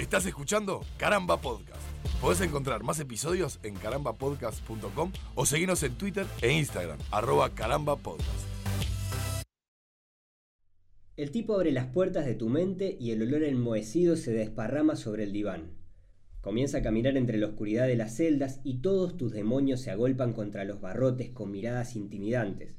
Estás 0.00 0.24
escuchando 0.24 0.80
Caramba 0.96 1.38
Podcast. 1.42 1.82
Podés 2.22 2.40
encontrar 2.40 2.82
más 2.82 2.98
episodios 3.00 3.60
en 3.62 3.74
carambapodcast.com 3.74 5.12
o 5.34 5.44
seguirnos 5.44 5.82
en 5.82 5.92
Twitter 5.96 6.24
e 6.40 6.50
Instagram, 6.52 6.98
arroba 7.10 7.50
carambapodcast. 7.50 8.46
El 11.18 11.30
tipo 11.30 11.54
abre 11.54 11.70
las 11.70 11.88
puertas 11.88 12.24
de 12.24 12.34
tu 12.34 12.48
mente 12.48 12.96
y 12.98 13.10
el 13.10 13.20
olor 13.20 13.42
enmohecido 13.44 14.16
se 14.16 14.32
desparrama 14.32 14.96
sobre 14.96 15.24
el 15.24 15.34
diván. 15.34 15.72
Comienza 16.40 16.78
a 16.78 16.82
caminar 16.82 17.18
entre 17.18 17.36
la 17.36 17.48
oscuridad 17.48 17.86
de 17.86 17.96
las 17.96 18.16
celdas 18.16 18.62
y 18.64 18.78
todos 18.78 19.18
tus 19.18 19.32
demonios 19.32 19.82
se 19.82 19.90
agolpan 19.90 20.32
contra 20.32 20.64
los 20.64 20.80
barrotes 20.80 21.28
con 21.28 21.50
miradas 21.50 21.94
intimidantes. 21.94 22.74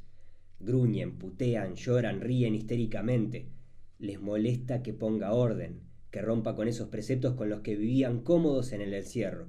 Gruñen, 0.60 1.20
putean, 1.20 1.76
lloran, 1.76 2.20
ríen 2.20 2.56
histéricamente. 2.56 3.52
Les 4.00 4.20
molesta 4.20 4.82
que 4.82 4.96
ponga 4.96 5.34
orden, 5.34 5.91
que 6.12 6.22
rompa 6.22 6.56
con 6.56 6.68
esos 6.68 6.90
preceptos 6.90 7.36
con 7.36 7.50
los 7.50 7.62
que 7.62 7.76
vivían 7.76 8.22
cómodos 8.22 8.74
en 8.74 8.82
el 8.82 8.94
encierro. 8.94 9.48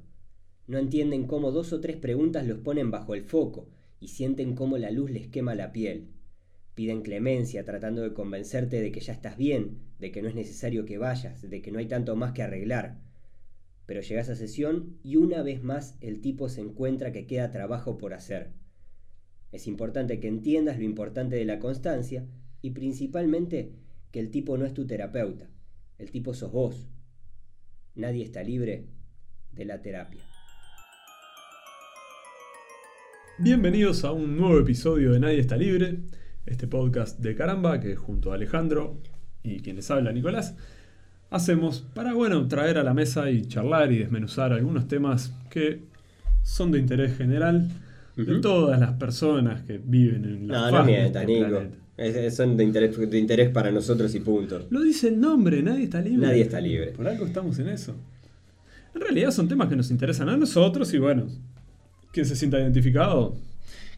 No 0.66 0.79
entienden 0.79 1.27
cómo 1.27 1.51
dos 1.51 1.73
o 1.73 1.80
tres 1.80 1.97
preguntas 1.97 2.47
los 2.47 2.61
ponen 2.61 2.91
bajo 2.91 3.15
el 3.15 3.25
foco 3.25 3.69
y 3.98 4.09
sienten 4.09 4.55
cómo 4.55 4.79
la 4.79 4.91
luz 4.91 5.11
les 5.11 5.27
quema 5.27 5.55
la 5.55 5.73
piel. 5.73 6.09
Piden 6.75 7.03
clemencia 7.03 7.65
tratando 7.65 8.03
de 8.03 8.15
convencerte 8.15 8.80
de 8.80 8.93
que 8.93 9.01
ya 9.01 9.12
estás 9.12 9.37
bien, 9.37 9.80
de 9.98 10.12
que 10.12 10.23
no 10.23 10.29
es 10.29 10.34
necesario 10.34 10.84
que 10.84 10.98
vayas, 10.98 11.43
de 11.43 11.61
que 11.61 11.73
no 11.73 11.79
hay 11.79 11.87
tanto 11.87 12.17
más 12.17 12.33
que 12.33 12.43
arreglar. 12.43 13.01
Pero 13.84 14.01
llegas 14.01 14.29
a 14.29 14.37
sesión 14.37 14.98
y 15.03 15.17
una 15.17 15.42
vez 15.42 15.62
más 15.62 15.97
el 16.01 16.20
tipo 16.20 16.48
se 16.48 16.61
encuentra 16.61 17.12
que 17.12 17.27
queda 17.27 17.51
trabajo 17.51 17.98
por 17.98 18.15
hacer. 18.15 18.53
Es 19.51 19.67
importante 19.67 20.19
que 20.19 20.29
entiendas 20.29 20.79
lo 20.79 20.84
importante 20.84 21.37
de 21.37 21.45
la 21.45 21.59
constancia 21.59 22.25
y 22.62 22.70
principalmente 22.70 23.73
que 24.12 24.20
el 24.20 24.31
tipo 24.31 24.56
no 24.56 24.65
es 24.65 24.73
tu 24.73 24.87
terapeuta, 24.87 25.51
el 26.02 26.11
tipo 26.11 26.34
sos 26.34 26.51
vos. 26.51 26.88
Nadie 27.95 28.24
está 28.24 28.42
libre 28.42 28.87
de 29.52 29.65
la 29.65 29.80
terapia. 29.80 30.20
Bienvenidos 33.39 34.05
a 34.05 34.11
un 34.11 34.36
nuevo 34.36 34.58
episodio 34.58 35.12
de 35.12 35.20
Nadie 35.20 35.39
está 35.39 35.56
libre, 35.56 36.00
este 36.45 36.67
podcast 36.67 37.20
de 37.20 37.36
caramba 37.36 37.78
que 37.80 37.95
junto 37.95 38.33
a 38.33 38.34
Alejandro 38.34 39.00
y 39.45 39.61
quien 39.61 39.77
les 39.77 39.91
habla 39.91 40.12
Nicolás 40.12 40.56
hacemos 41.30 41.80
para 41.95 42.14
bueno 42.14 42.47
traer 42.48 42.78
a 42.78 42.83
la 42.83 42.95
mesa 42.95 43.30
y 43.30 43.42
charlar 43.47 43.91
y 43.92 43.98
desmenuzar 43.98 44.53
algunos 44.53 44.86
temas 44.89 45.33
que 45.50 45.84
son 46.42 46.73
de 46.73 46.78
interés 46.80 47.17
general 47.17 47.69
de 48.17 48.41
todas 48.41 48.78
las 48.78 48.92
personas 48.95 49.62
que 49.62 49.78
viven 49.78 50.25
en 50.25 50.48
la 50.48 50.70
No, 50.70 50.78
faz 50.78 50.89
este 50.89 51.27
Nico. 51.27 51.48
planeta. 51.48 51.77
Es- 51.97 52.37
son 52.37 52.57
de 52.57 52.65
interés, 52.65 52.97
de 53.11 53.19
interés 53.19 53.51
para 53.51 53.71
nosotros 53.71 54.15
y 54.15 54.21
punto. 54.21 54.67
Lo 54.71 54.81
dice 54.83 55.09
el 55.09 55.21
nombre, 55.21 55.62
nadie 55.62 55.85
está 55.85 56.01
libre. 56.01 56.27
Nadie 56.27 56.43
está 56.43 56.61
libre. 56.61 56.89
Por 56.93 57.07
algo 57.07 57.27
estamos 57.27 57.59
en 57.59 57.69
eso. 57.69 57.95
En 58.95 59.01
realidad 59.01 59.31
son 59.31 59.48
temas 59.48 59.69
que 59.69 59.77
nos 59.77 59.91
interesan 59.91 60.29
a 60.29 60.37
nosotros 60.37 60.93
y 60.95 60.98
bueno, 60.98 61.27
quien 62.13 62.27
se 62.27 62.37
sienta 62.37 62.59
identificado, 62.61 63.37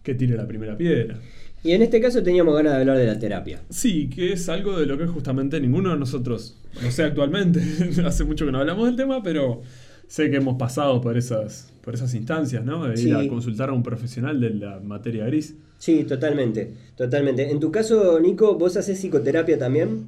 que 0.03 0.15
tire 0.15 0.37
la 0.37 0.47
primera 0.47 0.77
piedra. 0.77 1.19
Y 1.63 1.73
en 1.73 1.83
este 1.83 2.01
caso 2.01 2.23
teníamos 2.23 2.55
ganas 2.55 2.75
de 2.75 2.81
hablar 2.81 2.99
de 2.99 3.07
la 3.07 3.19
terapia. 3.19 3.61
Sí, 3.71 4.09
que 4.11 4.33
es 4.35 4.49
algo 4.49 4.79
de 4.79 4.87
lo 4.87 4.99
que 4.99 5.07
justamente 5.07 5.59
ninguno 5.61 5.91
de 5.91 5.99
nosotros, 5.99 6.57
no 6.83 6.91
sé 6.91 7.05
actualmente, 7.05 7.61
hace 8.05 8.25
mucho 8.25 8.45
que 8.45 8.53
no 8.53 8.59
hablamos 8.59 8.87
del 8.87 8.97
tema, 8.97 9.23
pero 9.23 9.63
sé 10.07 10.31
que 10.31 10.37
hemos 10.37 10.57
pasado 10.59 11.01
por 11.01 11.17
esas, 11.17 11.73
por 11.83 11.95
esas 11.95 12.13
instancias, 12.15 12.65
¿no? 12.65 12.85
De 12.85 12.93
ir 12.93 12.99
Sí. 12.99 13.11
a 13.13 13.27
consultar 13.29 13.71
a 13.71 13.73
un 13.73 13.83
profesional 13.83 14.41
de 14.41 14.51
la 14.51 14.79
materia 14.81 15.25
gris. 15.27 15.55
Sí, 15.79 16.05
totalmente, 16.05 16.73
totalmente. 16.97 17.51
En 17.51 17.61
tu 17.61 17.71
caso, 17.71 18.19
Nico, 18.21 18.55
¿vos 18.57 18.77
haces 18.77 18.99
psicoterapia 18.99 19.59
también? 19.59 20.07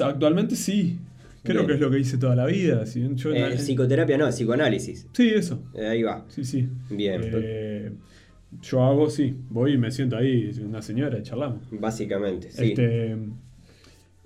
Actualmente 0.00 0.56
sí, 0.56 0.98
creo 1.44 1.58
Bien. 1.62 1.66
que 1.68 1.74
es 1.74 1.80
lo 1.80 1.90
que 1.90 1.98
hice 2.00 2.18
toda 2.18 2.34
la 2.34 2.46
vida. 2.46 2.84
si 2.86 3.00
bien 3.00 3.16
yo- 3.16 3.32
Eh, 3.32 3.56
psicoterapia 3.58 4.18
no, 4.18 4.28
psicoanálisis. 4.30 5.06
Sí, 5.12 5.28
eso. 5.28 5.62
Eh, 5.74 5.86
ahí 5.86 6.02
va. 6.02 6.24
Sí, 6.28 6.44
sí. 6.44 6.68
Bien. 6.90 7.20
Eh, 7.24 7.92
yo 8.62 8.82
hago, 8.84 9.08
sí, 9.10 9.34
voy 9.50 9.74
y 9.74 9.78
me 9.78 9.90
siento 9.90 10.16
ahí, 10.16 10.50
una 10.64 10.82
señora, 10.82 11.18
y 11.18 11.22
charlamos. 11.22 11.60
Básicamente, 11.70 12.50
sí. 12.50 12.70
Este, 12.70 13.16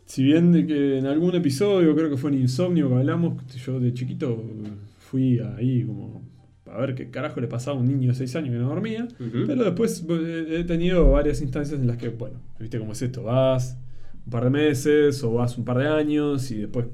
si 0.06 0.22
bien 0.22 0.52
de 0.52 0.66
que 0.66 0.98
en 0.98 1.06
algún 1.06 1.34
episodio, 1.34 1.94
creo 1.94 2.08
que 2.08 2.16
fue 2.16 2.31
en 2.31 2.41
Insomnio 2.42 2.88
que 2.88 2.94
hablamos, 2.94 3.42
yo 3.64 3.78
de 3.78 3.92
chiquito 3.92 4.42
fui 4.98 5.38
ahí 5.38 5.82
como 5.84 6.22
a 6.72 6.78
ver 6.78 6.94
qué 6.94 7.10
carajo 7.10 7.40
le 7.40 7.46
pasaba 7.48 7.76
a 7.76 7.80
un 7.80 7.86
niño 7.88 8.08
de 8.10 8.14
6 8.14 8.34
años 8.36 8.50
que 8.52 8.58
no 8.58 8.68
dormía, 8.68 9.08
pero 9.46 9.64
después 9.64 10.04
he 10.08 10.64
tenido 10.64 11.10
varias 11.10 11.40
instancias 11.40 11.80
en 11.80 11.86
las 11.86 11.96
que, 11.96 12.08
bueno, 12.08 12.36
viste 12.58 12.78
cómo 12.78 12.92
es 12.92 13.02
esto, 13.02 13.22
vas 13.24 13.76
un 14.26 14.30
par 14.30 14.44
de 14.44 14.50
meses 14.50 15.22
o 15.24 15.32
vas 15.34 15.56
un 15.58 15.64
par 15.64 15.78
de 15.78 15.88
años 15.88 16.50
y 16.50 16.56
después 16.58 16.86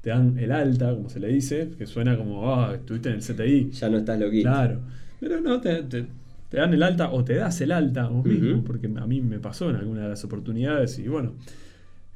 te 0.00 0.10
dan 0.10 0.38
el 0.38 0.50
alta, 0.50 0.94
como 0.94 1.10
se 1.10 1.20
le 1.20 1.28
dice, 1.28 1.70
que 1.76 1.86
suena 1.86 2.16
como, 2.16 2.54
ah, 2.54 2.74
estuviste 2.74 3.10
en 3.10 3.16
el 3.16 3.22
CTI. 3.22 3.70
Ya 3.70 3.90
no 3.90 3.98
estás 3.98 4.18
loquito. 4.18 4.48
Claro. 4.48 4.80
Pero 5.20 5.40
no, 5.42 5.60
te, 5.60 5.82
te- 5.82 6.06
te 6.48 6.56
dan 6.56 6.72
el 6.72 6.82
alta 6.82 7.10
o 7.12 7.22
te 7.22 7.34
das 7.34 7.60
el 7.60 7.70
alta 7.70 8.08
vos 8.08 8.24
mismo, 8.24 8.64
porque 8.64 8.86
a 8.86 9.06
mí 9.06 9.20
me 9.20 9.38
pasó 9.38 9.68
en 9.70 9.76
alguna 9.76 10.02
de 10.04 10.08
las 10.08 10.24
oportunidades 10.24 10.98
y 10.98 11.06
bueno, 11.06 11.34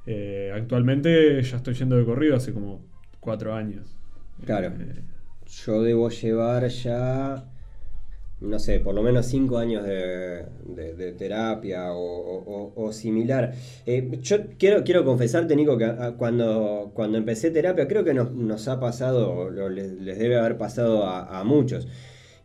eh, 0.06 0.50
actualmente 0.54 1.43
ya 1.43 1.56
estoy 1.59 1.75
yendo 1.75 1.97
de 1.97 2.04
corrido 2.04 2.37
hace 2.37 2.53
como 2.53 2.81
cuatro 3.20 3.54
años. 3.54 3.94
Claro. 4.44 4.69
Eh, 4.69 5.03
Yo 5.65 5.82
debo 5.82 6.09
llevar 6.10 6.66
ya, 6.69 7.44
no 8.41 8.59
sé, 8.59 8.81
por 8.81 8.94
lo 8.94 9.03
menos 9.03 9.26
cinco 9.26 9.59
años 9.59 9.84
de, 9.84 10.44
de- 10.66 10.94
de 10.94 11.12
terapia 11.12 11.92
o, 11.92 11.98
o- 11.98 12.72
o- 12.75 12.84
o 12.87 12.92
similar. 12.92 13.53
Eh, 13.87 14.19
yo 14.22 14.37
quiero, 14.59 14.82
quiero 14.84 15.04
confesarte, 15.04 15.54
Nico, 15.56 15.78
que 15.78 15.91
cuando, 16.19 16.91
cuando 16.94 17.19
empecé 17.19 17.50
terapia, 17.50 17.87
creo 17.88 18.04
que 18.04 18.14
nos, 18.14 18.32
nos 18.32 18.66
ha 18.69 18.81
pasado, 18.81 19.50
lo- 19.50 19.69
les, 19.69 19.93
les 19.93 20.19
debe 20.19 20.37
haber 20.38 20.56
pasado 20.59 21.04
a, 21.06 21.38
a 21.41 21.44
muchos. 21.44 21.87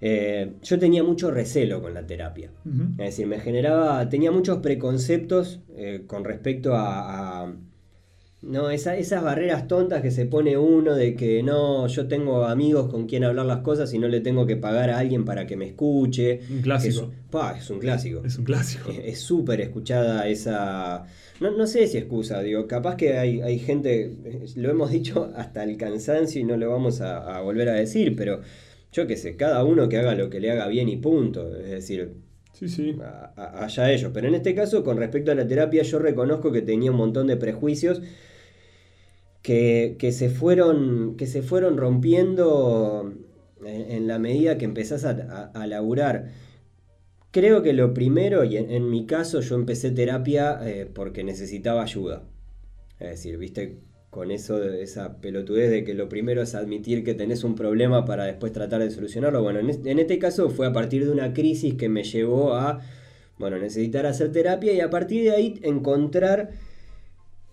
Eh, 0.02 0.54
yo 0.64 0.80
tenía 0.80 1.04
mucho 1.04 1.30
recelo 1.32 1.82
con 1.82 1.94
la 1.94 2.06
terapia. 2.08 2.52
Es 2.92 3.06
decir, 3.06 3.28
me 3.28 3.40
generaba, 3.40 4.08
tenía 4.08 4.32
muchos 4.32 4.60
preconceptos 4.60 5.60
eh, 5.76 6.04
con 6.08 6.24
respecto 6.24 6.74
a, 6.76 7.42
a- 7.44 7.54
no, 8.42 8.70
esa- 8.70 8.96
esas 8.98 9.22
barreras 9.24 9.68
tontas 9.68 10.02
que 10.02 10.12
se 10.12 10.26
pone 10.26 10.58
uno 10.58 10.96
de 10.96 11.14
que 11.16 11.44
no, 11.44 11.88
yo 11.88 12.08
tengo 12.08 12.46
amigos 12.46 12.90
con 12.90 13.06
quien 13.06 13.24
hablar 13.26 13.46
las 13.46 13.60
cosas 13.60 13.94
y 13.94 14.00
no 14.00 14.08
le 14.08 14.22
tengo 14.22 14.46
que 14.46 14.56
pagar 14.56 14.90
a 14.90 14.98
alguien 15.00 15.26
para 15.26 15.46
que 15.46 15.58
me 15.58 15.66
escuche. 15.66 16.40
Un 16.50 16.62
clásico. 16.62 17.02
Es, 17.12 17.30
pa, 17.30 17.58
es 17.58 17.70
un 17.70 17.80
clásico. 17.80 18.22
Es 18.26 18.38
un 18.38 18.46
clásico. 18.46 18.92
Es- 18.92 19.00
Es 19.04 19.20
súper 19.20 19.60
escuchada 19.62 20.28
esa... 20.28 21.04
No, 21.42 21.52
no 21.52 21.68
sé 21.68 21.88
si 21.88 21.98
excusa, 21.98 22.42
digo, 22.42 22.66
capaz 22.68 22.96
que 22.96 23.18
hay, 23.18 23.42
hay 23.42 23.60
gente, 23.60 24.04
eh, 24.26 24.46
lo 24.56 24.70
hemos 24.70 24.92
dicho 24.92 25.32
hasta 25.36 25.64
el 25.64 25.78
cansancio 25.78 26.40
y 26.42 26.44
no 26.44 26.56
lo 26.58 26.70
vamos 26.70 27.02
a, 27.02 27.38
a 27.38 27.42
volver 27.42 27.70
a 27.70 27.74
decir, 27.74 28.16
pero 28.16 28.42
yo 28.92 29.06
qué 29.08 29.16
sé, 29.18 29.36
cada 29.38 29.64
uno 29.64 29.88
que 29.90 29.98
haga 29.98 30.16
lo 30.16 30.30
que 30.30 30.40
le 30.40 30.52
haga 30.52 30.68
bien 30.68 30.88
y 30.90 30.98
punto. 30.98 31.56
Es 31.58 31.70
decir, 31.70 32.14
Sí, 32.54 32.68
sí. 32.68 32.96
a- 33.02 33.32
a- 33.38 33.64
allá 33.66 33.92
ellos. 33.92 34.12
Pero 34.14 34.28
en 34.28 34.36
este 34.36 34.54
caso, 34.56 34.84
con 34.84 34.98
respecto 34.98 35.32
a 35.32 35.36
la 35.36 35.48
terapia, 35.48 35.84
yo 35.84 36.00
reconozco 36.00 36.52
que 36.52 36.62
tenía 36.62 36.92
un 36.92 36.98
montón 36.98 37.28
de 37.28 37.38
prejuicios 37.38 38.02
que, 39.54 40.12
se, 40.12 40.30
fueron, 40.30 41.16
que 41.18 41.26
se 41.26 41.42
fueron 41.42 41.78
rompiendo 41.78 43.14
en, 43.66 44.08
la 44.08 44.20
medida 44.20 44.58
que 44.58 44.66
empezás 44.66 45.06
a, 45.06 45.12
a- 45.54 45.68
laburar. 45.68 46.30
Creo 47.32 47.62
que 47.62 47.74
lo 47.74 47.94
primero, 47.94 48.44
y 48.44 48.58
en, 48.58 48.90
mi 48.90 49.06
caso 49.06 49.42
yo 49.42 49.56
empecé 49.56 49.92
terapia 49.92 50.60
eh, 50.68 50.88
porque 50.92 51.24
necesitaba 51.24 51.84
ayuda. 51.84 52.24
Es 53.00 53.10
decir, 53.12 53.38
viste, 53.38 53.80
con 54.10 54.32
eso, 54.32 54.60
de 54.60 54.84
esa 54.84 55.22
pelotudez 55.22 55.72
de 55.72 55.84
que 55.84 55.94
lo 55.96 56.10
primero 56.10 56.42
es 56.44 56.56
admitir 56.56 57.04
que 57.04 57.14
tenés 57.16 57.44
un 57.44 57.56
problema 57.56 58.06
para 58.06 58.26
después 58.26 58.54
tratar 58.54 58.82
de 58.82 58.92
solucionarlo. 58.92 59.44
Bueno, 59.44 59.60
en, 59.60 59.70
es- 59.72 59.86
en 59.86 60.00
este 60.00 60.20
caso 60.20 60.50
fue 60.50 60.68
a 60.68 60.74
partir 60.74 61.06
de 61.06 61.12
una 61.12 61.34
crisis 61.34 61.76
que 61.76 61.90
me 61.90 62.04
llevó 62.04 62.56
a, 62.56 62.82
bueno, 63.40 63.58
necesitar 63.60 64.06
hacer 64.06 64.32
terapia 64.32 64.74
y 64.74 64.82
a 64.82 64.90
partir 64.90 65.24
de 65.24 65.32
ahí 65.32 65.60
encontrar 65.64 66.52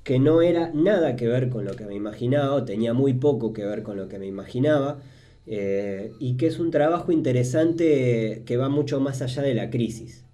que 0.06 0.20
no 0.20 0.40
era 0.40 0.70
nada 0.72 1.16
que 1.16 1.26
ver 1.26 1.50
con 1.50 1.64
lo 1.64 1.74
que 1.74 1.84
me 1.84 1.96
imaginaba, 1.96 2.54
o 2.54 2.64
tenía 2.64 2.94
muy 2.94 3.14
poco 3.14 3.52
que 3.52 3.64
ver 3.64 3.82
con 3.82 3.96
lo 3.96 4.06
que 4.06 4.20
me 4.20 4.26
imaginaba, 4.26 5.00
eh, 5.48 6.12
y 6.20 6.36
que 6.36 6.46
es 6.46 6.60
un 6.60 6.70
trabajo 6.70 7.10
interesante 7.10 8.44
que 8.46 8.56
va 8.56 8.68
mucho 8.68 9.00
más 9.00 9.20
allá 9.20 9.42
de 9.42 9.54
la 9.54 9.68
crisis. 9.68 10.24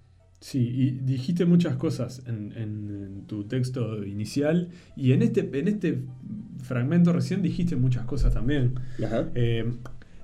Sí, 0.41 0.59
y 0.59 0.91
dijiste 0.91 1.45
muchas 1.45 1.75
cosas 1.77 2.21
en, 2.27 3.23
tu 3.25 3.45
texto 3.45 4.05
inicial 4.05 4.69
y 4.95 5.13
en 5.13 5.23
este, 5.23 5.49
en 5.51 5.67
este 5.67 6.03
fragmento 6.61 7.11
recién 7.11 7.41
dijiste 7.41 7.75
muchas 7.75 8.05
cosas 8.05 8.31
también. 8.31 8.75
Ajá. 9.03 9.31
Eh, 9.33 9.71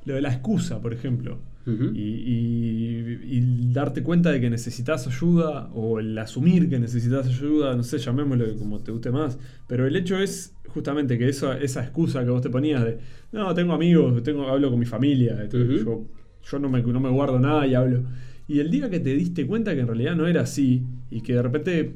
lo 0.05 0.13
de 0.13 0.21
la 0.21 0.29
excusa, 0.29 0.79
por 0.79 0.93
ejemplo. 0.93 1.39
Y, 1.65 2.01
y- 2.01 3.19
y 3.37 3.73
darte 3.73 4.01
cuenta 4.03 4.31
de 4.31 4.41
que 4.41 4.49
necesitas 4.49 5.05
ayuda 5.07 5.69
o 5.73 5.99
el 5.99 6.17
asumir 6.17 6.69
que 6.69 6.79
necesitas 6.79 7.27
ayuda, 7.27 7.75
no 7.75 7.83
sé, 7.83 7.97
llamémoslo 7.99 8.57
como 8.57 8.79
te 8.79 8.91
guste 8.91 9.11
más, 9.11 9.37
pero 9.67 9.85
el 9.87 9.95
hecho 9.95 10.17
es 10.17 10.55
justamente 10.67 11.17
que 11.17 11.29
eso, 11.29 11.51
esa 11.53 11.81
excusa 11.83 12.23
que 12.23 12.29
vos 12.29 12.41
te 12.41 12.49
ponías 12.49 12.83
de, 12.83 12.97
no, 13.31 13.53
tengo 13.53 13.73
amigos, 13.73 14.21
tengo, 14.23 14.47
hablo 14.47 14.69
con 14.69 14.79
mi 14.79 14.85
familia, 14.85 15.35
Ujú. 15.45 15.73
yo, 15.83 16.07
yo 16.43 16.59
no, 16.59 16.69
me, 16.69 16.81
no 16.81 16.99
me 16.99 17.09
guardo 17.09 17.39
nada 17.39 17.65
y 17.67 17.75
hablo. 17.75 18.03
Y 18.47 18.59
el 18.59 18.71
día 18.71 18.89
que 18.89 18.99
te 18.99 19.13
diste 19.13 19.45
cuenta 19.45 19.73
que 19.75 19.81
en 19.81 19.87
realidad 19.87 20.15
no 20.15 20.27
era 20.27 20.41
así 20.41 20.83
y 21.11 21.21
que 21.21 21.33
de 21.35 21.41
repente 21.43 21.95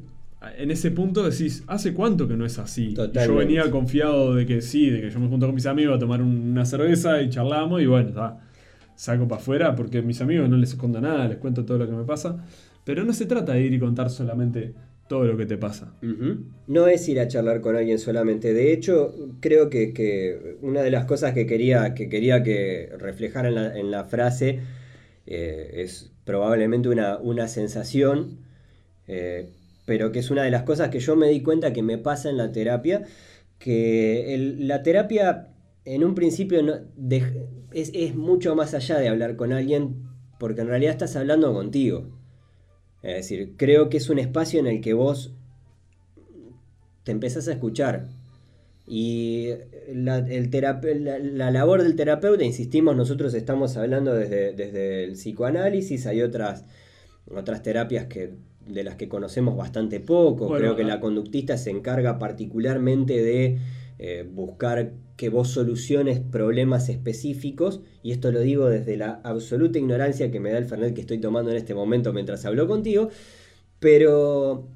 en 0.58 0.72
ese 0.72 0.92
punto 0.92 1.24
decís, 1.28 1.64
¿hace 1.68 1.94
cuánto 1.94 2.28
que 2.28 2.36
no 2.36 2.46
es 2.46 2.60
así? 2.60 2.94
Yo 3.14 3.36
venía 3.38 3.72
confiado 3.72 4.36
de 4.36 4.46
que 4.46 4.62
sí, 4.62 4.90
de 4.90 5.02
que 5.02 5.10
yo 5.10 5.20
me 5.20 5.28
junto 5.30 5.46
con 5.46 5.56
mis 5.56 5.66
amigos 5.66 5.96
a 5.96 6.00
tomar 6.00 6.22
una 6.22 6.66
cerveza 6.66 7.22
y 7.22 7.30
charlamos 7.30 7.82
y 7.82 7.86
bueno, 7.86 8.12
ta, 8.12 8.40
saco 8.96 9.28
para 9.28 9.42
afuera 9.42 9.76
porque 9.76 10.00
a 10.00 10.02
mis 10.02 10.22
amigos 10.22 10.50
no 10.50 10.58
les 10.58 10.72
escondo 10.72 11.00
nada, 11.02 11.28
les 11.28 11.38
cuento 11.38 11.66
todo 11.66 11.78
lo 11.80 11.86
que 11.88 11.94
me 11.94 12.04
pasa. 12.04 12.46
Pero 12.86 13.04
no 13.06 13.14
se 13.14 13.26
trata 13.26 13.54
de 13.54 13.62
ir 13.62 13.74
y 13.74 13.80
contar 13.80 14.10
solamente 14.10 14.74
todo 15.08 15.26
lo 15.26 15.38
que 15.38 15.46
te 15.46 15.58
pasa. 15.58 15.94
No 16.68 16.88
es 16.88 17.08
ir 17.10 17.20
a 17.20 17.28
charlar 17.28 17.62
con 17.62 17.76
alguien 17.76 18.00
solamente. 18.00 18.54
De 18.54 18.74
hecho, 18.74 19.14
creo 19.42 19.70
que, 19.70 19.94
que 19.94 20.58
una 20.62 20.82
de 20.82 20.92
las 20.92 21.06
cosas 21.06 21.34
que 21.34 21.46
quería 21.46 21.94
que, 21.94 22.10
quería 22.10 22.42
que 22.44 22.90
reflejara 22.98 23.50
en 23.50 23.56
la, 23.56 23.78
en 23.78 23.92
la 23.92 24.04
frase 24.06 24.60
eh, 25.28 25.72
es 25.76 26.12
probablemente 26.26 26.90
una, 26.90 27.18
una 27.20 27.48
sensación, 27.48 28.40
eh, 29.08 29.50
pero 29.86 30.12
que 30.12 30.20
es 30.20 30.32
una 30.32 30.44
de 30.44 30.52
las 30.52 30.64
cosas 30.64 30.90
que 30.90 31.00
yo 31.00 31.16
me 31.16 31.28
di 31.30 31.42
cuenta 31.42 31.74
que 31.74 31.84
me 31.84 31.98
pasa 31.98 32.30
en 32.30 32.38
la 32.38 32.52
terapia, 32.52 33.04
que 33.60 34.34
el- 34.34 34.68
la 34.68 34.84
terapia 34.84 35.48
en 35.86 36.04
un 36.04 36.16
principio 36.16 36.64
no- 36.64 36.80
de- 36.96 37.46
es, 37.74 37.92
es 37.94 38.16
mucho 38.16 38.56
más 38.56 38.74
allá 38.74 39.00
de 39.00 39.08
hablar 39.08 39.36
con 39.36 39.52
alguien, 39.54 40.04
porque 40.40 40.62
en 40.62 40.68
realidad 40.68 40.94
estás 40.94 41.16
hablando 41.16 41.54
contigo. 41.54 42.10
Es 43.02 43.16
decir, 43.16 43.54
creo 43.58 43.90
que 43.90 43.98
es 43.98 44.10
un 44.10 44.20
espacio 44.20 44.60
en 44.60 44.68
el 44.68 44.82
que 44.82 44.94
vos 44.94 45.34
te 47.04 47.12
empezás 47.12 47.48
a 47.48 47.52
escuchar. 47.54 48.08
Y 48.86 49.50
la, 49.94 50.18
el 50.18 50.50
terape- 50.50 51.00
la, 51.00 51.18
la 51.20 51.52
labor 51.52 51.84
del 51.84 51.96
terapeuta, 51.96 52.44
insistimos, 52.44 52.96
nosotros 52.96 53.34
estamos 53.34 53.78
hablando 53.78 54.14
desde, 54.14 54.54
desde 54.54 55.04
el 55.06 55.14
psicoanálisis, 55.14 56.06
hay 56.06 56.22
otras, 56.22 56.66
otras 57.34 57.64
terapias 57.64 58.08
que, 58.08 58.34
de 58.68 58.84
las 58.84 58.96
que 58.96 59.08
conocemos 59.08 59.56
bastante 59.56 60.00
poco. 60.02 60.48
Bueno, 60.48 60.58
Creo 60.58 60.76
que 60.76 60.84
ah. 60.84 60.88
la 60.88 61.00
conductista 61.00 61.58
se 61.58 61.70
encarga 61.70 62.20
particularmente 62.20 63.22
de 63.24 63.58
eh, 64.00 64.30
buscar 64.30 64.92
que 65.16 65.30
vos 65.30 65.50
soluciones 65.50 66.20
problemas 66.20 66.90
específicos, 66.90 67.82
y 68.02 68.12
esto 68.12 68.32
lo 68.32 68.40
digo 68.40 68.68
desde 68.68 68.98
la 68.98 69.22
absoluta 69.24 69.78
ignorancia 69.78 70.32
que 70.32 70.40
me 70.40 70.52
da 70.52 70.58
el 70.58 70.66
Fernet 70.66 70.94
que 70.94 71.02
estoy 71.02 71.20
tomando 71.20 71.52
en 71.52 71.58
este 71.58 71.76
momento 71.76 72.14
mientras 72.14 72.46
hablo 72.46 72.68
contigo, 72.68 73.10
pero, 73.80 74.68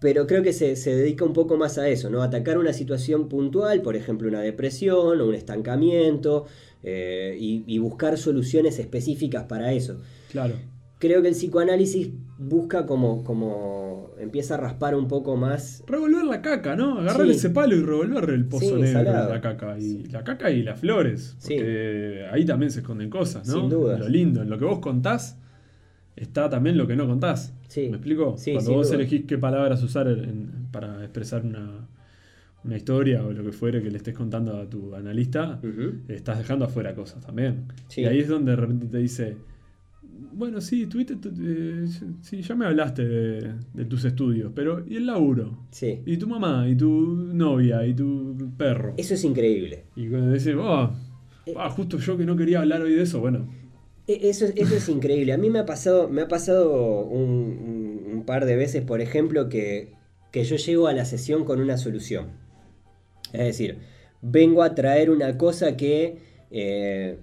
pero 0.00 0.26
creo 0.26 0.42
que 0.42 0.52
se, 0.52 0.76
se 0.76 0.94
dedica 0.94 1.24
un 1.24 1.32
poco 1.32 1.56
más 1.56 1.78
a 1.78 1.88
eso, 1.88 2.10
¿no? 2.10 2.22
Atacar 2.22 2.58
una 2.58 2.72
situación 2.72 3.28
puntual, 3.28 3.82
por 3.82 3.96
ejemplo, 3.96 4.28
una 4.28 4.40
depresión 4.40 5.20
o 5.20 5.26
un 5.26 5.34
estancamiento, 5.34 6.46
eh, 6.82 7.36
y, 7.38 7.64
y 7.66 7.78
buscar 7.78 8.18
soluciones 8.18 8.78
específicas 8.78 9.44
para 9.44 9.72
eso. 9.72 10.00
Claro. 10.30 10.56
Creo 11.02 11.20
que 11.20 11.26
el 11.28 11.34
psicoanálisis 11.34 12.10
busca 12.38 12.86
como, 12.86 13.24
como 13.24 14.12
empieza 14.20 14.54
a 14.54 14.58
raspar 14.58 14.94
un 14.94 15.08
poco 15.08 15.36
más. 15.36 15.82
Revolver 15.88 16.24
la 16.24 16.40
caca, 16.42 16.76
¿no? 16.76 17.00
Agarrar 17.00 17.26
Sí. 17.26 17.32
ese 17.32 17.50
palo 17.50 17.74
y 17.74 17.82
revolver 17.82 18.30
el 18.30 18.44
pozo 18.46 18.76
Sí, 18.76 18.80
negro 18.82 19.00
de 19.00 19.28
la 19.34 19.40
caca. 19.40 19.76
Y 19.80 20.04
la 20.04 20.22
caca 20.22 20.48
y 20.52 20.62
las 20.62 20.78
flores. 20.78 21.34
Sí. 21.38 21.54
Porque 21.56 22.26
ahí 22.30 22.44
también 22.44 22.70
se 22.70 22.80
esconden 22.80 23.10
cosas, 23.10 23.48
¿no? 23.48 23.54
Sin 23.54 23.68
dudas. 23.68 23.98
Lo 23.98 24.08
lindo, 24.08 24.42
en 24.42 24.48
lo 24.48 24.58
que 24.60 24.64
vos 24.64 24.78
contás, 24.78 25.40
está 26.14 26.48
también 26.48 26.78
lo 26.78 26.86
que 26.86 26.94
no 26.94 27.08
contás. 27.08 27.52
Sí. 27.66 27.88
¿Me 27.88 27.96
explico? 27.96 28.36
Cuando 28.52 28.72
vos 28.74 28.86
duda. 28.88 28.96
elegís 29.00 29.24
qué 29.26 29.38
palabras 29.38 29.82
usar 29.82 30.06
en- 30.06 30.68
para 30.70 31.02
expresar 31.02 31.44
una, 31.44 31.88
una 32.64 32.76
historia 32.76 33.24
o 33.26 33.32
lo 33.32 33.42
que 33.42 33.50
fuere 33.50 33.82
que 33.82 33.90
le 33.90 33.96
estés 33.96 34.14
contando 34.14 34.56
a 34.56 34.70
tu 34.70 34.94
analista, 34.94 35.60
estás 36.06 36.38
dejando 36.38 36.64
afuera 36.66 36.94
cosas 36.94 37.26
también. 37.26 37.64
Sí. 37.88 38.02
Y 38.02 38.04
ahí 38.04 38.20
es 38.20 38.28
donde 38.28 38.52
de 38.52 38.56
repente 38.56 38.86
te 38.86 38.98
dice, 38.98 39.36
bueno, 40.32 40.60
sí, 40.60 40.86
tuviste, 40.86 41.16
tu- 41.16 41.32
eh, 41.40 41.86
sí, 42.22 42.42
ya 42.42 42.54
me 42.54 42.66
hablaste 42.66 43.06
de, 43.06 43.54
de 43.74 43.84
tus 43.84 44.04
estudios, 44.04 44.52
pero 44.54 44.84
¿y 44.86 44.96
el 44.96 45.06
laburo? 45.06 45.58
Sí. 45.70 46.00
Y 46.06 46.16
tu 46.16 46.28
mamá, 46.28 46.66
y 46.68 46.76
tu 46.76 46.88
novia, 47.32 47.86
y 47.86 47.94
tu 47.94 48.36
perro. 48.56 48.94
Eso 48.96 49.14
es 49.14 49.24
increíble. 49.24 49.84
Y 49.96 50.08
cuando 50.08 50.32
dices, 50.32 50.54
oh, 50.58 50.90
ah, 51.56 51.70
justo 51.70 51.98
yo 51.98 52.16
que 52.16 52.24
no 52.24 52.36
quería 52.36 52.60
hablar 52.60 52.82
hoy 52.82 52.94
de 52.94 53.02
eso, 53.02 53.20
bueno, 53.20 53.46
E- 54.08 54.28
Eso, 54.28 54.46
es- 54.46 54.54
eso 54.56 54.74
es 54.76 54.88
increíble. 54.88 55.32
A 55.32 55.38
mí 55.38 55.48
me 55.50 55.60
ha 55.60 55.66
pasado, 55.66 56.08
me 56.08 56.22
ha 56.22 56.28
pasado 56.28 57.00
un 57.06 58.24
par 58.26 58.44
de 58.46 58.56
veces, 58.56 58.82
por 58.84 59.00
ejemplo, 59.00 59.48
que, 59.48 59.92
que 60.30 60.44
yo 60.44 60.56
llego 60.56 60.88
a 60.88 60.92
la 60.92 61.04
sesión 61.04 61.44
con 61.44 61.60
una 61.60 61.76
solución. 61.78 62.26
Es 63.32 63.40
decir, 63.46 63.78
vengo 64.20 64.62
a 64.62 64.74
traer 64.74 65.10
una 65.10 65.38
cosa 65.38 65.76
que 65.76 66.18
eh, 66.50 67.18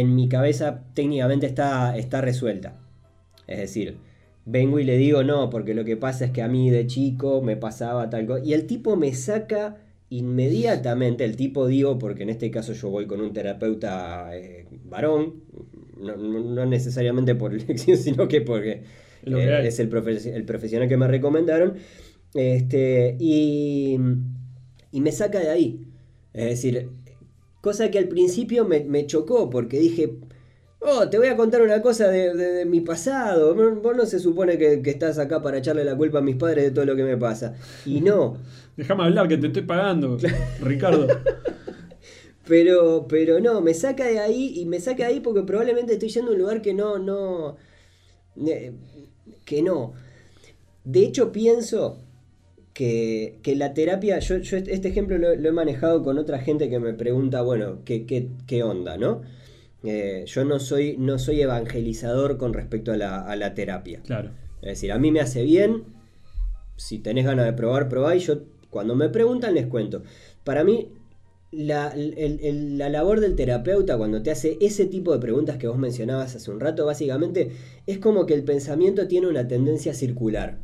en 0.00 0.14
mi 0.14 0.28
cabeza 0.28 0.84
técnicamente 0.94 1.46
está, 1.46 1.96
está 1.96 2.20
resuelta. 2.20 2.78
Es 3.46 3.58
decir, 3.58 3.96
vengo 4.44 4.78
y 4.80 4.84
le 4.84 4.96
digo 4.96 5.22
no, 5.24 5.50
porque 5.50 5.74
lo 5.74 5.84
que 5.84 5.96
pasa 5.96 6.24
es 6.26 6.30
que 6.32 6.42
a 6.42 6.48
mí 6.48 6.70
de 6.70 6.86
chico 6.86 7.42
me 7.42 7.56
pasaba 7.56 8.10
tal 8.10 8.26
cosa. 8.26 8.44
Y 8.44 8.52
el 8.54 8.66
tipo 8.66 8.96
me 8.96 9.14
saca 9.14 9.76
inmediatamente, 10.10 11.24
el 11.24 11.36
tipo 11.36 11.66
digo, 11.66 11.98
porque 11.98 12.22
en 12.24 12.30
este 12.30 12.50
caso 12.50 12.72
yo 12.72 12.90
voy 12.90 13.06
con 13.06 13.20
un 13.20 13.32
terapeuta 13.32 14.36
eh, 14.36 14.66
varón, 14.84 15.42
no, 16.00 16.16
no- 16.16 16.40
no 16.40 16.66
necesariamente 16.66 17.34
por 17.34 17.54
elección, 17.54 17.96
sino 17.96 18.28
que 18.28 18.40
porque 18.40 18.82
eh, 19.62 19.66
es 19.66 19.78
el, 19.80 19.90
profe- 19.90 20.32
el 20.34 20.44
profesional 20.44 20.88
que 20.88 20.96
me 20.96 21.08
recomendaron. 21.08 21.74
Este, 22.34 23.16
y, 23.18 23.96
y 24.92 25.00
me 25.00 25.12
saca 25.12 25.40
de 25.40 25.48
ahí. 25.50 25.86
Es 26.32 26.44
decir, 26.50 26.90
cosa 27.66 27.90
que 27.90 27.98
al 27.98 28.08
principio 28.08 28.64
me, 28.66 28.80
me 28.84 29.06
chocó 29.06 29.50
porque 29.50 29.78
dije, 29.80 30.18
oh, 30.80 31.08
te 31.10 31.18
voy 31.18 31.28
a 31.28 31.36
contar 31.36 31.62
una 31.62 31.82
cosa 31.82 32.08
de, 32.08 32.34
de- 32.34 32.52
de 32.52 32.64
mi 32.66 32.80
pasado. 32.80 33.54
Vos 33.82 33.96
no 33.96 34.06
se 34.06 34.20
supone 34.20 34.58
que, 34.58 34.82
que 34.82 34.90
estás 34.90 35.18
acá 35.18 35.42
para 35.42 35.58
echarle 35.58 35.84
la 35.84 35.96
culpa 35.96 36.18
a 36.18 36.22
mis 36.22 36.36
padres 36.36 36.64
de 36.66 36.70
todo 36.72 36.86
lo 36.86 36.96
que 36.96 37.04
me 37.04 37.16
pasa. 37.18 37.54
Y 37.84 38.00
no. 38.02 38.38
déjame 38.76 39.04
hablar 39.04 39.28
que 39.28 39.38
te 39.38 39.48
estoy 39.48 39.62
pagando, 39.62 40.18
Ricardo. 40.60 41.06
Pero, 42.46 43.06
pero 43.08 43.40
no, 43.40 43.60
me 43.60 43.74
saca 43.74 44.04
de 44.06 44.20
ahí 44.20 44.52
y 44.60 44.66
me 44.66 44.78
saca 44.80 45.04
de 45.06 45.14
ahí 45.14 45.20
porque 45.20 45.42
probablemente 45.42 45.94
estoy 45.94 46.10
yendo 46.10 46.30
a 46.30 46.34
un 46.34 46.40
lugar 46.40 46.62
que 46.62 46.74
no, 46.74 46.98
no, 46.98 47.56
que 49.44 49.62
no. 49.62 49.92
De 50.84 51.00
hecho 51.00 51.32
pienso 51.32 52.05
que, 52.76 53.38
que 53.42 53.56
la 53.56 53.72
terapia, 53.72 54.18
yo, 54.18 54.36
yo 54.36 54.58
este 54.58 54.74
este 54.74 54.88
ejemplo 54.88 55.16
lo, 55.16 55.34
lo 55.34 55.48
he 55.48 55.52
manejado 55.52 56.02
con 56.02 56.18
otra 56.18 56.38
gente 56.40 56.68
que 56.68 56.78
me 56.78 56.92
pregunta, 56.92 57.40
bueno, 57.40 57.78
¿qué, 57.86 58.04
qué, 58.04 58.28
qué 58.46 58.62
onda, 58.62 58.98
no? 58.98 59.22
Eh, 59.82 60.24
yo 60.26 60.44
no 60.44 60.60
soy, 60.60 60.96
no 60.98 61.18
soy 61.18 61.40
evangelizador 61.40 62.36
con 62.36 62.52
respecto 62.52 62.92
a 62.92 62.98
la, 62.98 63.20
a 63.22 63.34
la 63.34 63.54
terapia. 63.54 64.02
Claro. 64.04 64.30
Es 64.60 64.68
decir, 64.68 64.92
a 64.92 64.98
mí 64.98 65.10
me 65.10 65.20
hace 65.20 65.42
bien. 65.42 65.84
Si 66.76 66.98
tenés 66.98 67.24
ganas 67.24 67.46
de 67.46 67.54
probar, 67.54 67.88
probá. 67.88 68.14
Y 68.14 68.18
yo, 68.18 68.40
cuando 68.68 68.94
me 68.94 69.08
preguntan, 69.08 69.54
les 69.54 69.66
cuento. 69.68 70.02
Para 70.44 70.62
mí, 70.62 70.88
la, 71.52 71.88
el- 71.88 72.12
el- 72.42 72.76
la 72.76 72.90
labor 72.90 73.20
del 73.20 73.36
terapeuta, 73.36 73.96
cuando 73.96 74.22
te 74.22 74.30
hace 74.30 74.58
ese 74.60 74.84
tipo 74.84 75.14
de 75.14 75.18
preguntas 75.20 75.56
que 75.56 75.66
vos 75.68 75.78
mencionabas 75.78 76.36
hace 76.36 76.50
un 76.50 76.60
rato, 76.60 76.84
básicamente 76.84 77.52
es 77.86 77.96
como 77.98 78.26
que 78.26 78.34
el 78.34 78.42
pensamiento 78.44 79.08
tiene 79.08 79.28
una 79.28 79.48
tendencia 79.48 79.94
circular. 79.94 80.58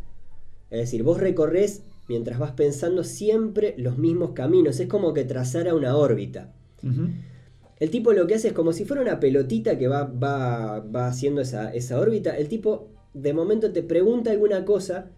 Es 0.70 0.80
decir, 0.80 1.04
vos 1.04 1.18
recorres 1.18 1.82
mientras 2.08 2.38
vas 2.38 2.52
pensando 2.52 3.04
siempre 3.04 3.74
los 3.78 3.98
mismos 3.98 4.32
caminos. 4.32 4.80
Es 4.80 4.88
como 4.88 5.12
que 5.14 5.24
trazara 5.24 5.74
una 5.74 5.96
órbita. 5.96 6.52
El 7.78 7.90
tipo 7.90 8.12
lo 8.12 8.26
que 8.26 8.34
hace 8.36 8.48
es 8.48 8.54
como 8.54 8.72
si 8.72 8.84
fuera 8.84 9.02
una 9.02 9.18
pelotita 9.20 9.76
que 9.78 9.88
va, 9.88 10.04
va, 10.04 10.80
va 10.80 11.06
haciendo 11.08 11.40
esa, 11.40 11.72
esa 11.74 11.98
órbita. 11.98 12.36
El 12.36 12.48
tipo 12.48 12.88
de 13.14 13.32
momento 13.32 13.72
te 13.72 13.82
pregunta 13.82 14.30
alguna 14.30 14.64
cosa, 14.64 15.10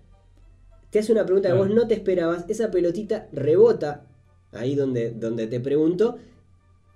te 0.90 0.98
hace 0.98 1.12
una 1.12 1.24
pregunta 1.26 1.48
que 1.50 1.54
vos 1.56 1.70
no 1.70 1.86
te 1.86 1.94
esperabas, 1.94 2.44
esa 2.48 2.70
pelotita 2.70 3.28
rebota 3.32 4.06
ahí 4.52 4.74
donde, 4.76 5.10
donde 5.10 5.46
te 5.46 5.60
preguntó 5.60 6.16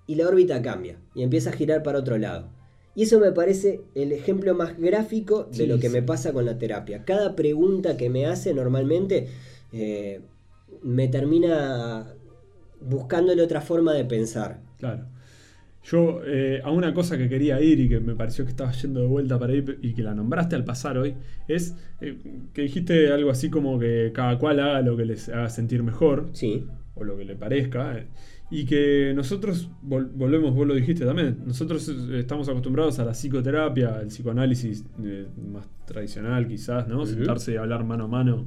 y 0.06 0.14
la 0.14 0.26
órbita 0.28 0.62
cambia 0.62 0.96
y 1.14 1.22
empieza 1.22 1.50
a 1.50 1.52
girar 1.52 1.82
para 1.82 1.98
otro 1.98 2.16
lado. 2.18 2.48
Y 2.94 3.02
eso 3.02 3.20
me 3.20 3.30
parece 3.32 3.82
el 3.94 4.12
ejemplo 4.12 4.54
más 4.54 4.78
gráfico 4.78 5.48
de 5.52 5.54
Sí, 5.54 5.66
lo 5.66 5.78
que 5.78 5.88
sí. 5.88 5.92
me 5.94 6.02
pasa 6.02 6.32
con 6.32 6.44
la 6.46 6.58
terapia. 6.58 7.04
Cada 7.04 7.36
pregunta 7.36 7.96
que 7.96 8.08
me 8.10 8.26
hace 8.26 8.54
normalmente 8.54 9.28
eh, 9.72 10.20
me 10.82 11.08
termina 11.08 12.06
buscándole 12.80 13.42
otra 13.42 13.60
forma 13.60 13.92
de 13.92 14.04
pensar. 14.04 14.60
Claro. 14.78 15.06
Yo, 15.84 16.20
eh, 16.26 16.60
a 16.62 16.70
una 16.70 16.92
cosa 16.92 17.16
que 17.16 17.28
quería 17.28 17.60
ir 17.62 17.80
y 17.80 17.88
que 17.88 17.98
me 18.00 18.14
pareció 18.14 18.44
que 18.44 18.50
estabas 18.50 18.80
yendo 18.82 19.00
de 19.00 19.06
vuelta 19.06 19.38
para 19.38 19.54
ir 19.54 19.78
y 19.80 19.94
que 19.94 20.02
la 20.02 20.14
nombraste 20.14 20.54
al 20.54 20.64
pasar 20.64 20.98
hoy, 20.98 21.14
es 21.46 21.74
eh, 22.00 22.18
que 22.52 22.62
dijiste 22.62 23.10
algo 23.10 23.30
así 23.30 23.48
como 23.48 23.78
que 23.78 24.10
cada 24.12 24.38
cual 24.38 24.60
haga 24.60 24.82
lo 24.82 24.96
que 24.96 25.06
les 25.06 25.28
haga 25.30 25.48
sentir 25.48 25.82
mejor, 25.82 26.28
Sí, 26.32 26.66
o 26.94 27.04
lo 27.04 27.16
que 27.16 27.24
le 27.24 27.36
parezca, 27.36 28.04
y 28.50 28.66
que 28.66 29.12
nosotros, 29.14 29.70
vol- 29.82 30.10
volvemos, 30.12 30.54
vos 30.54 30.66
lo 30.66 30.74
dijiste 30.74 31.06
también, 31.06 31.38
nosotros 31.46 31.88
estamos 31.88 32.48
acostumbrados 32.48 32.98
a 32.98 33.04
la 33.04 33.12
psicoterapia, 33.12 33.96
al 33.96 34.08
psicoanálisis 34.08 34.84
eh, 35.02 35.26
más 35.50 35.66
tradicional 35.86 36.48
quizás, 36.48 36.86
¿no? 36.88 37.06
Sentarse 37.06 37.52
y 37.52 37.56
hablar 37.56 37.84
mano 37.84 38.04
a 38.04 38.08
mano, 38.08 38.46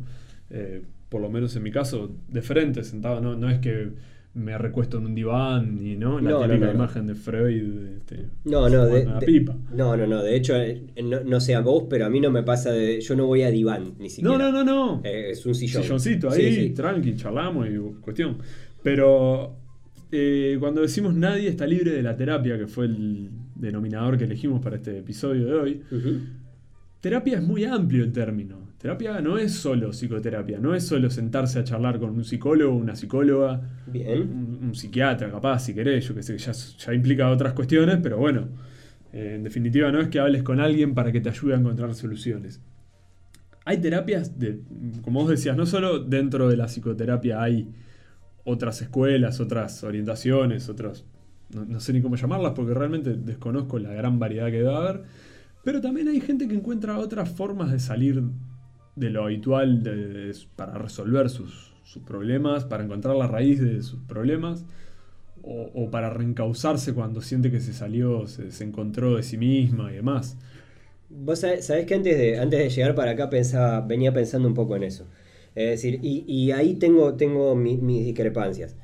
eh, 0.49 0.83
por 1.11 1.19
lo 1.21 1.29
menos 1.29 1.53
en 1.57 1.63
mi 1.63 1.71
caso, 1.71 2.09
de 2.29 2.41
frente, 2.41 2.85
sentado, 2.85 3.19
no, 3.19 3.35
no 3.35 3.49
es 3.49 3.59
que 3.59 3.89
me 4.33 4.57
recuesto 4.57 4.97
en 4.97 5.07
un 5.07 5.13
diván 5.13 5.77
y 5.85 5.97
no 5.97 6.21
la 6.21 6.29
No, 6.31 6.39
no, 6.39 6.45
típica 6.47 6.59
no, 6.59 6.65
no. 6.67 6.73
imagen 6.73 7.05
de 7.05 7.15
Freud 7.15 7.87
este, 7.97 8.27
No, 8.45 8.69
no, 8.69 8.85
de, 8.85 9.05
pipa. 9.25 9.57
no, 9.75 9.97
no, 9.97 10.07
no. 10.07 10.23
De 10.23 10.37
hecho, 10.37 10.55
eh, 10.55 10.85
no, 11.03 11.21
no 11.25 11.41
sé 11.41 11.53
a 11.53 11.59
vos, 11.59 11.83
pero 11.89 12.05
a 12.05 12.09
mí 12.09 12.21
no 12.21 12.31
me 12.31 12.43
pasa 12.43 12.71
de. 12.71 13.01
Yo 13.01 13.17
no 13.17 13.25
voy 13.25 13.41
a 13.41 13.51
diván, 13.51 13.95
ni 13.99 14.09
siquiera. 14.09 14.37
No, 14.37 14.51
no, 14.51 14.63
no, 14.63 14.63
no. 14.63 15.01
Eh, 15.03 15.31
es 15.31 15.45
un 15.45 15.53
sillón. 15.53 15.83
silloncito 15.83 16.29
ahí, 16.29 16.55
sí. 16.55 16.69
tranqui, 16.69 17.13
charlamos 17.17 17.67
y 17.67 17.77
cuestión. 17.99 18.37
Pero 18.81 19.57
eh, 20.13 20.55
cuando 20.61 20.79
decimos 20.79 21.13
nadie 21.13 21.49
está 21.49 21.67
libre 21.67 21.91
de 21.91 22.01
la 22.01 22.15
terapia, 22.15 22.57
que 22.57 22.67
fue 22.67 22.85
el 22.85 23.31
denominador 23.55 24.17
que 24.17 24.23
elegimos 24.23 24.61
para 24.61 24.77
este 24.77 24.99
episodio 24.99 25.45
de 25.45 25.53
hoy, 25.55 25.81
terapia 27.01 27.39
es 27.39 27.43
muy 27.43 27.65
amplio 27.65 28.01
el 28.05 28.13
término. 28.13 28.70
Terapia 28.81 29.21
no 29.21 29.37
es 29.37 29.53
solo 29.53 29.91
psicoterapia, 29.91 30.57
no 30.57 30.73
es 30.73 30.87
solo 30.87 31.11
sentarse 31.11 31.59
a 31.59 31.63
charlar 31.63 31.99
con 31.99 32.09
un 32.09 32.23
psicólogo, 32.25 32.73
una 32.73 32.95
psicóloga, 32.95 33.61
Bien. 33.85 34.21
un, 34.23 34.59
un 34.63 34.75
psiquiatra, 34.75 35.29
capaz, 35.29 35.59
si 35.59 35.75
querés, 35.75 36.07
yo 36.07 36.15
que 36.15 36.23
sé, 36.23 36.35
ya, 36.39 36.51
ya 36.51 36.91
implica 36.91 37.29
otras 37.29 37.53
cuestiones, 37.53 37.99
pero 38.01 38.17
bueno, 38.17 38.47
eh, 39.13 39.33
en 39.35 39.43
definitiva 39.43 39.91
no 39.91 40.01
es 40.01 40.07
que 40.07 40.19
hables 40.19 40.41
con 40.41 40.59
alguien 40.59 40.95
para 40.95 41.11
que 41.11 41.21
te 41.21 41.29
ayude 41.29 41.53
a 41.53 41.57
encontrar 41.57 41.93
soluciones. 41.93 42.59
Hay 43.65 43.77
terapias, 43.77 44.39
de, 44.39 44.61
como 45.03 45.21
vos 45.21 45.29
decías, 45.29 45.55
no 45.55 45.67
solo 45.67 45.99
dentro 45.99 46.49
de 46.49 46.57
la 46.57 46.65
psicoterapia 46.65 47.39
hay 47.39 47.69
otras 48.45 48.81
escuelas, 48.81 49.39
otras 49.39 49.83
orientaciones, 49.83 50.69
otros, 50.69 51.05
no, 51.53 51.65
no 51.65 51.79
sé 51.79 51.93
ni 51.93 52.01
cómo 52.01 52.15
llamarlas 52.15 52.53
porque 52.55 52.73
realmente 52.73 53.13
desconozco 53.13 53.77
la 53.77 53.93
gran 53.93 54.17
variedad 54.17 54.47
que 54.47 54.57
debe 54.57 54.75
haber, 54.75 55.03
pero 55.63 55.81
también 55.81 56.07
hay 56.07 56.19
gente 56.19 56.47
que 56.47 56.55
encuentra 56.55 56.97
otras 56.97 57.29
formas 57.29 57.71
de 57.71 57.77
salir 57.77 58.23
de 58.95 59.09
lo 59.09 59.25
habitual 59.25 59.81
para 60.55 60.73
resolver 60.75 61.29
sus, 61.29 61.73
sus 61.83 62.03
problemas, 62.03 62.65
para 62.65 62.83
encontrar 62.83 63.15
la 63.15 63.27
raíz 63.27 63.61
de 63.61 63.81
sus 63.83 63.99
problemas, 64.01 64.65
o, 65.43 65.89
para 65.91 66.09
reencauzarse 66.11 66.93
cuando 66.93 67.21
siente 67.21 67.51
que 67.51 67.59
se 67.59 67.73
salió, 67.73 68.27
se, 68.27 68.51
se 68.51 68.63
encontró 68.63 69.15
de 69.15 69.23
sí 69.23 69.37
misma 69.37 69.91
y 69.91 69.95
demás. 69.95 70.37
Vos 71.09 71.39
sabés, 71.39 71.67
que 71.85 71.93
antes 71.93 72.17
de, 72.17 72.39
antes 72.39 72.59
de 72.59 72.69
llegar 72.69 72.95
para 72.95 73.11
acá 73.11 73.29
pensaba, 73.29 73.81
venía 73.81 74.13
pensando 74.13 74.47
un 74.47 74.53
poco 74.53 74.75
en 74.75 74.83
eso. 74.83 75.07
Es 75.55 75.69
decir, 75.71 75.99
y, 76.01 76.51
ahí 76.51 76.75
tengo, 76.75 77.15
tengo 77.15 77.55
mi- 77.55 77.77
mis 77.77 78.05
discrepancias. 78.05 78.75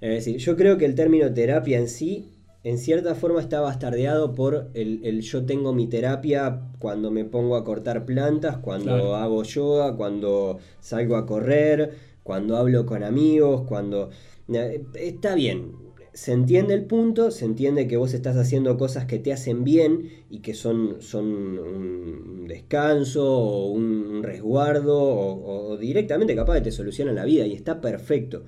Es 0.00 0.10
decir, 0.10 0.36
yo 0.38 0.56
creo 0.56 0.78
que 0.78 0.84
el 0.84 0.94
término 0.96 1.32
terapia 1.32 1.78
en 1.78 1.88
sí, 1.88 2.32
en 2.70 2.78
cierta 2.78 3.14
forma 3.14 3.40
está 3.40 3.60
bastardeado 3.60 4.34
por 4.34 4.70
el, 4.74 5.00
el 5.04 5.20
yo 5.22 5.44
tengo 5.46 5.72
mi 5.72 5.86
terapia 5.88 6.62
cuando 6.78 7.10
me 7.10 7.24
pongo 7.24 7.56
a 7.56 7.64
cortar 7.64 8.04
plantas, 8.04 8.58
cuando 8.58 8.84
Claro. 8.92 9.16
hago 9.16 9.42
yoga, 9.44 9.96
cuando 9.96 10.58
salgo 10.80 11.16
a 11.16 11.26
correr, 11.26 11.94
cuando 12.22 12.56
hablo 12.56 12.84
con 12.86 13.02
amigos, 13.04 13.62
cuando... 13.68 14.10
Eh, 14.52 14.82
Está 14.94 15.34
bien, 15.34 15.72
se 16.12 16.32
entiende 16.32 16.74
el 16.74 16.84
punto, 16.86 17.30
se 17.30 17.44
entiende 17.44 17.86
que 17.88 17.96
vos 17.96 18.14
estás 18.14 18.36
haciendo 18.36 18.76
cosas 18.78 19.04
que 19.06 19.18
te 19.18 19.32
hacen 19.32 19.64
bien 19.64 20.10
y 20.30 20.40
que 20.40 20.54
son, 20.54 20.96
son 21.00 21.26
un 21.26 22.46
descanso 22.48 23.22
o 23.38 23.70
un 23.70 24.22
resguardo 24.22 24.96
o, 24.98 25.70
o 25.72 25.76
directamente 25.76 26.34
capaz 26.34 26.54
de 26.54 26.60
te 26.62 26.72
solucionan 26.72 27.14
la 27.16 27.24
vida 27.24 27.46
y 27.46 27.52
está 27.54 27.80
perfecto. 27.80 28.44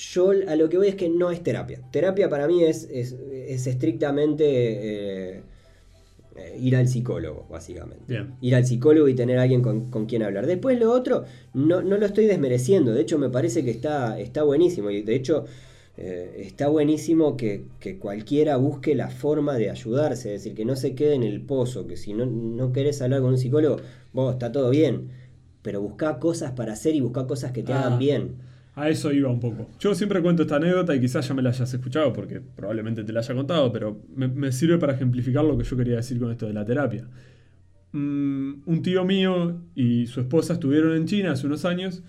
Yo 0.00 0.30
a 0.30 0.54
lo 0.54 0.68
que 0.68 0.78
voy 0.78 0.86
es 0.88 0.94
que 0.94 1.08
no 1.08 1.32
es 1.32 1.42
terapia. 1.42 1.80
Terapia 1.90 2.28
para 2.28 2.46
mí 2.46 2.62
es, 2.62 2.84
es, 2.90 3.12
es 3.12 3.66
estrictamente 3.66 4.44
eh, 4.46 5.42
eh, 6.36 6.56
ir 6.60 6.76
al 6.76 6.86
psicólogo, 6.86 7.46
básicamente. 7.50 8.04
Bien. 8.06 8.34
Ir 8.40 8.54
al 8.54 8.64
psicólogo 8.64 9.08
y 9.08 9.14
tener 9.14 9.38
a 9.38 9.42
alguien 9.42 9.60
con, 9.60 9.90
con 9.90 10.06
quien 10.06 10.22
hablar. 10.22 10.46
Después 10.46 10.78
lo 10.78 10.92
otro, 10.92 11.24
no, 11.52 11.82
no 11.82 11.96
lo 11.96 12.06
estoy 12.06 12.26
desmereciendo. 12.26 12.92
De 12.92 13.00
hecho, 13.00 13.18
me 13.18 13.28
parece 13.28 13.64
que 13.64 13.72
está, 13.72 14.20
está 14.20 14.44
buenísimo. 14.44 14.88
Y 14.90 15.02
de 15.02 15.16
hecho, 15.16 15.46
eh, 15.96 16.44
está 16.46 16.68
buenísimo 16.68 17.36
que, 17.36 17.64
que 17.80 17.98
cualquiera 17.98 18.56
busque 18.56 18.94
la 18.94 19.08
forma 19.10 19.56
de 19.56 19.68
ayudarse. 19.70 20.32
Es 20.32 20.44
decir, 20.44 20.54
que 20.56 20.64
no 20.64 20.76
se 20.76 20.94
quede 20.94 21.14
en 21.14 21.24
el 21.24 21.40
pozo. 21.40 21.88
Que 21.88 21.96
si 21.96 22.12
no, 22.12 22.24
no 22.24 22.72
querés 22.72 23.02
hablar 23.02 23.20
con 23.20 23.30
un 23.30 23.38
psicólogo, 23.38 23.78
vos 24.12 24.32
está 24.34 24.52
todo 24.52 24.70
bien. 24.70 25.08
Pero 25.62 25.80
buscá 25.82 26.20
cosas 26.20 26.52
para 26.52 26.74
hacer 26.74 26.94
y 26.94 27.00
buscá 27.00 27.26
cosas 27.26 27.50
que 27.50 27.64
te 27.64 27.72
Ah. 27.72 27.80
hagan 27.80 27.98
bien. 27.98 28.46
A 28.78 28.88
eso 28.88 29.12
iba 29.12 29.28
un 29.28 29.40
poco. 29.40 29.68
Yo 29.80 29.94
siempre 29.94 30.22
cuento 30.22 30.42
esta 30.42 30.56
anécdota 30.56 30.94
y 30.94 31.00
quizás 31.00 31.26
ya 31.26 31.34
me 31.34 31.42
la 31.42 31.50
hayas 31.50 31.72
escuchado 31.74 32.12
porque 32.12 32.40
probablemente 32.40 33.02
te 33.02 33.12
la 33.12 33.20
haya 33.20 33.34
contado, 33.34 33.72
pero 33.72 34.00
me, 34.14 34.28
me 34.28 34.52
sirve 34.52 34.78
para 34.78 34.94
ejemplificar 34.94 35.44
lo 35.44 35.58
que 35.58 35.64
yo 35.64 35.76
quería 35.76 35.96
decir 35.96 36.18
con 36.20 36.30
esto 36.30 36.46
de 36.46 36.52
la 36.52 36.64
terapia. 36.64 37.08
Mm, 37.92 38.62
un 38.66 38.82
tío 38.82 39.04
mío 39.04 39.62
y 39.74 40.06
su 40.06 40.20
esposa 40.20 40.52
estuvieron 40.52 40.94
en 40.94 41.06
China 41.06 41.32
hace 41.32 41.46
unos 41.46 41.64
años 41.64 42.02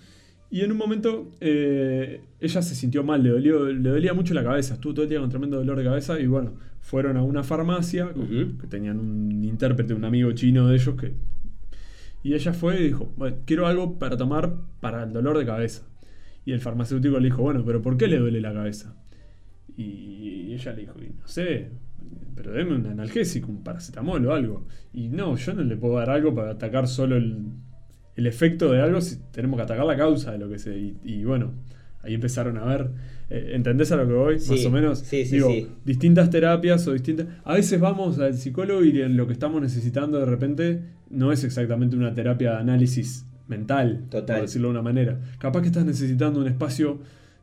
y 0.50 0.60
en 0.60 0.70
un 0.70 0.78
momento 0.78 1.32
eh, 1.40 2.20
ella 2.38 2.62
se 2.62 2.74
sintió 2.74 3.02
mal, 3.02 3.22
le, 3.22 3.30
dolió, 3.30 3.66
le 3.66 3.88
dolía 3.88 4.12
mucho 4.12 4.34
la 4.34 4.44
cabeza, 4.44 4.74
estuvo 4.74 4.92
todo 4.94 5.04
el 5.04 5.08
día 5.08 5.20
con 5.20 5.30
tremendo 5.30 5.56
dolor 5.56 5.78
de 5.78 5.84
cabeza 5.84 6.20
y 6.20 6.26
bueno, 6.26 6.52
fueron 6.80 7.16
a 7.16 7.22
una 7.22 7.42
farmacia 7.42 8.12
que 8.60 8.66
tenían 8.68 8.98
un 8.98 9.42
intérprete, 9.44 9.94
un 9.94 10.04
amigo 10.04 10.30
chino 10.32 10.68
de 10.68 10.76
ellos 10.76 10.94
que... 10.96 11.14
Y 12.22 12.34
ella 12.34 12.52
fue 12.52 12.78
y 12.78 12.84
dijo, 12.84 13.12
bueno, 13.16 13.38
quiero 13.46 13.66
algo 13.66 13.98
para 13.98 14.16
tomar 14.16 14.54
para 14.80 15.04
el 15.04 15.12
dolor 15.12 15.38
de 15.38 15.46
cabeza. 15.46 15.82
Y 16.50 16.52
el 16.52 16.58
farmacéutico 16.58 17.20
le 17.20 17.26
dijo, 17.26 17.42
bueno, 17.42 17.64
pero 17.64 17.80
¿por 17.80 17.96
qué 17.96 18.08
le 18.08 18.18
duele 18.18 18.40
la 18.40 18.52
cabeza? 18.52 18.96
Y 19.76 20.52
ella 20.52 20.72
le 20.72 20.80
dijo, 20.80 20.94
y 21.00 21.10
no 21.16 21.28
sé, 21.28 21.68
pero 22.34 22.50
deme 22.50 22.74
un 22.74 22.86
analgésico, 22.86 23.52
un 23.52 23.62
paracetamol 23.62 24.26
o 24.26 24.34
algo. 24.34 24.66
Y 24.92 25.06
no, 25.10 25.36
yo 25.36 25.54
no 25.54 25.62
le 25.62 25.76
puedo 25.76 25.94
dar 25.98 26.10
algo 26.10 26.34
para 26.34 26.50
atacar 26.50 26.88
solo 26.88 27.16
el, 27.16 27.44
el 28.16 28.26
efecto 28.26 28.72
de 28.72 28.82
algo 28.82 29.00
si 29.00 29.20
tenemos 29.30 29.58
que 29.58 29.62
atacar 29.62 29.86
la 29.86 29.96
causa 29.96 30.32
de 30.32 30.38
lo 30.38 30.48
que 30.50 30.58
se... 30.58 30.76
Y, 30.76 30.96
y 31.04 31.22
bueno, 31.22 31.52
ahí 32.02 32.14
empezaron 32.14 32.58
a 32.58 32.64
ver, 32.64 32.90
eh, 33.28 33.52
¿entendés 33.54 33.92
a 33.92 33.96
lo 33.96 34.08
que 34.08 34.14
voy? 34.14 34.40
Sí, 34.40 34.50
Más 34.50 34.64
o 34.66 34.70
menos. 34.72 34.98
sí, 34.98 35.24
sí, 35.26 35.36
Digo, 35.36 35.52
distintas 35.84 36.30
terapias 36.30 36.84
o 36.88 36.92
distintas... 36.94 37.28
A 37.44 37.54
veces 37.54 37.78
vamos 37.78 38.18
al 38.18 38.34
psicólogo 38.34 38.82
y 38.82 38.90
lo 38.90 39.28
que 39.28 39.34
estamos 39.34 39.62
necesitando 39.62 40.18
de 40.18 40.26
repente 40.26 40.82
no 41.10 41.30
es 41.30 41.44
exactamente 41.44 41.94
una 41.94 42.12
terapia 42.12 42.54
de 42.54 42.56
análisis 42.56 43.29
mental, 43.50 44.04
Total. 44.08 44.36
por 44.38 44.46
decirlo 44.46 44.68
de 44.68 44.72
una 44.72 44.82
manera. 44.82 45.20
Capaz 45.38 45.60
que 45.60 45.66
estás 45.68 45.84
necesitando 45.84 46.40
un 46.40 46.46
espacio, 46.46 46.98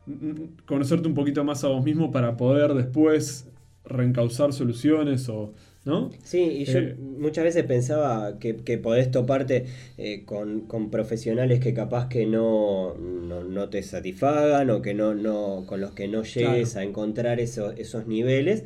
mm, 0.06 0.64
conocerte 0.66 1.06
un 1.06 1.14
poquito 1.14 1.44
más 1.44 1.62
a 1.62 1.68
vos 1.68 1.84
mismo 1.84 2.10
para 2.10 2.36
poder 2.36 2.74
después 2.74 3.46
reencauzar 3.84 4.52
soluciones 4.52 5.28
o... 5.28 5.52
¿No? 5.84 6.10
Sí, 6.22 6.40
y 6.42 6.64
yo 6.66 6.80
Eh, 6.80 6.96
muchas 7.18 7.44
veces 7.44 7.64
pensaba 7.64 8.38
que, 8.38 8.56
que 8.56 8.76
podés 8.76 9.10
toparte 9.10 9.64
eh, 9.96 10.24
con, 10.26 10.62
con 10.62 10.90
profesionales 10.90 11.60
que 11.60 11.72
capaz 11.72 12.08
que 12.10 12.26
no, 12.26 12.94
no, 12.94 13.42
no 13.44 13.68
te 13.70 13.82
satisfagan 13.82 14.68
o 14.68 14.82
que 14.82 14.92
no, 14.92 15.14
no, 15.14 15.64
con 15.66 15.80
los 15.80 15.92
que 15.92 16.06
no 16.06 16.24
llegues 16.24 16.72
Claro. 16.72 16.86
a 16.86 16.90
encontrar 16.90 17.40
eso- 17.40 17.70
esos 17.72 18.06
niveles, 18.06 18.64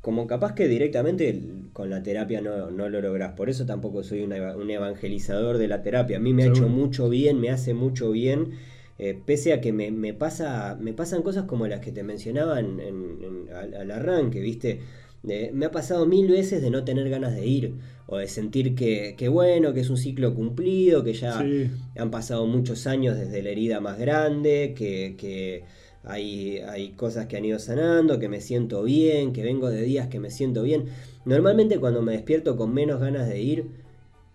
como 0.00 0.26
capaz 0.26 0.54
que 0.54 0.68
directamente 0.68 1.40
con 1.72 1.90
la 1.90 2.02
terapia 2.02 2.40
no, 2.40 2.70
no 2.70 2.88
lo 2.88 3.00
lográs. 3.00 3.32
Por 3.34 3.50
eso 3.50 3.66
tampoco 3.66 4.02
soy 4.02 4.22
una 4.22 4.56
un 4.56 4.70
evangelizador 4.70 5.58
de 5.58 5.68
la 5.68 5.82
terapia. 5.82 6.16
A 6.18 6.20
mí 6.20 6.32
me 6.32 6.44
ha 6.44 6.46
hecho 6.48 6.68
mucho 6.68 7.08
bien, 7.08 7.40
me 7.40 7.50
hace 7.50 7.74
mucho 7.74 8.10
bien. 8.12 8.52
eh, 9.00 9.16
pese 9.24 9.52
a 9.52 9.60
que 9.60 9.72
me, 9.72 9.92
me 9.92 10.12
pasa, 10.12 10.76
me 10.80 10.92
pasan 10.92 11.22
cosas 11.22 11.44
como 11.44 11.68
las 11.68 11.78
que 11.78 11.92
te 11.92 12.02
mencionaba 12.02 12.58
en- 12.58 12.80
en- 12.80 13.18
en- 13.22 13.54
al, 13.54 13.74
al 13.74 13.90
arranque, 13.92 14.40
¿viste? 14.40 14.80
Me 15.22 15.66
ha 15.66 15.70
pasado 15.70 16.04
mil 16.06 16.26
veces 16.28 16.62
de 16.62 16.70
no 16.70 16.82
tener 16.84 17.08
ganas 17.08 17.32
de 17.34 17.46
ir 17.46 17.74
o 18.08 18.16
de 18.18 18.26
sentir 18.26 18.74
que, 18.74 19.14
que 19.16 19.28
bueno, 19.28 19.72
que 19.72 19.80
es 19.80 19.90
un 19.90 19.98
ciclo 19.98 20.34
cumplido, 20.34 21.04
que 21.04 21.12
ya 21.12 21.40
Sí. 21.40 21.70
han 21.96 22.10
pasado 22.10 22.44
muchos 22.46 22.88
años 22.88 23.16
desde 23.16 23.40
la 23.42 23.50
herida 23.50 23.80
más 23.80 23.98
grande, 24.00 24.74
que, 24.76 25.14
que 25.16 25.62
hay, 26.04 26.58
hay 26.58 26.90
cosas 26.90 27.26
que 27.26 27.36
han 27.36 27.44
ido 27.44 27.58
sanando, 27.58 28.18
que 28.18 28.28
me 28.28 28.40
siento 28.40 28.82
bien, 28.82 29.32
que 29.32 29.42
vengo 29.42 29.70
de 29.70 29.82
días 29.82 30.08
que 30.08 30.20
me 30.20 30.30
siento 30.30 30.62
bien. 30.62 30.86
Normalmente 31.24 31.78
cuando 31.78 32.02
me 32.02 32.12
despierto 32.12 32.56
con 32.56 32.72
menos 32.72 33.00
ganas 33.00 33.28
de 33.28 33.40
ir 33.40 33.66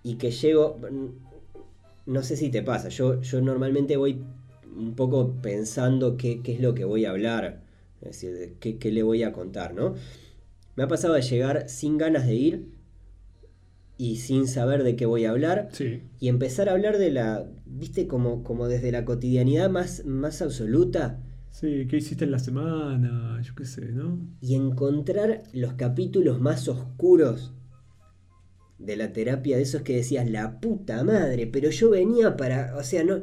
y 0.04 0.16
que 0.16 0.32
llego, 0.32 0.80
no 2.06 2.24
sé 2.24 2.36
si 2.36 2.50
te 2.50 2.62
pasa, 2.62 2.90
yo, 2.90 3.22
yo 3.22 3.42
normalmente 3.42 3.98
voy 3.98 4.22
un 4.76 4.96
poco 4.96 5.36
pensando 5.42 6.18
qué, 6.18 6.42
qué 6.42 6.54
es 6.54 6.60
lo 6.60 6.74
que 6.74 6.84
voy 6.86 7.06
a 7.06 7.12
hablar, 7.12 7.62
es 8.02 8.08
decir, 8.10 8.34
de 8.36 8.56
qué, 8.60 8.78
qué 8.78 8.92
le 8.92 9.04
voy 9.04 9.24
a 9.24 9.32
contar, 9.32 9.74
¿no? 9.74 9.96
Me 10.76 10.84
ha 10.84 10.88
pasado 10.88 11.14
de 11.14 11.22
llegar 11.22 11.70
sin 11.70 11.98
ganas 11.98 12.26
de 12.26 12.34
ir 12.36 12.68
y 13.98 14.18
sin 14.18 14.48
saber 14.48 14.84
de 14.84 14.96
qué 14.96 15.06
voy 15.06 15.26
a 15.26 15.30
hablar 15.30 15.70
Sí. 15.72 16.02
y 16.20 16.28
empezar 16.28 16.68
a 16.68 16.74
hablar 16.74 16.98
de 16.98 17.12
la, 17.12 17.48
viste, 17.66 18.08
como, 18.08 18.44
como 18.44 18.68
desde 18.68 18.92
la 18.92 19.06
cotidianidad 19.06 19.70
más, 19.70 20.04
más 20.06 20.42
absoluta 20.42 21.20
Sí, 21.54 21.86
¿qué 21.88 21.98
hiciste 21.98 22.26
en 22.26 22.32
la 22.32 22.40
semana? 22.40 23.40
Yo 23.44 23.54
qué 23.56 23.66
sé, 23.66 23.92
¿no? 23.92 24.18
y 24.42 24.56
encontrar 24.56 25.44
los 25.54 25.74
capítulos 25.74 26.42
más 26.42 26.68
oscuros 26.68 27.54
de 28.80 28.98
la 28.98 29.14
terapia, 29.14 29.56
de 29.58 29.62
esos 29.62 29.84
que 29.84 29.96
decías, 29.98 30.30
la 30.30 30.60
puta 30.60 31.04
madre, 31.04 31.48
pero 31.48 31.70
yo 31.70 31.92
venía 31.92 32.36
para, 32.36 32.76
o 32.76 32.84
sea, 32.84 33.04
no, 33.04 33.22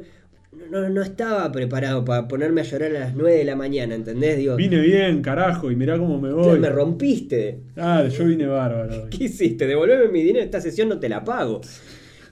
no, 0.71 0.89
no 0.89 1.01
estaba 1.01 1.51
preparado 1.51 2.03
para 2.05 2.27
ponerme 2.27 2.61
a 2.61 2.63
llorar 2.63 2.95
a 2.95 2.99
las 3.01 3.15
9 3.15 3.37
de 3.39 3.43
la 3.43 3.55
mañana, 3.57 3.93
¿entendés? 3.95 4.37
Digo, 4.37 4.55
Vine 4.55 4.79
bien, 4.79 5.21
carajo, 5.21 5.69
y 5.69 5.75
mirá 5.75 5.99
cómo 5.99 6.19
me 6.19 6.29
"Claro, 6.29 6.43
voy. 6.51 6.59
me 6.59 6.69
rompiste. 6.69 7.59
Ah, 7.75 8.07
yo 8.07 8.25
vine 8.25 8.47
bárbaro. 8.47 9.07
¿Qué 9.11 9.25
hiciste? 9.25 9.67
Devolveme 9.67 10.07
mi 10.07 10.23
dinero, 10.23 10.45
esta 10.45 10.61
sesión 10.61 10.87
no 10.89 10.99
te 10.99 11.09
la 11.09 11.23
pago. 11.23 11.61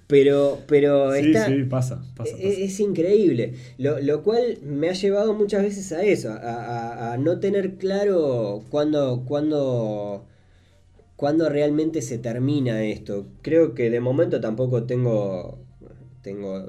Pero, 0.10 0.60
pero 0.68 1.13
Sí, 1.13 1.28
está, 1.28 1.46
sí, 1.46 1.63
pasa, 1.66 2.01
pasa, 2.16 2.36
es, 2.36 2.44
pasa. 2.44 2.50
es 2.66 2.80
increíble. 2.80 3.54
Lo, 3.78 4.00
lo 4.00 4.24
cual 4.24 4.58
me 4.63 4.89
ha 4.89 4.94
llevado 4.94 5.34
muchas 5.36 5.62
veces 5.63 5.92
a 5.92 6.04
eso, 6.04 6.32
a, 6.32 6.36
a- 6.38 7.13
a 7.13 7.18
no 7.18 7.39
tener 7.39 7.75
claro 7.78 8.63
cuándo, 8.72 9.24
cuándo, 9.28 10.25
cuándo 11.16 11.50
realmente 11.50 12.01
se 12.01 12.18
termina 12.20 12.84
esto. 12.84 13.28
Creo 13.44 13.75
que 13.75 13.89
de 13.92 14.00
momento 14.01 14.42
tampoco 14.42 14.84
tengo, 14.86 15.60
tengo 16.24 16.66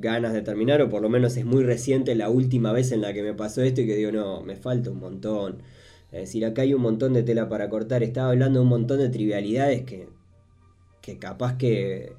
ganas 0.00 0.32
de 0.32 0.42
terminar, 0.42 0.82
o 0.82 0.88
por 0.90 1.02
lo 1.02 1.08
menos 1.10 1.36
es 1.36 1.44
muy 1.44 1.64
reciente 1.64 2.14
la 2.14 2.30
última 2.30 2.72
vez 2.72 2.92
en 2.92 3.02
la 3.02 3.12
que 3.12 3.22
me 3.22 3.34
pasó 3.34 3.62
esto 3.62 3.82
y 3.82 3.86
que 3.86 3.96
digo, 3.96 4.12
no, 4.12 4.42
me 4.42 4.56
falta 4.56 4.90
un 4.90 5.00
montón. 5.00 5.62
Es 6.12 6.20
decir, 6.22 6.46
acá 6.46 6.62
hay 6.62 6.74
un 6.74 6.82
montón 6.82 7.12
de 7.14 7.22
tela 7.24 7.48
para 7.48 7.68
cortar. 7.70 8.02
Estaba 8.02 8.30
hablando 8.30 8.60
de 8.60 8.64
un 8.64 8.70
montón 8.70 8.98
de 9.00 9.08
trivialidades 9.10 9.82
que, 9.84 10.08
que 11.02 11.18
capaz 11.18 11.56
que 11.58 12.12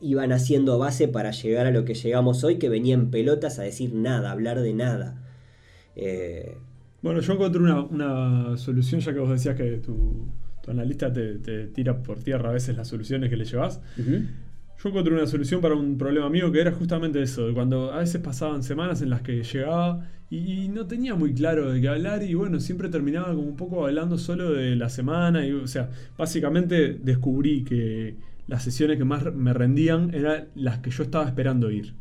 iban 0.00 0.32
haciendo 0.32 0.78
base 0.78 1.08
para 1.08 1.30
llegar 1.32 1.66
a 1.66 1.70
lo 1.70 1.84
que 1.84 1.94
llegamos 1.94 2.44
hoy, 2.44 2.58
que 2.58 2.68
venían 2.68 3.10
pelotas 3.10 3.58
a 3.58 3.62
decir 3.62 3.94
nada, 3.94 4.30
a 4.30 4.32
hablar 4.32 4.60
de 4.60 4.74
nada. 4.74 5.22
Eh, 5.96 6.58
Bueno, 7.02 7.20
yo 7.20 7.32
encontré 7.34 7.60
una, 7.62 7.82
una 7.82 8.56
solución, 8.56 9.00
ya 9.00 9.12
que 9.12 9.20
vos 9.20 9.30
decías 9.30 9.56
que 9.56 9.78
tu, 9.78 10.32
tu 10.60 10.70
analista 10.70 11.12
te, 11.12 11.38
te 11.38 11.68
tira 11.68 12.02
por 12.02 12.22
tierra 12.22 12.50
a 12.50 12.52
veces 12.52 12.76
las 12.76 12.88
soluciones 12.88 13.30
que 13.30 13.36
le 13.36 13.44
llevas. 13.44 13.80
Yo 14.78 14.90
encontré 14.90 15.14
una 15.14 15.26
solución 15.26 15.60
para 15.62 15.74
un 15.74 15.96
problema 15.96 16.28
mío 16.28 16.52
que 16.52 16.60
era 16.60 16.70
justamente 16.72 17.22
eso, 17.22 17.46
de 17.46 17.54
cuando 17.54 17.92
a 17.92 17.98
veces 18.00 18.20
pasaban 18.20 18.62
semanas 18.62 19.00
en 19.02 19.08
las 19.10 19.22
que 19.22 19.42
llegaba 19.42 20.06
y, 20.28 20.64
y 20.64 20.68
no 20.68 20.86
tenía 20.86 21.14
muy 21.14 21.32
claro 21.34 21.72
de 21.72 21.80
qué 21.80 21.88
hablar 21.88 22.22
y 22.22 22.34
bueno, 22.34 22.60
siempre 22.60 22.88
terminaba 22.90 23.28
como 23.34 23.42
un 23.48 23.56
poco 23.56 23.86
hablando 23.86 24.18
solo 24.18 24.52
de 24.52 24.76
la 24.76 24.88
semana 24.90 25.46
y 25.46 25.52
o 25.52 25.66
sea, 25.66 25.90
básicamente 26.18 26.92
descubrí 26.94 27.64
que 27.64 28.16
las 28.46 28.62
sesiones 28.62 28.98
que 28.98 29.04
más 29.04 29.34
me 29.34 29.52
rendían 29.52 30.14
eran 30.14 30.48
las 30.54 30.78
que 30.78 30.90
yo 30.90 31.02
estaba 31.02 31.26
esperando 31.26 31.70
ir. 31.70 31.94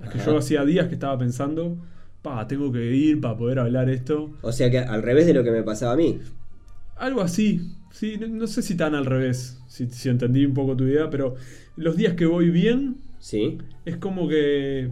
Las 0.00 0.10
que 0.12 0.18
yo 0.18 0.36
hacía 0.36 0.64
días 0.64 0.88
que 0.88 0.94
estaba 0.94 1.16
pensando, 1.16 1.78
pa, 2.22 2.46
tengo 2.48 2.72
que 2.72 2.94
ir 2.94 3.20
para 3.20 3.36
poder 3.36 3.58
hablar 3.60 3.88
esto. 3.88 4.32
o 4.42 4.52
sea 4.52 4.70
que 4.70 4.78
al 4.78 5.02
revés 5.02 5.26
de 5.26 5.34
lo 5.34 5.44
que 5.44 5.50
me 5.52 5.62
pasaba 5.62 5.92
a 5.92 5.96
mí. 5.96 6.18
Algo 6.96 7.20
así, 7.20 7.60
sí, 7.90 8.16
no, 8.20 8.26
no 8.28 8.46
sé 8.46 8.62
si 8.62 8.76
tan 8.76 8.94
al 8.94 9.06
revés, 9.06 9.60
si, 9.68 9.88
si 9.90 10.08
entendí 10.08 10.44
un 10.44 10.54
poco 10.54 10.76
tu 10.76 10.84
idea, 10.84 11.08
pero 11.10 11.34
los 11.76 11.96
días 11.96 12.14
que 12.14 12.26
voy 12.26 12.50
bien, 12.50 12.96
¿Sí? 13.18 13.58
es 13.84 13.96
como 13.96 14.28
que 14.28 14.90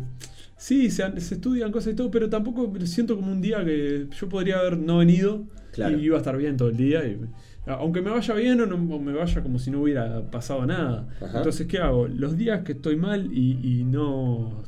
sí, 0.57 0.91
se, 0.91 1.05
estudian 1.17 1.73
cosas 1.73 1.93
y 1.93 1.97
todo, 1.97 2.11
pero 2.11 2.29
tampoco 2.29 2.69
me 2.71 2.87
siento 2.87 3.17
como 3.17 3.33
un 3.33 3.41
día 3.41 3.65
que 3.65 4.07
yo 4.19 4.29
podría 4.29 4.61
haber 4.61 4.79
no 4.79 4.99
venido 4.99 5.45
Claro. 5.73 5.99
y 5.99 6.05
iba 6.05 6.17
a 6.17 6.19
estar 6.19 6.37
bien 6.37 6.57
todo 6.57 6.69
el 6.69 6.77
día. 6.77 7.05
y- 7.07 7.19
aunque 7.67 8.01
me 8.03 8.11
vaya 8.11 8.35
bien 8.35 8.61
o, 8.61 8.67
no, 8.67 8.77
o 8.77 8.99
me 8.99 9.13
vaya 9.13 9.43
como 9.43 9.59
si 9.59 9.71
no 9.71 9.83
hubiera 9.83 10.23
pasado 10.31 10.67
nada. 10.67 11.09
Ajá. 11.21 11.39
Entonces, 11.39 11.67
¿qué 11.67 11.79
hago? 11.79 12.09
Los 12.09 12.37
días 12.37 12.63
que 12.63 12.73
estoy 12.73 12.97
mal 12.97 13.31
y, 13.33 13.59
y 13.63 13.85
no. 13.85 14.63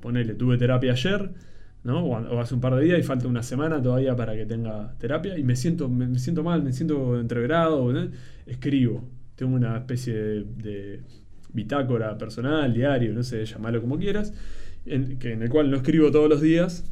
Ponele, 0.00 0.34
tuve 0.34 0.56
terapia 0.56 0.92
ayer, 0.92 1.30
¿no? 1.84 2.04
O, 2.04 2.36
o 2.36 2.40
hace 2.40 2.54
un 2.54 2.60
par 2.60 2.74
de 2.74 2.84
días 2.84 2.98
y 2.98 3.02
falta 3.02 3.28
una 3.28 3.42
semana 3.42 3.82
todavía 3.82 4.16
para 4.16 4.34
que 4.34 4.46
tenga 4.46 4.94
terapia 4.98 5.38
y 5.38 5.42
me 5.42 5.56
siento, 5.56 5.88
me, 5.88 6.06
me 6.06 6.18
siento 6.18 6.42
mal, 6.42 6.62
me 6.62 6.72
siento 6.72 7.18
entreverado. 7.20 7.92
¿no? 7.92 8.08
Escribo. 8.46 9.04
Tengo 9.36 9.56
una 9.56 9.78
especie 9.78 10.14
de, 10.14 10.44
de 10.56 11.00
bitácora 11.52 12.16
personal, 12.18 12.72
diario, 12.72 13.12
no 13.12 13.22
sé, 13.22 13.44
llamalo 13.44 13.80
como 13.80 13.98
quieras, 13.98 14.34
en, 14.86 15.18
que, 15.18 15.32
en 15.32 15.42
el 15.42 15.48
cual 15.48 15.70
no 15.70 15.76
escribo 15.78 16.10
todos 16.10 16.28
los 16.28 16.40
días. 16.40 16.84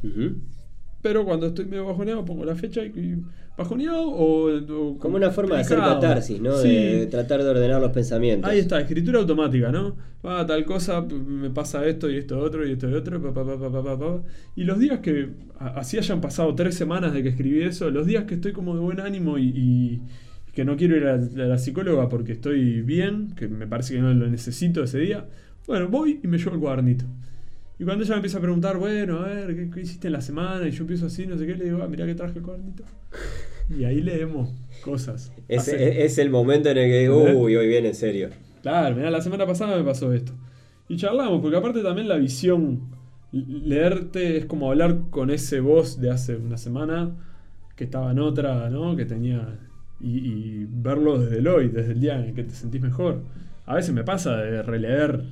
Pero 1.01 1.25
cuando 1.25 1.47
estoy 1.47 1.65
medio 1.65 1.85
bajoneado 1.85 2.25
pongo 2.25 2.45
la 2.45 2.55
fecha 2.55 2.83
y, 2.83 3.15
bajoneado 3.57 4.03
o, 4.07 4.49
o 4.57 4.97
Como 4.97 5.17
una 5.17 5.31
forma 5.31 5.55
de 5.55 5.61
hacer 5.61 5.77
catarsis, 5.79 6.39
¿no? 6.41 6.55
Sí. 6.57 6.69
De, 6.69 6.99
de 6.99 7.07
tratar 7.07 7.43
de 7.43 7.49
ordenar 7.49 7.81
los 7.81 7.91
pensamientos. 7.91 8.49
Ahí 8.49 8.59
está, 8.59 8.79
escritura 8.79 9.19
automática, 9.19 9.71
¿no? 9.71 9.95
Ah, 10.23 10.45
tal 10.47 10.65
cosa, 10.65 11.01
me 11.01 11.49
pasa 11.49 11.85
esto 11.85 12.09
y 12.09 12.17
esto 12.17 12.39
otro 12.39 12.65
y 12.67 12.73
esto 12.73 12.89
y 12.89 12.93
otro, 12.93 13.21
pa, 13.21 13.33
pa, 13.33 13.97
pa. 13.97 14.21
Y 14.55 14.63
los 14.63 14.79
días 14.79 14.99
que, 14.99 15.29
así 15.59 15.97
hayan 15.97 16.19
pasado 16.21 16.53
tres 16.55 16.75
semanas 16.75 17.13
de 17.13 17.23
que 17.23 17.29
escribí 17.29 17.61
eso, 17.63 17.89
los 17.89 18.05
días 18.05 18.25
que 18.25 18.35
estoy 18.35 18.51
como 18.53 18.75
de 18.75 18.81
buen 18.81 18.99
ánimo 18.99 19.37
y, 19.37 19.51
y 19.55 20.01
que 20.53 20.65
no 20.65 20.75
quiero 20.75 20.97
ir 20.97 21.05
a, 21.07 21.17
la- 21.17 21.43
a 21.45 21.47
la 21.47 21.57
psicóloga 21.57 22.09
porque 22.09 22.33
estoy 22.33 22.81
bien, 22.81 23.33
que 23.35 23.47
me 23.47 23.67
parece 23.67 23.93
que 23.95 24.01
no 24.01 24.13
lo 24.13 24.27
necesito 24.27 24.83
ese 24.83 24.99
día, 24.99 25.25
bueno, 25.67 25.87
voy 25.87 26.19
y 26.23 26.27
me 26.27 26.37
llevo 26.37 26.55
el 26.55 26.59
cuadernito. 26.59 27.05
Y 27.79 27.85
cuando 27.85 28.03
ella 28.03 28.11
me 28.11 28.17
empieza 28.17 28.37
a 28.39 28.41
preguntar, 28.41 28.77
bueno, 28.77 29.19
a 29.19 29.27
ver, 29.27 29.55
¿qué, 29.55 29.69
qué 29.73 29.81
hiciste 29.81 30.07
en 30.07 30.13
la 30.13 30.21
semana? 30.21 30.67
Y 30.67 30.71
yo 30.71 30.81
empiezo 30.81 31.05
así, 31.05 31.25
no 31.25 31.37
sé 31.37 31.47
qué, 31.47 31.55
le 31.55 31.63
digo, 31.65 31.79
ah, 31.81 31.87
mirá 31.87 32.05
que 32.05 32.13
traje 32.15 32.39
el 32.39 32.43
cuadernito. 32.45 32.83
Y 33.69 33.83
ahí 33.83 34.01
leemos 34.01 34.49
cosas. 34.83 35.31
Es, 35.47 35.61
Hace- 35.61 36.03
es- 36.03 36.17
el 36.17 36.31
momento 36.31 36.69
en 36.69 36.77
el 36.79 36.89
que 36.89 36.99
digo, 37.01 37.23
uy, 37.35 37.55
hoy 37.55 37.67
viene 37.67 37.89
en 37.89 37.93
serio. 37.95 38.29
Claro, 38.63 38.95
mirá, 38.95 39.11
la 39.11 39.21
semana 39.21 39.45
pasada 39.45 39.77
me 39.77 39.83
pasó 39.83 40.11
esto. 40.11 40.31
Y 40.87 40.97
charlamos, 40.97 41.39
porque 41.39 41.55
aparte 41.57 41.83
también 41.83 42.07
la 42.07 42.17
visión, 42.17 42.89
leerte 43.31 44.37
es 44.37 44.45
como 44.45 44.69
hablar 44.71 45.01
con 45.11 45.29
ese 45.29 45.59
voz 45.59 46.01
de 46.01 46.09
hace 46.09 46.35
una 46.35 46.57
semana 46.57 47.11
que 47.75 47.83
estaba 47.83 48.09
en 48.11 48.17
otra, 48.19 48.71
¿no? 48.71 48.95
Que 48.95 49.05
tenía. 49.05 49.59
Y, 50.01 50.17
y 50.17 50.67
verlo 50.67 51.19
desde 51.19 51.37
el 51.37 51.47
hoy, 51.47 51.67
desde 51.69 51.91
el 51.91 51.99
día 51.99 52.17
en 52.17 52.25
el 52.29 52.33
que 52.33 52.43
te 52.45 52.55
sentís 52.55 52.81
mejor. 52.81 53.21
A 53.67 53.75
veces 53.75 53.93
me 53.93 54.03
pasa 54.03 54.35
de 54.37 54.63
releer 54.63 55.23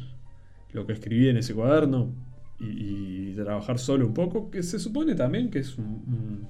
lo 0.73 0.85
que 0.85 0.93
escribí 0.93 1.27
en 1.29 1.37
ese 1.37 1.55
cuaderno 1.55 2.11
y, 2.59 3.29
y 3.31 3.33
trabajar 3.35 3.79
solo 3.79 4.07
un 4.07 4.13
poco, 4.13 4.49
que 4.51 4.63
se 4.63 4.79
supone 4.79 5.15
también 5.15 5.49
que 5.49 5.59
es 5.59 5.77
un, 5.77 5.85
un- 5.85 6.47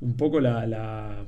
un 0.00 0.16
poco 0.16 0.40
la, 0.40 0.66
la, 0.66 1.24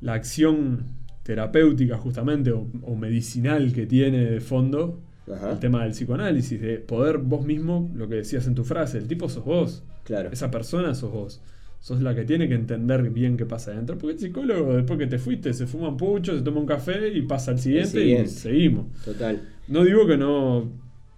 la 0.00 0.12
acción 0.14 0.84
terapéutica 1.22 1.96
justamente 1.98 2.50
o, 2.52 2.66
o 2.82 2.94
medicinal 2.96 3.72
que 3.72 3.86
tiene 3.86 4.24
de 4.30 4.40
fondo 4.40 5.00
Ajá. 5.32 5.52
el 5.52 5.58
tema 5.60 5.82
del 5.84 5.92
psicoanálisis, 5.92 6.60
de 6.60 6.78
poder 6.78 7.18
vos 7.18 7.44
mismo, 7.44 7.90
lo 7.94 8.08
que 8.08 8.16
decías 8.16 8.46
en 8.46 8.54
tu 8.54 8.64
frase, 8.64 8.98
el 8.98 9.06
tipo 9.06 9.28
sos 9.28 9.44
vos, 9.44 9.82
Claro. 10.04 10.30
esa 10.32 10.50
persona 10.50 10.94
sos 10.94 11.12
vos. 11.12 11.40
Sos 11.82 12.02
la 12.02 12.14
que 12.14 12.24
tiene 12.24 12.46
que 12.46 12.54
entender 12.54 13.08
bien 13.08 13.38
qué 13.38 13.46
pasa 13.46 13.70
adentro. 13.70 13.96
Porque 13.96 14.12
el 14.14 14.18
psicólogo, 14.18 14.74
después 14.76 14.98
que 14.98 15.06
te 15.06 15.18
fuiste, 15.18 15.54
se 15.54 15.66
fuma 15.66 15.88
un 15.88 15.96
pucho, 15.96 16.36
se 16.36 16.42
toma 16.44 16.60
un 16.60 16.66
café 16.66 17.08
y 17.08 17.22
pasa 17.22 17.52
al 17.52 17.58
siguiente, 17.58 17.90
siguiente. 18.00 18.24
y 18.24 18.34
seguimos. 18.34 18.86
Total. 19.02 19.40
No 19.68 19.82
digo 19.84 20.06
que 20.06 20.18
no 20.18 20.68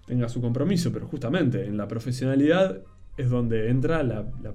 tenga 0.05 0.27
su 0.29 0.41
compromiso, 0.41 0.91
pero 0.91 1.07
justamente 1.07 1.65
en 1.65 1.77
la 1.77 1.87
profesionalidad 1.87 2.79
es 3.17 3.29
donde 3.29 3.69
entra 3.69 4.03
la. 4.03 4.25
la- 4.41 4.53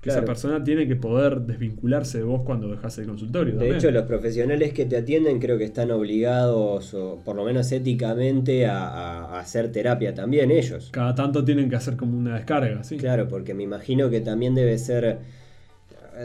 que 0.00 0.10
Claro. 0.10 0.20
esa 0.20 0.26
persona 0.26 0.62
tiene 0.62 0.86
que 0.86 0.96
poder 0.96 1.40
desvincularse 1.40 2.18
de 2.18 2.24
vos 2.24 2.42
cuando 2.44 2.68
dejas 2.68 2.98
el 2.98 3.06
consultorio. 3.06 3.54
De 3.54 3.58
también. 3.60 3.76
hecho, 3.76 3.90
los 3.90 4.02
profesionales 4.04 4.74
que 4.74 4.84
te 4.84 4.98
atienden 4.98 5.40
creo 5.40 5.56
que 5.56 5.64
están 5.64 5.90
obligados, 5.92 6.92
o 6.92 7.22
por 7.24 7.36
lo 7.36 7.42
menos 7.46 7.72
éticamente, 7.72 8.66
a 8.66 9.38
hacer 9.38 9.72
terapia 9.72 10.12
también 10.14 10.50
ellos. 10.50 10.90
Cada 10.92 11.14
tanto 11.14 11.42
tienen 11.42 11.70
que 11.70 11.76
hacer 11.76 11.96
como 11.96 12.18
una 12.18 12.34
descarga, 12.34 12.84
¿sí? 12.84 12.98
Claro, 12.98 13.28
porque 13.28 13.54
me 13.54 13.62
imagino 13.62 14.10
que 14.10 14.20
también 14.20 14.54
debe 14.54 14.76
ser 14.76 15.20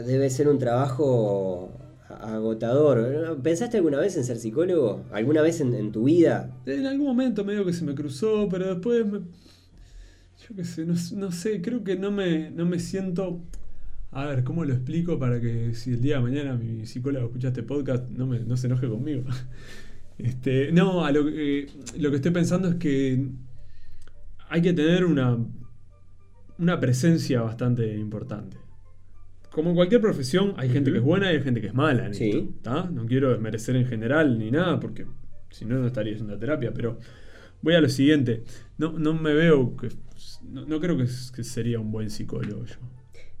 debe 0.06 0.28
ser 0.28 0.48
un 0.48 0.58
trabajo 0.58 1.70
agotador. 2.16 3.40
¿Pensaste 3.42 3.76
alguna 3.76 3.98
vez 3.98 4.16
en 4.16 4.24
ser 4.24 4.38
psicólogo? 4.38 5.04
¿Alguna 5.12 5.42
vez 5.42 5.60
en, 5.60 5.92
tu 5.92 6.04
vida? 6.04 6.56
En 6.66 6.86
algún 6.86 7.06
momento 7.06 7.44
medio 7.44 7.64
que 7.64 7.72
se 7.72 7.84
me 7.84 7.94
cruzó, 7.94 8.48
pero 8.50 8.74
después 8.74 9.06
me- 9.06 9.20
yo 10.48 10.56
qué 10.56 10.64
sé, 10.64 10.84
no, 10.86 10.94
no 11.16 11.32
sé, 11.32 11.60
creo 11.60 11.84
que 11.84 11.96
no 11.96 12.10
me, 12.10 12.50
no 12.50 12.64
me 12.66 12.78
siento... 12.78 13.40
A 14.12 14.24
ver, 14.26 14.42
¿cómo 14.42 14.64
lo 14.64 14.72
explico 14.72 15.18
para 15.20 15.40
que 15.40 15.72
si 15.74 15.90
el 15.92 16.00
día 16.02 16.16
de 16.16 16.22
mañana 16.22 16.54
mi 16.54 16.84
psicólogo 16.84 17.26
escucha 17.26 17.48
este 17.48 17.62
podcast 17.62 18.08
no, 18.10 18.26
me, 18.26 18.40
no 18.40 18.56
se 18.56 18.66
enoje 18.66 18.88
conmigo? 18.88 19.22
Este, 20.18 20.70
no, 20.70 21.06
a 21.06 21.12
lo, 21.12 21.24
que- 21.24 21.66
lo 21.98 22.10
que 22.10 22.16
estoy 22.16 22.30
pensando 22.30 22.68
es 22.68 22.74
que 22.74 23.26
hay 24.50 24.60
que 24.60 24.74
tener 24.74 25.06
una, 25.06 25.38
una 26.58 26.78
presencia 26.78 27.40
bastante 27.40 27.96
importante. 27.96 28.58
Como 29.52 29.70
en 29.70 29.76
cualquier 29.76 30.00
profesión, 30.00 30.54
hay 30.56 30.68
gente 30.68 30.90
que 30.92 30.98
es 30.98 31.02
buena 31.02 31.32
y 31.32 31.36
hay 31.36 31.42
gente 31.42 31.60
que 31.60 31.68
es 31.68 31.74
mala. 31.74 32.06
en 32.06 32.14
Sí. 32.14 32.52
esto. 32.56 32.90
No 32.90 33.06
quiero 33.06 33.30
desmerecer 33.30 33.76
en 33.76 33.86
general 33.86 34.38
ni 34.38 34.50
nada, 34.50 34.78
porque 34.78 35.06
si 35.50 35.64
no, 35.64 35.78
no 35.78 35.86
estaría 35.88 36.12
haciendo 36.14 36.38
terapia. 36.38 36.72
Pero 36.72 36.98
voy 37.62 37.74
a 37.74 37.80
lo 37.80 37.88
siguiente. 37.88 38.44
No, 38.78 38.92
no 38.98 39.12
me 39.14 39.34
veo 39.34 39.76
que. 39.76 39.88
No, 40.48 40.64
no 40.66 40.80
creo 40.80 40.96
que, 40.96 41.04
que 41.34 41.44
sería 41.44 41.80
un 41.80 41.90
buen 41.92 42.10
psicólogo 42.10 42.64
yo. 42.64 42.76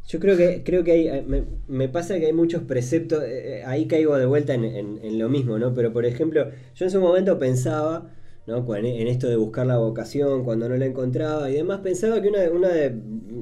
Yo 0.08 0.18
creo 0.18 0.36
que, 0.36 0.62
creo 0.64 0.82
que 0.82 0.90
hay, 0.92 1.24
me, 1.24 1.44
me 1.68 1.88
pasa 1.88 2.18
que 2.18 2.26
hay 2.26 2.32
muchos 2.32 2.64
preceptos, 2.64 3.22
eh, 3.22 3.60
eh, 3.60 3.62
ahí 3.64 3.86
caigo 3.86 4.16
de 4.18 4.26
vuelta 4.26 4.54
en, 4.54 4.64
en- 4.64 4.98
en 5.04 5.18
lo 5.20 5.28
mismo, 5.28 5.58
¿no? 5.60 5.72
Pero 5.72 5.92
por 5.92 6.04
ejemplo, 6.04 6.50
yo 6.74 6.84
en 6.84 6.90
su 6.90 7.00
momento 7.00 7.38
pensaba, 7.38 8.10
¿no? 8.48 8.74
En, 8.74 8.86
en 8.86 9.06
esto 9.06 9.28
de 9.28 9.36
buscar 9.36 9.66
la 9.68 9.78
vocación 9.78 10.42
cuando 10.42 10.68
no 10.68 10.76
la 10.76 10.86
encontraba 10.86 11.48
y 11.48 11.54
demás, 11.54 11.80
pensaba 11.80 12.20
que 12.20 12.28
una, 12.28 12.40
una, 12.50 12.68
de- 12.70 12.96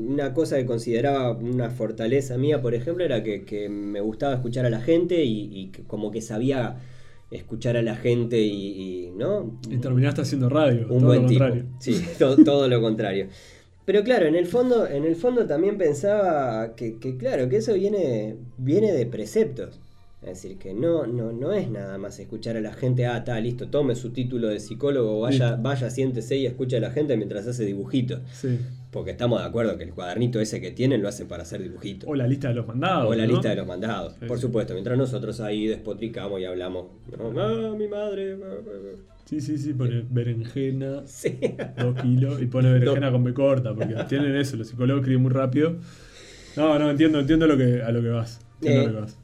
una 0.08 0.32
cosa 0.34 0.56
que 0.56 0.66
consideraba 0.66 1.32
una 1.32 1.70
fortaleza 1.70 2.36
mía, 2.38 2.60
por 2.62 2.74
ejemplo, 2.74 3.04
era 3.04 3.22
que, 3.22 3.44
que 3.44 3.68
me 3.68 4.00
gustaba 4.00 4.34
escuchar 4.34 4.66
a 4.66 4.70
la 4.70 4.80
gente 4.80 5.22
y, 5.24 5.50
y 5.52 5.66
que 5.68 5.82
como 5.84 6.10
que 6.10 6.20
sabía 6.22 6.76
escuchar 7.30 7.76
a 7.76 7.82
la 7.82 7.94
gente 7.94 8.40
y, 8.40 9.06
y, 9.06 9.10
¿no? 9.16 9.60
Y 9.70 9.76
terminaste 9.78 10.22
haciendo 10.22 10.48
radio. 10.48 10.86
un 10.90 10.98
todo 11.00 11.06
buen 11.08 11.22
lo 11.22 11.28
tipo. 11.28 11.40
contrario. 11.44 11.66
Sí, 11.78 12.00
to- 12.18 12.42
todo, 12.42 12.68
lo 12.68 12.80
contrario. 12.80 13.28
Pero 13.84 14.02
claro, 14.02 14.26
en 14.26 14.34
el 14.34 14.46
fondo, 14.46 14.86
en 14.86 15.04
el 15.04 15.14
fondo 15.16 15.46
también 15.46 15.78
pensaba 15.78 16.74
que, 16.74 16.98
que, 16.98 17.16
claro, 17.16 17.48
que 17.48 17.56
eso 17.58 17.74
viene, 17.74 18.36
viene 18.56 18.92
de 18.92 19.06
preceptos. 19.06 19.78
Es 20.20 20.42
decir, 20.42 20.58
que 20.58 20.74
no, 20.74 21.06
no, 21.06 21.32
no 21.32 21.52
es 21.52 21.70
nada 21.70 21.96
más 21.96 22.18
escuchar 22.18 22.56
a 22.56 22.60
la 22.60 22.72
gente, 22.72 23.06
ah, 23.06 23.18
está, 23.18 23.38
listo, 23.40 23.68
tome 23.68 23.94
su 23.94 24.10
título 24.10 24.48
de 24.48 24.58
psicólogo, 24.58 25.20
vaya, 25.20 25.54
vaya, 25.54 25.90
siéntese 25.90 26.36
y 26.36 26.44
escuche 26.46 26.76
a 26.76 26.80
la 26.80 26.90
gente 26.90 27.16
mientras 27.16 27.46
hace 27.46 27.64
dibujitos. 27.64 28.20
Sí. 28.32 28.58
Porque 28.90 29.10
estamos 29.10 29.40
de 29.40 29.46
acuerdo 29.46 29.76
que 29.76 29.84
el 29.84 29.90
cuadernito 29.92 30.40
ese 30.40 30.60
que 30.62 30.70
tienen 30.70 31.02
lo 31.02 31.08
hacen 31.08 31.28
para 31.28 31.42
hacer 31.42 31.62
dibujitos. 31.62 32.08
O 32.08 32.14
la 32.14 32.26
lista 32.26 32.48
de 32.48 32.54
los 32.54 32.66
mandados. 32.66 33.10
O 33.10 33.14
la 33.14 33.26
¿no? 33.26 33.32
lista 33.32 33.50
de 33.50 33.56
los 33.56 33.66
mandados, 33.66 34.14
Sí. 34.18 34.26
por 34.26 34.38
supuesto. 34.38 34.72
Mientras 34.72 34.96
nosotros 34.96 35.40
ahí 35.40 35.66
despotricamos 35.66 36.40
y 36.40 36.46
hablamos, 36.46 36.86
¿no? 37.18 37.40
ah, 37.40 37.74
mi 37.76 37.86
madre. 37.86 38.36
Sí, 39.26 39.42
sí, 39.42 39.58
sí, 39.58 39.74
pone 39.74 40.04
berenjena, 40.08 41.02
Sí. 41.06 41.38
dos 41.78 42.00
kilos, 42.00 42.40
y 42.40 42.46
pone 42.46 42.72
berenjena 42.72 43.12
con 43.12 43.24
B 43.24 43.34
corta, 43.34 43.74
porque 43.74 43.94
tienen 44.08 44.34
eso, 44.36 44.56
los 44.56 44.68
psicólogos 44.68 45.02
escriben 45.02 45.22
muy 45.22 45.32
rápido. 45.32 45.76
No, 46.56 46.78
no, 46.78 46.90
entiendo, 46.90 47.20
entiendo 47.20 47.46
lo 47.46 47.58
que, 47.58 47.82
a 47.82 47.92
lo 47.92 48.00
que 48.00 48.08
vas. 48.08 48.40
Entiendo 48.62 48.80
Eh, 48.80 48.84
a 48.84 48.86
lo 48.86 48.94
que 48.94 49.00
vas. 49.02 49.18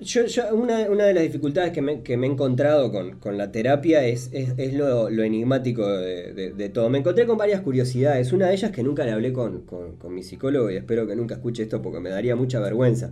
Yo, 0.00 0.26
yo- 0.26 0.54
una, 0.54 0.90
una 0.90 1.04
de 1.06 1.14
las 1.14 1.22
dificultades 1.22 1.72
que 1.72 1.80
me, 1.80 2.02
que 2.02 2.16
me 2.18 2.26
he 2.26 2.30
encontrado 2.30 2.92
con, 2.92 3.18
con 3.18 3.38
la 3.38 3.50
terapia 3.50 4.04
es, 4.04 4.28
es, 4.32 4.52
es 4.58 4.74
lo, 4.74 5.08
lo 5.08 5.22
enigmático 5.22 5.86
de, 5.88 6.32
de- 6.34 6.52
de 6.52 6.68
todo. 6.68 6.90
Me 6.90 6.98
encontré 6.98 7.26
con 7.26 7.38
varias 7.38 7.62
curiosidades. 7.62 8.32
Una 8.32 8.48
de 8.48 8.54
ellas 8.54 8.70
que 8.72 8.82
nunca 8.82 9.04
le 9.04 9.12
hablé 9.12 9.32
con, 9.32 9.62
con- 9.62 9.96
con 9.96 10.14
mi 10.14 10.22
psicólogo 10.22 10.70
y 10.70 10.76
espero 10.76 11.06
que 11.06 11.16
nunca 11.16 11.36
escuche 11.36 11.62
esto 11.62 11.80
porque 11.80 12.00
me 12.00 12.10
daría 12.10 12.36
mucha 12.36 12.60
vergüenza. 12.60 13.10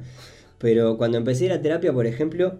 Pero 0.58 0.98
cuando 0.98 1.16
empecé 1.18 1.48
la 1.48 1.62
terapia, 1.62 1.92
por 1.92 2.06
ejemplo, 2.06 2.58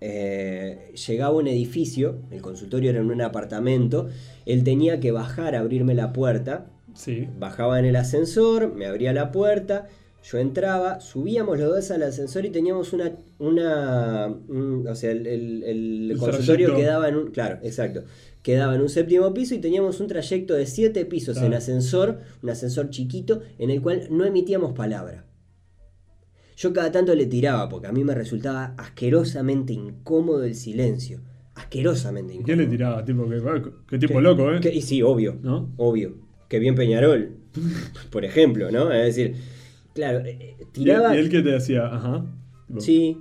eh, 0.00 0.92
llegaba 1.06 1.34
a 1.34 1.38
un 1.38 1.46
edificio, 1.46 2.16
el 2.30 2.42
consultorio 2.42 2.90
era 2.90 3.00
en 3.00 3.10
un 3.10 3.22
apartamento, 3.22 4.08
él 4.44 4.62
tenía 4.62 5.00
que 5.00 5.10
bajar 5.10 5.54
a 5.54 5.60
abrirme 5.60 5.94
la 5.94 6.12
puerta 6.12 6.66
Sí. 6.94 7.28
Bajaba 7.40 7.80
en 7.80 7.86
el 7.86 7.96
ascensor, 7.96 8.72
me 8.72 8.86
abría 8.86 9.12
la 9.12 9.32
puerta, 9.32 9.88
yo 10.24 10.38
entraba, 10.38 11.00
subíamos 11.00 11.58
los 11.58 11.68
dos 11.68 11.90
al 11.90 12.02
ascensor 12.02 12.46
y 12.46 12.50
teníamos 12.50 12.92
una. 12.94 13.12
una 13.38 14.26
un- 14.48 14.86
o 14.88 14.94
sea, 14.94 15.10
el, 15.12 15.26
el- 15.26 15.62
el 15.62 16.10
El 16.12 16.16
consultorio 16.18 16.68
trayecto. 16.68 16.76
quedaba 16.76 17.08
en 17.10 17.16
un. 17.16 17.30
Claro, 17.30 17.58
exacto. 17.62 18.04
Quedaba 18.42 18.74
en 18.74 18.80
un 18.80 18.88
séptimo 18.88 19.32
piso 19.34 19.54
y 19.54 19.58
teníamos 19.58 20.00
un 20.00 20.06
trayecto 20.06 20.54
de 20.54 20.66
siete 20.66 21.04
pisos 21.06 21.36
en 21.38 21.54
ascensor, 21.54 22.20
un 22.42 22.50
ascensor 22.50 22.90
chiquito, 22.90 23.40
en 23.58 23.70
el 23.70 23.80
cual 23.82 24.08
no 24.10 24.24
emitíamos 24.24 24.72
palabra. 24.72 25.24
Yo 26.56 26.72
cada 26.72 26.92
tanto 26.92 27.14
le 27.14 27.26
tiraba 27.26 27.68
porque 27.68 27.88
a 27.88 27.92
mí 27.92 28.04
me 28.04 28.14
resultaba 28.14 28.74
asquerosamente 28.78 29.72
incómodo 29.72 30.44
el 30.44 30.54
silencio. 30.54 31.20
Asquerosamente 31.54 32.32
¿Y 32.32 32.36
incómodo. 32.36 32.46
quién 32.46 32.58
le 32.58 32.66
tiraba? 32.66 33.04
Tipo, 33.04 33.28
qué, 33.28 33.40
qué 33.88 33.98
tipo 33.98 34.14
Que- 34.14 34.20
loco, 34.20 34.52
¿eh? 34.52 34.60
que- 34.60 34.74
y 34.74 34.80
sí, 34.82 35.02
obvio. 35.02 35.38
¿No? 35.42 35.70
Obvio. 35.76 36.14
Que 36.48 36.58
bien 36.58 36.74
Peñarol. 36.74 37.36
por 38.10 38.24
ejemplo, 38.24 38.70
¿no? 38.70 38.92
Es 38.92 39.16
decir, 39.16 39.36
claro, 39.94 40.20
eh, 40.26 40.56
¿Y, 40.60 40.64
tiraba. 40.66 41.14
y 41.14 41.18
él 41.18 41.28
que 41.30 41.42
te 41.42 41.50
decía, 41.50 41.86
ajá. 41.86 42.26
Tipo, 42.66 42.80
Sí. 42.80 43.18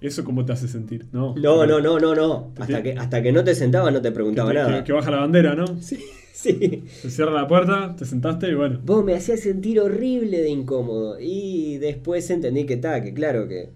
¿Eso 0.00 0.22
cómo 0.22 0.44
te 0.44 0.52
hace 0.52 0.68
sentir? 0.68 1.06
No. 1.10 1.34
No, 1.34 1.66
no, 1.66 1.80
no, 1.80 1.98
no, 1.98 2.14
no. 2.14 2.52
Hasta 2.60 2.82
que, 2.84 2.92
hasta 2.92 3.20
que 3.20 3.32
no 3.32 3.42
te 3.42 3.56
sentabas 3.56 3.92
no 3.92 4.00
te 4.00 4.10
Que, 4.10 4.14
preguntaba 4.14 4.50
te- 4.50 4.54
nada. 4.54 4.78
que- 4.78 4.84
que 4.84 4.92
baja 4.92 5.10
la 5.10 5.18
bandera, 5.20 5.54
¿no? 5.56 5.64
Sí, 5.80 5.98
sí. 6.32 6.84
Se 6.86 7.10
cierra 7.10 7.32
la 7.32 7.48
puerta, 7.48 7.96
te 7.96 8.04
sentaste 8.04 8.48
y 8.48 8.54
bueno. 8.54 8.80
Vos 8.84 9.04
me 9.04 9.14
hacías 9.16 9.40
sentir 9.40 9.80
horrible 9.80 10.40
de 10.40 10.50
incómodo. 10.50 11.18
Y 11.18 11.78
después 11.78 12.30
entendí 12.30 12.64
que 12.64 12.74
está, 12.74 13.02
que 13.02 13.12
claro 13.12 13.48
que. 13.48 13.70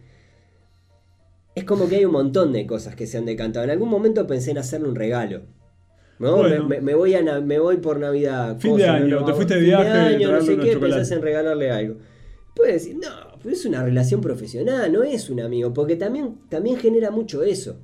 Es 1.56 1.64
como 1.64 1.88
que 1.88 1.96
hay 1.96 2.04
un 2.04 2.12
montón 2.12 2.52
de 2.52 2.66
cosas 2.66 2.94
que 2.94 3.06
se 3.08 3.18
han 3.18 3.26
decantado. 3.26 3.64
En 3.64 3.70
algún 3.72 3.88
momento 3.90 4.26
pensé 4.28 4.52
en 4.52 4.58
hacerle 4.58 4.88
un 4.88 4.94
regalo. 4.94 5.42
¿No? 6.22 6.36
Bueno. 6.36 6.68
Me, 6.68 6.94
voy 6.94 7.14
a 7.16 7.40
me 7.40 7.58
voy 7.58 7.78
por 7.78 7.98
Navidad. 7.98 8.56
Fin 8.60 8.76
de 8.76 8.86
año, 8.86 9.24
te 9.24 9.34
fuiste 9.34 9.54
de 9.54 9.60
fin 9.60 9.68
viaje 9.70 9.88
y 9.88 10.14
año, 10.14 10.30
no 10.30 10.40
sé 10.40 10.56
qué, 10.56 10.76
pensás 10.76 11.10
en 11.10 11.20
regalarle 11.20 11.72
algo. 11.72 11.96
Puedes 12.54 12.74
decir, 12.74 12.96
no, 12.96 13.50
es 13.50 13.66
una 13.66 13.82
relación 13.82 14.20
profesional, 14.20 14.92
no 14.92 15.02
es 15.02 15.28
un 15.30 15.40
amigo. 15.40 15.72
Porque 15.74 15.96
también, 15.96 16.36
también 16.48 16.76
genera 16.76 17.10
mucho 17.10 17.42
eso. 17.42 17.80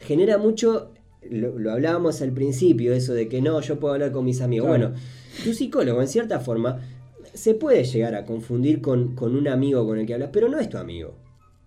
Genera 0.00 0.38
mucho. 0.38 0.90
Lo, 1.30 1.56
lo 1.56 1.70
hablábamos 1.70 2.20
al 2.20 2.32
principio, 2.32 2.92
eso 2.92 3.14
de 3.14 3.28
que 3.28 3.40
no, 3.40 3.60
yo 3.60 3.78
puedo 3.78 3.94
hablar 3.94 4.10
con 4.10 4.24
mis 4.24 4.40
amigos. 4.40 4.66
Claro. 4.66 4.88
Bueno, 4.88 5.00
tu 5.44 5.54
psicólogo, 5.54 6.00
en 6.00 6.08
cierta 6.08 6.40
forma, 6.40 6.80
se 7.32 7.54
puede 7.54 7.84
llegar 7.84 8.16
a 8.16 8.24
confundir 8.24 8.80
con, 8.80 9.14
con 9.14 9.36
un 9.36 9.46
amigo 9.46 9.86
con 9.86 10.00
el 10.00 10.06
que 10.06 10.14
hablas, 10.14 10.30
pero 10.32 10.48
no 10.48 10.58
es 10.58 10.68
tu 10.68 10.78
amigo. 10.78 11.14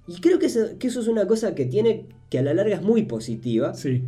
Y 0.08 0.20
creo 0.20 0.40
que 0.40 0.48
eso, 0.48 0.78
que 0.78 0.88
eso 0.88 1.00
es 1.00 1.08
una 1.08 1.26
cosa 1.26 1.56
que 1.56 1.66
tiene, 1.66 2.08
que 2.30 2.40
a 2.40 2.42
la 2.42 2.54
larga 2.54 2.76
es 2.76 2.82
muy 2.82 3.04
positiva, 3.04 3.74
Sí. 3.76 4.04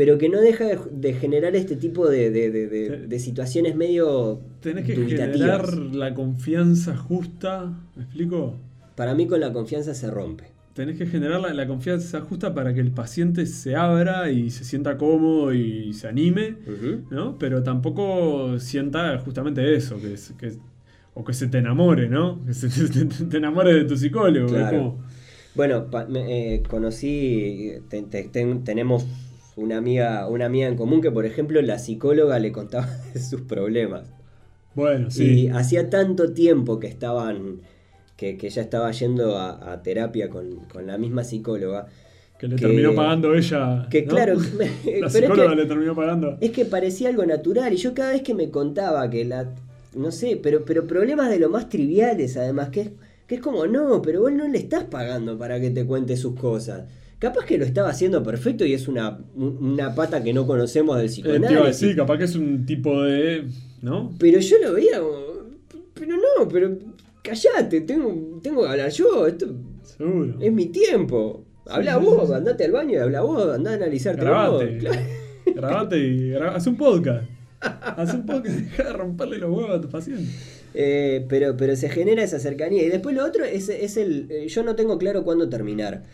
Pero 0.00 0.16
que 0.16 0.30
no 0.30 0.40
deja 0.40 0.64
de, 0.64 0.78
de 0.92 1.12
generar 1.12 1.54
este 1.54 1.76
tipo 1.76 2.08
de, 2.08 2.30
de- 2.30 2.50
de- 3.06 3.18
situaciones 3.18 3.76
medio 3.76 4.40
Tenés 4.62 4.86
que 4.86 4.94
generar 4.96 5.68
la 5.74 6.14
confianza 6.14 6.96
justa. 6.96 7.70
¿Me 7.94 8.04
explico? 8.04 8.56
Para 8.94 9.14
mí 9.14 9.26
con 9.26 9.40
la 9.40 9.52
confianza 9.52 9.92
se 9.92 10.10
rompe. 10.10 10.44
Tenés 10.72 10.96
que 10.96 11.04
generar 11.06 11.38
la, 11.42 11.52
la 11.52 11.66
confianza 11.66 12.22
justa 12.22 12.54
para 12.54 12.72
que 12.72 12.80
el 12.80 12.92
paciente 12.92 13.44
se 13.44 13.76
abra 13.76 14.30
y 14.30 14.48
se 14.48 14.64
sienta 14.64 14.96
cómodo 14.96 15.52
y 15.52 15.92
se 15.92 16.08
anime. 16.08 16.56
¿no? 17.10 17.36
Pero 17.38 17.62
tampoco 17.62 18.58
sienta 18.58 19.18
justamente 19.18 19.74
eso, 19.76 20.00
que, 20.00 20.14
es- 20.14 20.32
que- 20.38 20.56
o 21.12 21.24
que 21.26 21.34
se 21.34 21.46
te 21.48 21.58
enamore, 21.58 22.08
¿no? 22.08 22.42
Que 22.46 22.54
se 22.54 22.70
te, 22.70 23.04
te- 23.04 23.24
te 23.26 23.36
enamore 23.36 23.74
de 23.74 23.84
tu 23.84 23.98
psicólogo. 23.98 24.48
Claro. 24.48 24.96
Bueno, 25.54 25.90
pa- 25.90 26.06
eh, 26.14 26.62
conocí, 26.70 27.72
te- 27.90 28.04
te- 28.04 28.24
ten- 28.32 28.64
tenemos 28.64 29.04
una 29.62 29.76
amiga, 29.78 30.26
una 30.28 30.46
amiga 30.46 30.68
en 30.68 30.76
común 30.76 31.00
que, 31.00 31.10
por 31.10 31.26
ejemplo, 31.26 31.60
la 31.62 31.78
psicóloga 31.78 32.38
le 32.38 32.52
contaba 32.52 32.86
de 33.14 33.20
sus 33.20 33.42
problemas. 33.42 34.10
bueno, 34.74 35.08
Y 35.08 35.10
sí. 35.10 35.48
hacía 35.48 35.90
tanto 35.90 36.32
tiempo 36.32 36.78
que 36.80 36.86
estaban, 36.88 37.60
que, 38.16 38.36
que 38.36 38.46
ella 38.48 38.62
estaba 38.62 38.90
yendo 38.92 39.36
a, 39.38 39.72
a 39.72 39.82
terapia 39.82 40.28
con, 40.30 40.56
con 40.72 40.86
la 40.86 40.98
misma 40.98 41.24
psicóloga. 41.24 41.86
que 42.38 42.48
le 42.48 42.56
que- 42.56 42.62
terminó 42.66 42.94
pagando 42.94 43.34
ella. 43.34 43.86
Que 43.90 44.02
¿no? 44.02 44.08
claro, 44.14 44.34
La 44.58 44.66
pero 44.84 45.06
es 45.06 45.12
psicóloga 45.12 45.50
que, 45.50 45.56
le 45.56 45.66
terminó 45.66 45.94
pagando. 45.94 46.38
es 46.40 46.50
que 46.52 46.64
parecía 46.64 47.08
algo 47.10 47.26
natural. 47.26 47.72
Y 47.72 47.76
yo 47.76 47.92
cada 47.94 48.12
vez 48.12 48.22
que 48.22 48.34
me 48.34 48.50
contaba 48.50 49.08
que 49.10 49.24
la. 49.24 49.52
No 49.94 50.12
sé, 50.12 50.38
pero, 50.42 50.64
pero 50.64 50.86
problemas 50.86 51.30
de 51.30 51.40
lo 51.40 51.50
más 51.50 51.68
triviales, 51.68 52.36
además, 52.36 52.68
que 52.70 52.80
es, 52.82 52.90
que 53.26 53.34
es 53.36 53.40
como, 53.40 53.66
no, 53.66 54.00
pero 54.02 54.20
vos 54.22 54.32
no 54.32 54.46
le 54.46 54.58
estás 54.58 54.84
pagando 54.84 55.36
para 55.36 55.60
que 55.60 55.70
te 55.70 55.84
cuente 55.84 56.16
sus 56.16 56.34
cosas. 56.38 56.84
Capaz 57.20 57.44
que 57.44 57.58
lo 57.58 57.64
estaba 57.64 57.90
haciendo 57.90 58.22
perfecto 58.22 58.64
y 58.64 58.72
es 58.74 58.88
una, 58.88 59.20
una 59.36 59.94
pata 59.94 60.22
que 60.24 60.32
no 60.32 60.46
conocemos 60.46 60.96
del 60.96 61.06
Eh, 61.06 61.08
psicoanálisis. 61.10 61.80
decir, 61.80 61.96
capaz 61.96 62.18
que 62.18 62.24
es 62.24 62.34
un 62.34 62.66
tipo 62.66 63.02
de. 63.02 63.44
¿No? 63.82 64.12
Pero 64.18 64.40
yo 64.40 64.56
lo 64.62 64.72
veía 64.72 64.98
como. 65.00 65.20
Pero 65.94 66.16
no, 66.16 66.48
pero 66.48 66.76
callate, 67.22 67.82
tengo, 67.82 68.40
tengo 68.42 68.62
que 68.62 68.68
hablar 68.68 68.90
yo. 68.90 69.26
Esto 69.26 69.46
Seguro. 69.82 70.34
es 70.40 70.52
mi 70.52 70.66
tiempo. 70.66 71.44
Habla 71.66 71.98
sí, 71.98 72.04
vos, 72.04 72.20
sí, 72.22 72.26
sí. 72.28 72.32
andate 72.34 72.64
al 72.64 72.72
baño 72.72 72.92
y 72.92 72.96
habla 72.96 73.20
vos, 73.20 73.54
andá 73.54 73.72
a 73.72 73.74
analizarte 73.74 74.22
Grabate. 74.24 74.78
vos. 74.80 74.96
Claro. 75.52 75.68
Grabate 75.68 75.98
y 75.98 76.34
haz 76.34 76.66
un 76.66 76.76
podcast. 76.76 77.28
Haz 77.60 78.14
un 78.14 78.24
podcast 78.24 78.58
y 78.58 78.62
deja 78.62 78.84
de 78.84 78.92
romperle 78.94 79.38
los 79.38 79.50
huevos 79.50 79.70
a 79.70 79.80
tu 79.80 79.88
paciente. 79.88 80.24
Eh, 80.74 81.26
pero, 81.28 81.56
pero 81.56 81.76
se 81.76 81.88
genera 81.90 82.22
esa 82.22 82.38
cercanía. 82.38 82.82
Y 82.84 82.88
después 82.88 83.14
lo 83.14 83.24
otro 83.26 83.44
es, 83.44 83.68
es 83.68 83.96
el. 83.96 84.26
eh, 84.30 84.48
yo 84.48 84.62
no 84.62 84.74
tengo 84.76 84.96
claro 84.98 85.22
cuándo 85.24 85.48
terminar. 85.48 86.04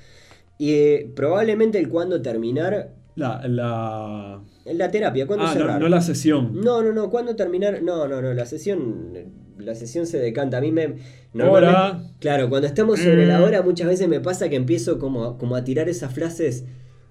Y 0.59 0.73
eh, 0.73 1.13
probablemente 1.15 1.79
el 1.79 1.89
cuándo 1.89 2.23
terminar. 2.23 2.91
La. 3.15 3.47
la... 3.49 4.41
La 4.67 4.91
terapia, 4.91 5.27
¿cuándo 5.29 5.45
Ah, 5.47 5.53
cerrar? 5.53 5.81
no 5.81 5.89
la 5.89 6.01
sesión. 6.01 6.61
No, 6.61 6.83
no, 6.83 6.93
no, 6.93 7.09
¿cuándo 7.09 7.37
terminar? 7.37 7.83
No, 7.83 8.09
no, 8.09 8.21
no, 8.21 8.35
la 8.35 8.47
sesión, 8.47 9.13
la 9.59 9.75
sesión 9.77 10.07
se 10.07 10.19
decanta. 10.19 10.59
A 10.59 10.61
mí 10.61 10.73
me... 10.73 10.97
Hora. 11.41 12.01
Claro, 12.19 12.49
cuando 12.49 12.67
estamos 12.67 12.99
sobre 12.99 13.27
la 13.27 13.39
Mm. 13.39 13.43
hora 13.45 13.63
muchas 13.63 13.87
veces 13.87 14.09
me 14.09 14.21
pasa 14.21 14.49
que 14.49 14.57
empiezo 14.57 14.99
como, 14.99 15.25
a- 15.25 15.39
como 15.39 15.55
a 15.55 15.63
tirar 15.63 15.89
esas 15.89 16.13
frases 16.13 16.65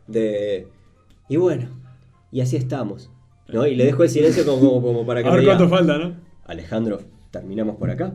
de... 0.08 0.68
Y 1.30 1.38
bueno, 1.38 1.70
y 2.32 2.42
así 2.42 2.56
estamos. 2.58 3.10
¿no? 3.48 3.66
Y 3.68 3.76
le 3.76 3.86
dejo 3.86 4.04
el 4.04 4.10
silencio 4.10 4.46
como, 4.46 4.60
como, 4.60 4.82
como 4.82 5.06
para 5.06 5.22
que 5.22 5.28
A 5.30 5.32
me 5.32 5.38
ver 5.38 5.46
diga, 5.46 5.58
cuánto 5.58 5.74
falta, 5.76 5.98
¿no? 5.98 6.16
Alejandro, 6.46 7.00
¿terminamos 7.32 7.78
por 7.78 7.90
acá? 7.90 8.14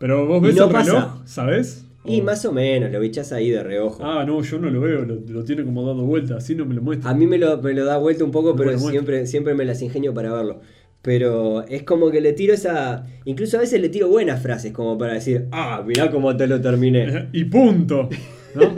Pero 0.00 0.26
vos 0.26 0.42
ves 0.42 0.56
no 0.56 0.64
el 0.64 0.70
reloj. 0.72 1.20
¿sabes? 1.26 1.84
Y 2.08 2.20
O- 2.20 2.24
más 2.24 2.44
o 2.44 2.52
menos, 2.52 2.90
lo 2.90 3.00
bichás 3.00 3.32
ahí 3.32 3.50
de 3.50 3.62
reojo. 3.62 4.02
Ah, 4.04 4.24
no, 4.26 4.42
yo 4.42 4.58
no 4.58 4.70
lo 4.70 4.80
veo, 4.80 5.04
lo, 5.04 5.16
lo 5.28 5.44
tiene 5.44 5.64
como 5.64 5.86
dando 5.86 6.04
vuelta, 6.04 6.36
así 6.36 6.54
no 6.54 6.64
me 6.64 6.74
lo 6.74 6.82
muestra. 6.82 7.10
A 7.10 7.14
mí 7.14 7.26
me 7.26 7.38
lo, 7.38 7.60
me 7.60 7.74
lo 7.74 7.84
da 7.84 7.98
vuelta 7.98 8.24
un 8.24 8.30
poco, 8.30 8.56
pero 8.56 8.78
siempre, 8.78 9.26
siempre 9.26 9.54
me 9.54 9.64
las 9.64 9.82
ingenio 9.82 10.14
para 10.14 10.32
verlo. 10.32 10.60
Pero 11.02 11.62
es 11.68 11.84
como 11.84 12.10
que 12.10 12.20
le 12.20 12.32
tiro 12.32 12.52
esa. 12.54 13.06
Incluso 13.24 13.56
a 13.56 13.60
veces 13.60 13.80
le 13.80 13.88
tiro 13.88 14.08
buenas 14.08 14.42
frases, 14.42 14.72
como 14.72 14.98
para 14.98 15.14
decir, 15.14 15.46
ah, 15.52 15.82
mirá 15.86 16.10
cómo 16.10 16.36
te 16.36 16.46
lo 16.48 16.60
terminé. 16.60 17.28
y 17.32 17.44
punto, 17.44 18.08
¿no? 18.54 18.74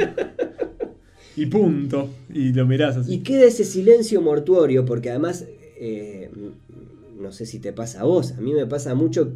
y 1.36 1.46
punto. 1.46 2.10
Y 2.32 2.52
lo 2.52 2.66
mirás 2.66 2.96
así. 2.98 3.14
Y 3.14 3.18
queda 3.20 3.44
ese 3.46 3.64
silencio 3.64 4.20
mortuorio, 4.20 4.84
porque 4.84 5.10
además, 5.10 5.46
eh, 5.78 6.30
no 7.18 7.32
sé 7.32 7.46
si 7.46 7.58
te 7.58 7.72
pasa 7.72 8.00
a 8.00 8.04
vos, 8.04 8.32
a 8.32 8.40
mí 8.40 8.52
me 8.52 8.66
pasa 8.66 8.94
mucho 8.94 9.32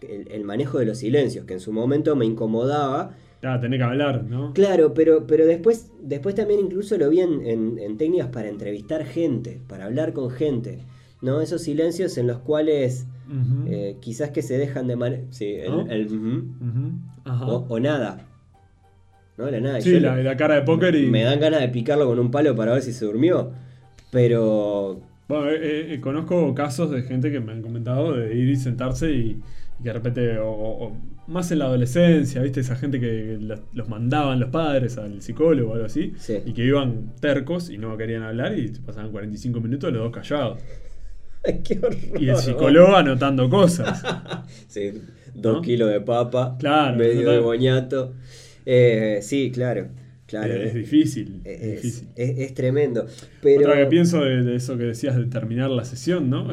el, 0.00 0.28
el 0.30 0.44
manejo 0.44 0.78
de 0.78 0.86
los 0.86 0.98
silencios, 0.98 1.44
que 1.44 1.54
en 1.54 1.60
su 1.60 1.72
momento 1.72 2.16
me 2.16 2.24
incomodaba. 2.24 3.14
Ah, 3.44 3.60
tenés 3.60 3.78
que 3.78 3.84
hablar, 3.84 4.24
¿no? 4.24 4.52
Claro, 4.54 4.94
pero, 4.94 5.26
pero 5.26 5.44
después, 5.46 5.90
después 6.02 6.34
también 6.34 6.60
incluso 6.60 6.96
lo 6.98 7.10
vi 7.10 7.20
en, 7.20 7.46
en- 7.46 7.78
en 7.78 7.96
técnicas 7.96 8.28
para 8.28 8.48
entrevistar 8.48 9.04
gente, 9.04 9.60
para 9.68 9.84
hablar 9.86 10.12
con 10.12 10.30
gente. 10.30 10.78
¿no? 11.22 11.40
Esos 11.40 11.62
silencios 11.62 12.18
en 12.18 12.26
los 12.26 12.38
cuales 12.40 13.06
eh, 13.66 13.96
quizás 14.00 14.30
que 14.30 14.42
se 14.42 14.58
dejan 14.58 14.86
de 14.86 14.96
manera. 14.96 15.22
Sí, 15.30 15.46
el, 15.54 16.42
o, 17.46 17.66
o 17.68 17.80
nada. 17.80 18.26
¿no? 19.38 19.50
La 19.50 19.60
nada. 19.60 19.80
Sí, 19.80 19.92
Yo 19.92 20.00
la, 20.00 20.16
le- 20.16 20.22
la 20.24 20.36
cara 20.36 20.54
de 20.56 20.62
póker 20.62 20.94
y. 20.94 21.06
Me 21.06 21.22
dan 21.24 21.40
ganas 21.40 21.60
de 21.60 21.68
picarlo 21.68 22.06
con 22.06 22.18
un 22.18 22.30
palo 22.30 22.54
para 22.54 22.72
ver 22.74 22.82
si 22.82 22.92
se 22.92 23.04
durmió. 23.06 23.52
Pero 24.10 25.00
Bueno, 25.28 25.50
eh, 25.50 25.94
eh, 25.94 26.00
conozco 26.00 26.54
casos 26.54 26.90
de 26.90 27.02
gente 27.02 27.32
que 27.32 27.40
me 27.40 27.52
han 27.52 27.62
comentado 27.62 28.12
de 28.14 28.34
ir 28.36 28.48
y 28.50 28.56
sentarse 28.56 29.10
y, 29.10 29.40
y 29.80 29.82
que 29.82 29.88
de 29.88 29.92
repente, 29.92 30.38
o, 30.38 30.48
o- 30.50 30.86
o 30.88 30.96
más 31.26 31.50
en 31.52 31.58
la 31.60 31.66
adolescencia, 31.66 32.42
¿viste? 32.42 32.60
Esa 32.60 32.76
gente 32.76 33.00
que 33.00 33.38
los 33.72 33.88
mandaban 33.88 34.40
los 34.40 34.50
padres 34.50 34.98
al 34.98 35.22
psicólogo 35.22 35.70
o 35.70 35.74
algo 35.74 35.86
así, 35.86 36.12
Sí. 36.18 36.38
y 36.44 36.52
que 36.52 36.64
iban 36.64 37.14
tercos 37.20 37.70
y 37.70 37.78
no 37.78 37.96
querían 37.96 38.22
hablar 38.22 38.58
y 38.58 38.68
pasaban 38.84 39.10
45 39.10 39.60
minutos 39.60 39.92
los 39.92 40.02
dos 40.02 40.12
callados. 40.12 40.58
qué 41.64 41.78
horror. 41.78 41.94
Y 42.20 42.28
el 42.28 42.36
psicólogo 42.36 42.96
anotando 42.96 43.48
cosas. 43.48 44.02
Sí, 44.68 44.92
dos 45.34 45.56
¿No? 45.56 45.62
kilos 45.62 45.90
de 45.90 46.00
papa, 46.00 46.56
Claro, 46.58 46.96
medio 46.96 47.30
de 47.30 47.38
boñato. 47.38 48.14
Eh, 48.66 49.18
sí, 49.22 49.50
claro, 49.52 49.88
claro. 50.26 50.52
es, 50.54 50.68
es 50.68 50.74
difícil. 50.74 51.40
Es, 51.44 51.60
es 51.60 51.82
difícil. 51.82 52.08
es- 52.16 52.54
tremendo. 52.54 53.06
Pero, 53.42 53.62
Otra 53.68 53.76
que 53.76 53.86
pienso 53.86 54.20
de, 54.24 54.42
de 54.42 54.56
eso 54.56 54.76
que 54.76 54.84
decías 54.84 55.16
de 55.16 55.26
terminar 55.26 55.70
la 55.70 55.84
sesión, 55.84 56.28
¿no? 56.30 56.48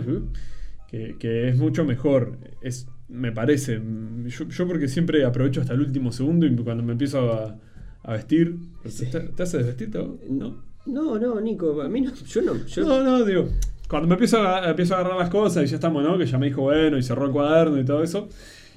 Que, 0.88 1.16
que 1.20 1.48
es 1.50 1.58
mucho 1.58 1.84
mejor. 1.86 2.38
Es, 2.62 2.88
me 3.12 3.32
parece. 3.32 3.80
Yo, 4.28 4.48
yo 4.48 4.68
porque 4.68 4.88
siempre 4.88 5.24
aprovecho 5.26 5.62
hasta 5.62 5.74
el 5.74 5.82
último 5.82 6.12
segundo 6.12 6.46
y 6.46 6.56
cuando 6.56 6.84
me 6.84 6.94
empiezo 6.94 7.32
a, 7.32 7.58
a 8.04 8.14
vestir. 8.14 8.56
Sí. 8.88 9.06
¿Te, 9.12 9.20
te 9.20 9.44
haces 9.44 9.66
vestirte 9.66 9.98
vos? 10.00 10.20
¿No? 10.30 10.64
No, 10.86 11.20
no, 11.20 11.40
Nico, 11.40 11.82
a 11.82 11.88
mí 11.90 12.02
no, 12.02 12.12
yo 12.16 12.42
no, 12.42 12.66
yo 12.66 12.84
No, 12.84 13.04
no, 13.04 13.24
digo. 13.24 13.48
Cuando 13.88 14.08
me 14.08 14.14
empiezo 14.16 14.42
a, 14.42 14.70
empiezo 14.70 14.96
a 14.96 15.00
agarrar 15.02 15.20
las 15.20 15.30
cosas 15.30 15.64
y 15.66 15.68
ya 15.68 15.76
estamos, 15.76 16.02
¿no? 16.04 16.18
Que 16.18 16.26
ya 16.26 16.38
me 16.38 16.48
dijo 16.48 16.62
bueno 16.62 16.98
y 16.98 17.04
cerró 17.04 17.26
el 17.26 17.32
cuaderno 17.32 17.78
y 17.80 17.86
todo 17.86 18.02
eso. 18.02 18.30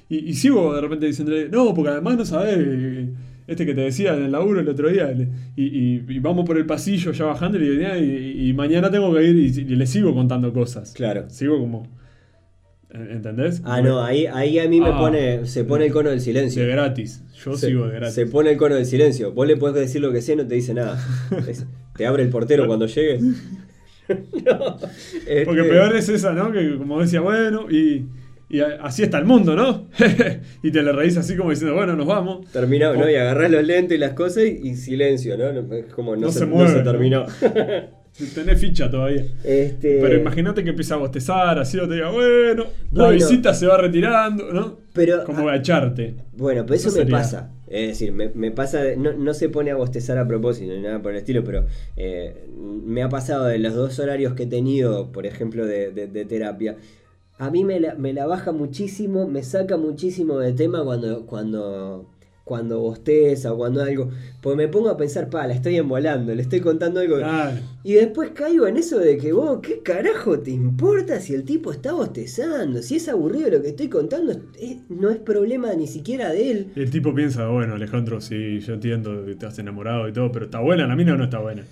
Y, 0.09 0.17
y 0.29 0.33
sigo 0.33 0.75
de 0.75 0.81
repente 0.81 1.05
diciéndole, 1.07 1.49
no, 1.49 1.73
porque 1.73 1.89
además 1.91 2.17
no 2.17 2.25
sabés. 2.25 2.57
eh, 2.59 3.09
Este 3.47 3.65
que 3.65 3.73
te 3.73 3.81
decía 3.81 4.15
en 4.15 4.23
el 4.23 4.31
laburo 4.31 4.59
el 4.59 4.67
otro 4.67 4.89
día, 4.89 5.11
y, 5.11 5.63
y- 5.63 6.03
y 6.07 6.19
vamos 6.19 6.45
por 6.45 6.57
el 6.57 6.65
pasillo 6.65 7.11
ya 7.11 7.25
bajando 7.25 7.57
y, 7.57 7.61
le 7.61 7.69
digo, 7.77 7.89
"Ah, 7.91 7.97
y, 7.97 8.49
y 8.49 8.53
mañana 8.53 8.89
tengo 8.91 9.13
que 9.13 9.23
ir 9.23 9.35
y 9.37 9.75
le 9.75 9.85
sigo 9.87 10.13
contando 10.13 10.51
cosas. 10.51 10.91
Claro. 10.93 11.29
Sigo 11.29 11.59
como. 11.59 11.87
¿Entendés? 13.11 13.61
Ah, 13.65 13.81
no, 13.81 14.01
ahí, 14.03 14.25
ahí 14.25 14.57
a 14.59 14.67
mí 14.69 14.79
me 14.81 14.89
Ah. 14.89 14.97
pone, 14.97 15.45
se 15.45 15.63
pone 15.63 15.85
el 15.87 15.91
cono 15.91 16.09
del 16.09 16.21
silencio. 16.21 16.63
De 16.63 16.69
gratis. 16.69 17.21
Yo 17.43 17.55
se, 17.57 17.67
sigo 17.67 17.87
de 17.87 17.95
gratis. 17.95 18.15
se 18.15 18.25
pone 18.25 18.51
el 18.51 18.57
cono 18.57 18.75
del 18.75 18.85
silencio. 18.85 19.31
Vos 19.33 19.45
le 19.47 19.57
podés 19.57 19.75
decir 19.75 20.01
lo 20.01 20.11
que 20.11 20.21
sea 20.21 20.33
y 20.35 20.37
no 20.37 20.47
te 20.47 20.55
dice 20.55 20.73
nada. 20.73 20.97
Es- 21.47 21.65
te 21.97 22.05
abre 22.05 22.23
el 22.23 22.29
portero 22.29 22.67
cuando 22.67 22.85
llegues. 22.87 23.21
No, 24.07 24.77
este, 25.27 25.45
Porque 25.45 25.63
peor 25.63 25.95
es 25.95 26.07
esa, 26.09 26.31
¿no? 26.33 26.51
Que 26.51 26.77
como 26.77 27.01
decía, 27.01 27.21
bueno, 27.21 27.65
y, 27.71 28.05
y 28.49 28.59
así 28.59 29.01
está 29.01 29.17
el 29.17 29.25
mundo, 29.25 29.55
¿no? 29.55 29.87
y 30.61 30.69
te 30.69 30.83
le 30.83 30.91
reís 30.91 31.17
así 31.17 31.35
como 31.35 31.49
diciendo, 31.49 31.73
bueno, 31.75 31.95
nos 31.95 32.05
vamos. 32.05 32.45
Terminado, 32.51 32.93
¿no? 32.95 33.09
Y 33.09 33.15
agarrás 33.15 33.49
los 33.49 33.63
lentes 33.65 33.97
y 33.97 33.99
las 33.99 34.13
cosas 34.13 34.43
y, 34.43 34.59
y 34.69 34.75
silencio, 34.75 35.35
¿no? 35.39 35.45
Es 35.75 35.85
como 35.91 36.15
no, 36.15 36.21
No 36.27 36.31
se, 36.31 36.37
se 36.37 36.45
no 36.45 36.55
mueve, 36.55 36.71
se 36.73 36.81
terminó. 36.83 37.25
Tenés 38.35 38.59
ficha 38.61 38.89
todavía. 38.89 39.25
este, 39.43 39.99
Pero 40.01 40.17
imagínate 40.19 40.63
que 40.63 40.69
empieza 40.69 40.95
a 40.95 40.97
bostezar, 40.97 41.59
así, 41.59 41.77
o 41.77 41.87
te 41.87 41.95
diga, 41.95 42.09
bueno, 42.11 42.65
la 42.93 43.09
visita 43.09 43.53
se 43.53 43.67
va 43.67 43.77
retirando, 43.77 44.51
¿no? 44.53 44.77
Pero, 44.93 45.23
Como 45.25 45.49
a 45.49 45.55
echarte. 45.57 46.15
Bueno, 46.37 46.63
pero 46.63 46.75
eso, 46.75 46.87
Eso 46.89 46.97
me 46.97 47.03
sería- 47.03 47.17
pasa. 47.17 47.51
Es 47.67 47.87
decir, 47.89 48.13
me, 48.13 48.29
me 48.29 48.51
pasa, 48.51 48.81
de- 48.81 48.95
no, 48.95 49.11
no 49.13 49.33
se 49.33 49.49
pone 49.49 49.71
a 49.71 49.75
bostezar 49.75 50.17
a 50.19 50.27
propósito 50.27 50.71
ni 50.73 50.81
nada 50.81 51.01
por 51.01 51.11
el 51.11 51.17
estilo, 51.17 51.43
pero 51.43 51.65
eh, 51.97 52.45
me 52.85 53.01
ha 53.03 53.09
pasado 53.09 53.45
de 53.45 53.57
los 53.59 53.73
dos 53.73 53.99
horarios 53.99 54.33
que 54.33 54.43
he 54.43 54.47
tenido, 54.47 55.11
por 55.11 55.25
ejemplo, 55.25 55.65
de, 55.65 55.91
de- 55.91 56.07
de 56.07 56.25
terapia. 56.25 56.77
A 57.37 57.49
mí 57.49 57.65
me 57.65 57.79
la, 57.81 57.95
me 57.95 58.13
la 58.13 58.27
baja 58.27 58.53
muchísimo, 58.53 59.27
me 59.27 59.43
saca 59.43 59.75
muchísimo 59.75 60.39
de 60.39 60.53
tema 60.53 60.83
cuando, 60.85 61.25
cuando, 61.25 62.09
cuando 62.45 62.79
bosteza 62.79 63.51
o 63.51 63.57
cuando 63.57 63.81
algo. 63.81 64.09
Porque 64.39 64.55
me 64.55 64.67
pongo 64.69 64.89
a 64.89 64.95
pensar, 64.95 65.29
pa, 65.29 65.45
la 65.47 65.53
estoy 65.55 65.75
embolando, 65.77 66.33
le 66.33 66.41
estoy 66.43 66.61
contando 66.61 66.99
algo. 67.01 67.17
Claro. 67.17 67.57
Y 67.83 67.93
después 67.93 68.29
caigo 68.35 68.67
en 68.67 68.77
eso 68.77 68.99
de 68.99 69.17
que 69.17 69.33
vos, 69.33 69.59
¿qué 69.61 69.81
carajo 69.81 70.39
te 70.39 70.51
importa 70.51 71.19
si 71.19 71.33
el 71.33 71.43
tipo 71.43 71.71
está 71.71 71.91
bostezando? 71.93 72.81
Si 72.83 72.95
es 72.97 73.09
aburrido 73.09 73.49
lo 73.49 73.61
que 73.63 73.69
estoy 73.69 73.89
contando, 73.89 74.31
es- 74.59 74.77
no 74.89 75.09
es 75.09 75.17
problema 75.17 75.73
ni 75.73 75.87
siquiera 75.87 76.31
de 76.31 76.51
él. 76.51 76.67
El 76.75 76.91
tipo 76.91 77.13
piensa, 77.15 77.47
bueno, 77.47 77.73
Alejandro, 77.73 78.21
sí, 78.21 78.59
yo 78.59 78.75
entiendo 78.75 79.25
que 79.25 79.31
estás 79.31 79.57
enamorado 79.59 80.07
y 80.07 80.13
todo, 80.13 80.31
pero 80.31 80.45
¿está 80.45 80.59
buena? 80.61 80.85
La 80.87 80.95
mina 80.95 81.15
o 81.15 81.17
no 81.17 81.23
está 81.25 81.39
buena. 81.39 81.63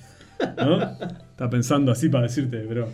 ¿No? 0.57 0.81
Está 1.33 1.49
pensando 1.49 1.91
así 1.91 2.09
para 2.09 2.23
decirte, 2.23 2.65
pero. 2.67 2.87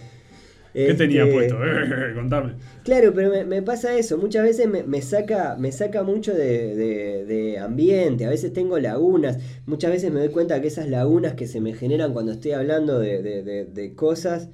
¿Qué 0.73 0.93
tenía 0.93 1.23
Este, 1.23 1.33
puesto? 1.33 1.57
Contame. 2.15 2.55
Claro, 2.83 3.13
pero 3.13 3.29
me, 3.31 3.45
me 3.45 3.61
pasa 3.61 3.97
eso. 3.97 4.17
Muchas 4.17 4.43
veces 4.43 4.67
me, 4.67 4.83
me 4.83 5.01
saca, 5.01 5.55
me 5.57 5.71
saca 5.71 6.03
mucho 6.03 6.33
de, 6.33 6.75
de- 6.75 7.25
de 7.25 7.59
ambiente. 7.59 8.25
A 8.25 8.29
veces 8.29 8.53
tengo 8.53 8.79
lagunas. 8.79 9.37
Muchas 9.65 9.91
veces 9.91 10.11
me 10.11 10.19
doy 10.21 10.29
cuenta 10.29 10.61
que 10.61 10.67
esas 10.67 10.87
lagunas 10.89 11.33
que 11.35 11.47
se 11.47 11.61
me 11.61 11.73
generan 11.73 12.13
cuando 12.13 12.31
estoy 12.33 12.51
hablando 12.51 12.99
de, 12.99 13.21
de- 13.21 13.43
de- 13.43 13.65
de 13.65 13.95
cosas. 13.95 14.49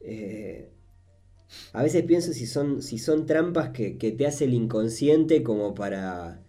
eh, 0.00 0.70
a 1.74 1.82
veces 1.82 2.04
pienso 2.04 2.32
si 2.32 2.46
son, 2.46 2.82
si 2.82 2.98
son 2.98 3.26
trampas 3.26 3.70
que, 3.70 3.98
que 3.98 4.12
te 4.12 4.26
hace 4.26 4.44
el 4.46 4.54
inconsciente 4.54 5.42
como 5.42 5.74
para... 5.74 6.43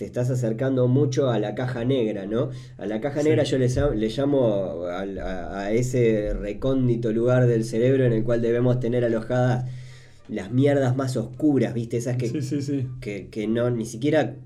Te 0.00 0.06
estás 0.06 0.30
acercando 0.30 0.88
mucho 0.88 1.28
a 1.28 1.38
la 1.38 1.54
caja 1.54 1.84
negra, 1.84 2.24
¿no? 2.24 2.48
A 2.78 2.86
la 2.86 3.02
caja 3.02 3.20
Sí. 3.20 3.28
negra 3.28 3.42
yo 3.44 3.58
le, 3.58 3.68
llamo- 3.68 3.92
le 3.94 4.08
llamo 4.08 4.84
al- 4.86 5.18
a, 5.18 5.60
a 5.64 5.72
ese 5.72 6.32
recóndito 6.32 7.12
lugar 7.12 7.46
del 7.46 7.66
cerebro 7.66 8.06
en 8.06 8.14
el 8.14 8.24
cual 8.24 8.40
debemos 8.40 8.80
tener 8.80 9.04
alojadas 9.04 9.66
las 10.26 10.50
mierdas 10.52 10.96
más 10.96 11.18
oscuras, 11.18 11.74
¿viste? 11.74 11.98
Esas 11.98 12.16
que, 12.16 12.28
Sí, 12.30 12.40
sí, 12.40 12.62
sí. 12.62 12.86
que, 13.02 13.28
que 13.28 13.46
no, 13.46 13.68
ni 13.70 13.84
siquiera, 13.84 14.36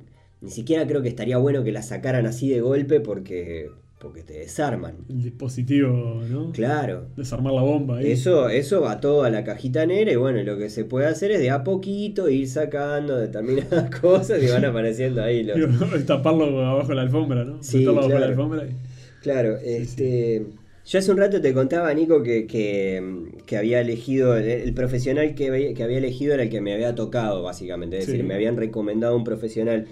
ni 0.41 0.51
siquiera 0.51 0.89
creo 0.89 1.03
que 1.03 1.09
estaría 1.09 1.39
bueno 1.39 1.63
que 1.63 1.71
las 1.71 1.87
sacaran 1.87 2.27
así 2.27 2.49
de 2.49 2.61
golpe 2.61 2.99
porque, 2.99 3.71
porque 4.05 4.23
te 4.23 4.35
desarman. 4.35 4.99
El 5.09 5.23
dispositivo, 5.23 6.23
¿no? 6.31 6.53
Claro. 6.53 7.07
Desarmar 7.17 7.53
la 7.55 7.63
bomba 7.63 7.99
ahí. 7.99 8.13
Eso, 8.13 8.49
eso 8.49 8.83
va 8.83 9.01
todo 9.01 9.25
a 9.25 9.31
la 9.31 9.43
cajita 9.43 9.85
negra 9.87 10.13
y 10.13 10.17
bueno, 10.17 10.41
lo 10.45 10.57
que 10.57 10.71
se 10.71 10.85
puede 10.85 11.07
hacer 11.07 11.33
es 11.33 11.41
de 11.41 11.51
a 11.51 11.65
poquito 11.65 12.29
ir 12.29 12.47
sacando 12.49 13.17
determinadas 13.17 13.91
cosas 14.01 14.41
y 14.43 14.47
van 14.47 14.65
apareciendo 14.65 15.23
ahí 15.23 15.43
los... 15.43 15.59
Taparlo 16.07 16.45
abajo 16.65 16.89
de 16.89 16.95
la 16.95 17.03
alfombra, 17.03 17.45
¿no? 17.45 17.63
Sí, 17.63 17.79
Meterlo 17.79 17.93
abajo 18.01 18.09
de 18.09 18.15
la 18.15 18.19
claro. 18.27 18.33
alfombra 18.43 18.65
y- 18.67 18.77
Claro, 19.23 19.57
este... 19.65 20.47
Yo 20.87 20.99
hace 20.99 21.11
un 21.11 21.17
rato 21.17 21.41
te 21.41 21.55
contaba, 21.55 21.95
Nico, 21.95 22.23
que, 22.23 22.47
que, 22.47 23.03
que 23.47 23.57
había 23.57 23.81
elegido, 23.81 24.37
el, 24.37 24.45
el 24.47 24.75
profesional 24.75 25.35
que, 25.35 25.49
había- 25.49 25.73
que 25.73 25.83
había 25.83 25.97
elegido 25.97 26.35
era 26.35 26.43
el 26.43 26.51
que 26.51 26.61
me 26.61 26.75
había 26.75 26.95
tocado, 26.95 27.43
básicamente. 27.43 27.97
Es 27.97 28.05
Sí. 28.05 28.11
decir, 28.13 28.27
me 28.27 28.35
habían 28.35 28.59
recomendado 28.59 29.17
un 29.17 29.25
profesional. 29.25 29.87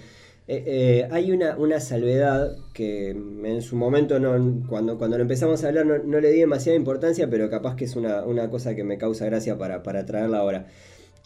Eh, 0.48 0.64
eh, 0.66 1.08
hay 1.12 1.30
una, 1.30 1.56
una 1.56 1.78
salvedad 1.78 2.56
que 2.74 3.10
en 3.10 3.62
su 3.62 3.76
momento, 3.76 4.18
no, 4.18 4.66
cuando, 4.68 4.98
cuando 4.98 5.16
lo 5.16 5.22
empezamos 5.22 5.62
a 5.62 5.68
hablar, 5.68 5.86
no, 5.86 6.20
le 6.20 6.30
di 6.30 6.40
demasiada 6.40 6.76
importancia, 6.76 7.30
pero 7.30 7.48
capaz 7.48 7.76
que 7.76 7.84
es 7.84 7.94
una, 7.94 8.24
una 8.24 8.50
cosa 8.50 8.74
que 8.74 8.82
me 8.82 8.98
causa 8.98 9.24
gracia 9.26 9.56
para, 9.56 9.82
para 9.82 10.04
traerla 10.04 10.38
ahora. 10.38 10.66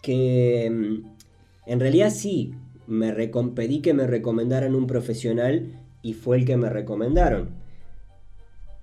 Que 0.01 0.69
mm, 0.71 1.17
en 1.65 1.79
realidad 1.79 2.11
sí, 2.11 2.53
me 2.85 3.11
pedí 3.55 3.81
que 3.81 3.93
me 3.93 4.07
recomendaran 4.07 4.75
un 4.75 4.87
profesional 4.87 5.73
y 6.01 6.13
fue 6.13 6.37
el 6.37 6.45
que 6.45 6.57
me 6.57 6.69
recomendaron. 6.69 7.49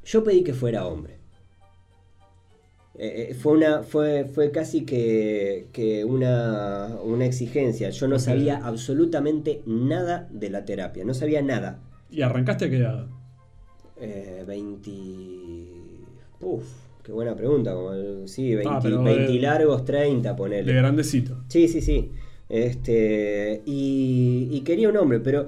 Yo 0.04 0.24
pedí 0.24 0.42
que 0.42 0.52
fuera 0.52 0.86
hombre. 0.86 1.23
Eh, 2.96 3.28
eh, 3.30 3.34
fue, 3.34 3.54
una, 3.54 3.82
fue, 3.82 4.24
fue 4.24 4.50
casi 4.52 4.84
que, 4.84 5.66
que 5.72 6.04
una, 6.04 6.96
una 7.02 7.26
exigencia. 7.26 7.90
Yo 7.90 8.06
no 8.08 8.18
sabía 8.18 8.60
absolutamente 8.64 9.62
nada 9.66 10.28
de 10.30 10.50
la 10.50 10.64
terapia. 10.64 11.04
No 11.04 11.12
sabía 11.14 11.42
nada. 11.42 11.80
¿Y 12.10 12.22
arrancaste 12.22 12.66
a 12.66 12.70
qué 12.70 12.76
edad? 12.76 13.06
Eh, 14.00 14.44
20... 14.46 14.90
Uf, 16.40 16.64
qué 17.02 17.10
buena 17.12 17.34
pregunta. 17.34 17.74
Como 17.74 18.26
sí, 18.28 18.54
20, 18.54 18.70
Ah, 18.72 18.80
pero 18.82 19.02
20 19.02 19.32
de- 19.32 19.38
largos, 19.40 19.84
30, 19.84 20.36
ponele. 20.36 20.72
De 20.72 20.78
grandecito. 20.78 21.42
Sí, 21.48 21.66
sí, 21.68 21.80
sí. 21.80 22.12
Este, 22.48 23.62
y, 23.64 24.48
y 24.52 24.60
quería 24.60 24.88
un 24.88 24.96
hombre, 24.98 25.18
pero 25.20 25.46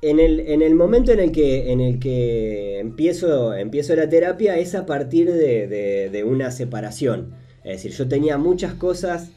en 0.00 0.20
el, 0.20 0.40
en 0.40 0.62
el 0.62 0.74
momento 0.74 1.12
en 1.12 1.20
el 1.20 1.32
que, 1.32 1.72
en 1.72 1.80
el 1.80 1.98
que 1.98 2.78
empiezo, 2.78 3.54
empiezo 3.54 3.96
la 3.96 4.08
terapia 4.08 4.56
es 4.58 4.74
a 4.74 4.86
partir 4.86 5.32
de, 5.32 5.66
de- 5.66 6.08
de 6.10 6.24
una 6.24 6.50
separación. 6.50 7.34
Es 7.64 7.82
decir, 7.82 7.92
yo 7.92 8.08
tenía 8.08 8.38
muchas 8.38 8.74
cosas 8.74 9.30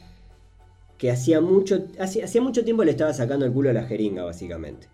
que 0.97 1.10
hacía 1.10 1.41
mucho, 1.41 1.86
hacía, 2.00 2.26
hacía 2.26 2.41
mucho 2.41 2.63
tiempo 2.63 2.84
le 2.84 2.91
estaba 2.91 3.13
sacando 3.13 3.45
el 3.45 3.52
culo 3.52 3.71
a 3.71 3.74
la 3.74 3.84
jeringa, 3.86 4.24
básicamente. 4.24 4.88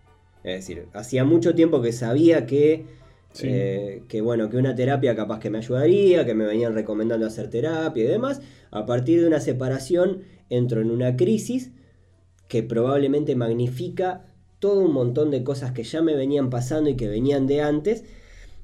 Es 0.43 0.61
decir, 0.65 0.85
hacía 0.93 1.25
mucho 1.25 1.53
tiempo 1.53 1.81
que 1.81 1.91
sabía 1.91 2.45
que, 2.45 2.85
Sí. 3.33 3.47
eh, 3.49 4.03
que, 4.07 4.21
bueno, 4.21 4.49
que 4.49 4.55
una 4.57 4.73
terapia 4.73 5.15
capaz 5.15 5.39
que 5.39 5.49
me 5.49 5.57
ayudaría, 5.57 6.25
que 6.25 6.33
me 6.33 6.45
venían 6.45 6.73
recomendando 6.73 7.27
hacer 7.27 7.49
terapia 7.49 8.05
y 8.05 8.07
demás. 8.07 8.41
A 8.71 8.85
partir 8.85 9.19
de 9.21 9.27
una 9.27 9.41
separación 9.41 10.21
entro 10.49 10.79
en 10.81 10.89
una 10.91 11.17
crisis 11.17 11.71
que 12.47 12.63
probablemente 12.63 13.35
magnifica 13.35 14.23
todo 14.59 14.81
un 14.81 14.93
montón 14.93 15.31
de 15.31 15.43
cosas 15.43 15.71
que 15.71 15.83
ya 15.83 16.01
me 16.01 16.15
venían 16.15 16.49
pasando 16.49 16.89
y 16.89 16.95
que 16.95 17.07
venían 17.07 17.47
de 17.47 17.61
antes. 17.61 18.03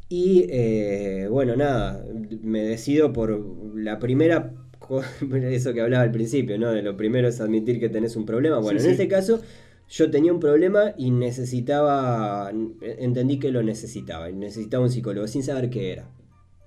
Y 0.10 0.46
eh, 0.50 1.28
bueno, 1.30 1.56
nada, 1.56 2.06
me 2.42 2.64
decido 2.64 3.14
por 3.14 3.76
la 3.76 4.00
primera, 4.00 4.54
eso 5.44 5.74
que 5.74 5.82
hablaba 5.82 6.04
al 6.04 6.12
principio, 6.12 6.58
¿no? 6.58 6.72
De 6.72 6.82
lo 6.82 6.96
primero 6.98 7.28
es 7.28 7.42
admitir 7.42 7.80
que 7.80 7.90
tenés 7.90 8.16
un 8.16 8.26
problema. 8.26 8.60
Bueno, 8.60 8.80
Sí, 8.80 8.88
en 8.88 8.96
sí. 8.96 9.02
este 9.02 9.08
caso, 9.08 9.42
yo 9.90 10.12
tenía 10.12 10.34
un 10.34 10.40
problema 10.40 10.94
y 10.98 11.12
necesitaba, 11.12 12.52
entendí 12.82 13.40
que 13.40 13.52
lo 13.52 13.64
necesitaba, 13.64 14.30
y 14.30 14.34
necesitaba 14.34 14.84
un 14.84 14.90
psicólogo 14.90 15.28
sin 15.28 15.44
saber 15.44 15.70
qué 15.70 15.94
era, 15.94 16.10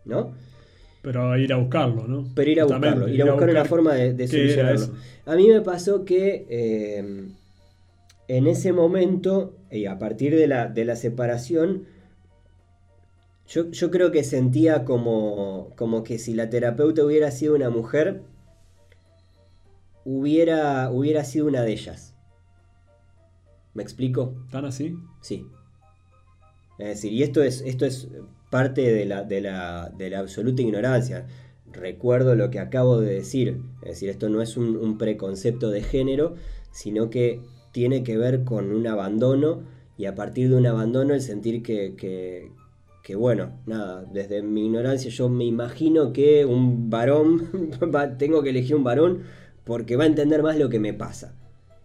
¿no? 0.05 0.35
Pero 1.03 1.37
ir 1.39 1.53
a 1.53 1.57
buscarlo, 1.57 2.09
¿no? 2.09 2.25
Pero 2.35 2.51
ir 2.51 2.61
a 2.61 2.65
buscarlo, 2.65 3.09
ir, 3.09 3.23
a 3.23 3.31
buscar, 3.31 3.51
una 3.51 3.65
forma 3.65 3.95
de, 3.95 4.27
solucionarlo. 4.27 4.89
A 5.25 5.37
mí 5.37 5.47
me 5.47 5.61
pasó 5.61 6.05
que 6.05 6.47
eh, 6.49 7.29
en 8.29 8.47
ese 8.47 8.73
momento, 8.73 9.57
y 9.71 9.87
a 9.87 9.99
partir 9.99 10.35
de 10.35 10.47
la, 10.47 10.69
de 10.69 10.85
la 10.85 10.97
separación, 10.97 11.85
yo, 13.47 13.71
yo, 13.71 13.91
creo 13.91 14.11
que 14.11 14.25
sentía 14.25 14.85
como, 14.85 15.71
como 15.77 16.03
que 16.03 16.19
si 16.19 16.35
la 16.35 16.51
terapeuta 16.51 17.05
hubiera 17.05 17.31
sido 17.31 17.55
una 17.55 17.71
mujer, 17.71 18.23
hubiera, 20.05 20.91
hubiera 20.91 21.25
sido 21.25 21.47
una 21.47 21.63
de 21.63 21.73
ellas. 21.73 22.15
¿Me 23.75 23.83
explico? 23.83 24.35
¿Tan 24.51 24.65
así? 24.65 24.97
Sí. 25.21 25.47
Es 26.79 26.89
decir, 26.89 27.13
y 27.13 27.23
esto 27.23 27.43
es, 27.43 27.61
esto 27.63 27.87
es 27.87 28.09
parte 28.51 28.93
de 28.93 29.05
la, 29.05 29.23
de, 29.23 29.41
la, 29.41 29.93
de 29.97 30.11
la 30.11 30.21
absoluta 30.21 30.63
ignorancia. 30.63 31.27
Recuerdo 31.73 32.35
lo 32.37 32.51
que 32.51 32.59
acabo 32.59 33.01
de 33.01 33.15
decir. 33.15 33.61
Es 33.83 33.91
decir, 33.91 34.09
esto 34.09 34.29
no 34.29 34.41
es 34.41 34.57
un, 34.57 34.97
preconcepto 34.99 35.71
de 35.71 35.83
género, 35.83 36.37
sino 36.71 37.11
que 37.11 37.41
tiene 37.77 38.03
que 38.03 38.17
ver 38.17 38.45
con 38.45 38.75
un 38.75 38.87
abandono 38.87 39.61
y 39.99 40.07
a 40.07 40.15
partir 40.15 40.49
de 40.49 40.57
un 40.57 40.65
abandono 40.65 41.13
el 41.13 41.21
sentir 41.21 41.63
que, 41.63 41.95
que, 41.95 42.49
que 43.03 43.17
bueno, 43.17 43.51
nada, 43.67 44.03
desde 44.11 44.41
mi 44.41 44.65
ignorancia 44.65 45.11
yo 45.11 45.29
me 45.29 45.45
imagino 45.45 46.11
que 46.15 46.47
un 46.47 46.89
varón, 46.89 47.51
tengo 48.19 48.43
que 48.43 48.49
elegir 48.49 48.77
un 48.77 48.83
varón 48.83 49.25
porque 49.65 49.97
va 49.97 50.05
a 50.05 50.07
entender 50.07 50.43
más 50.43 50.57
lo 50.57 50.71
que 50.71 50.81
me 50.81 50.95
pasa. 50.95 51.35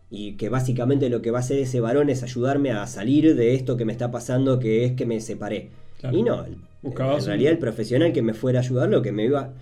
Y 0.09 0.37
que 0.37 0.47
básicamente 0.47 1.09
lo 1.09 1.21
que 1.21 1.29
va 1.29 1.39
a 1.39 1.41
hacer 1.41 1.57
ese 1.57 1.81
varón 1.81 2.09
es 2.09 2.23
ayudarme 2.23 2.71
a 2.71 2.87
salir 2.87 3.35
de 3.35 3.53
esto 3.53 3.75
que 3.75 3.83
me 3.83 3.91
está 3.91 4.11
pasando, 4.11 4.59
que 4.59 4.85
es 4.85 4.93
que 4.93 5.05
me 5.05 5.19
separé. 5.19 5.71
Y 6.09 6.23
no, 6.23 6.45
en 6.45 7.25
realidad 7.25 7.51
el 7.51 7.59
profesional 7.59 8.13
que 8.13 8.21
me 8.21 8.33
fuera 8.33 8.59
a 8.59 8.63
ayudar, 8.63 8.87
lo 8.87 9.01
que 9.01 9.11
me 9.11 9.25
iba, 9.25 9.55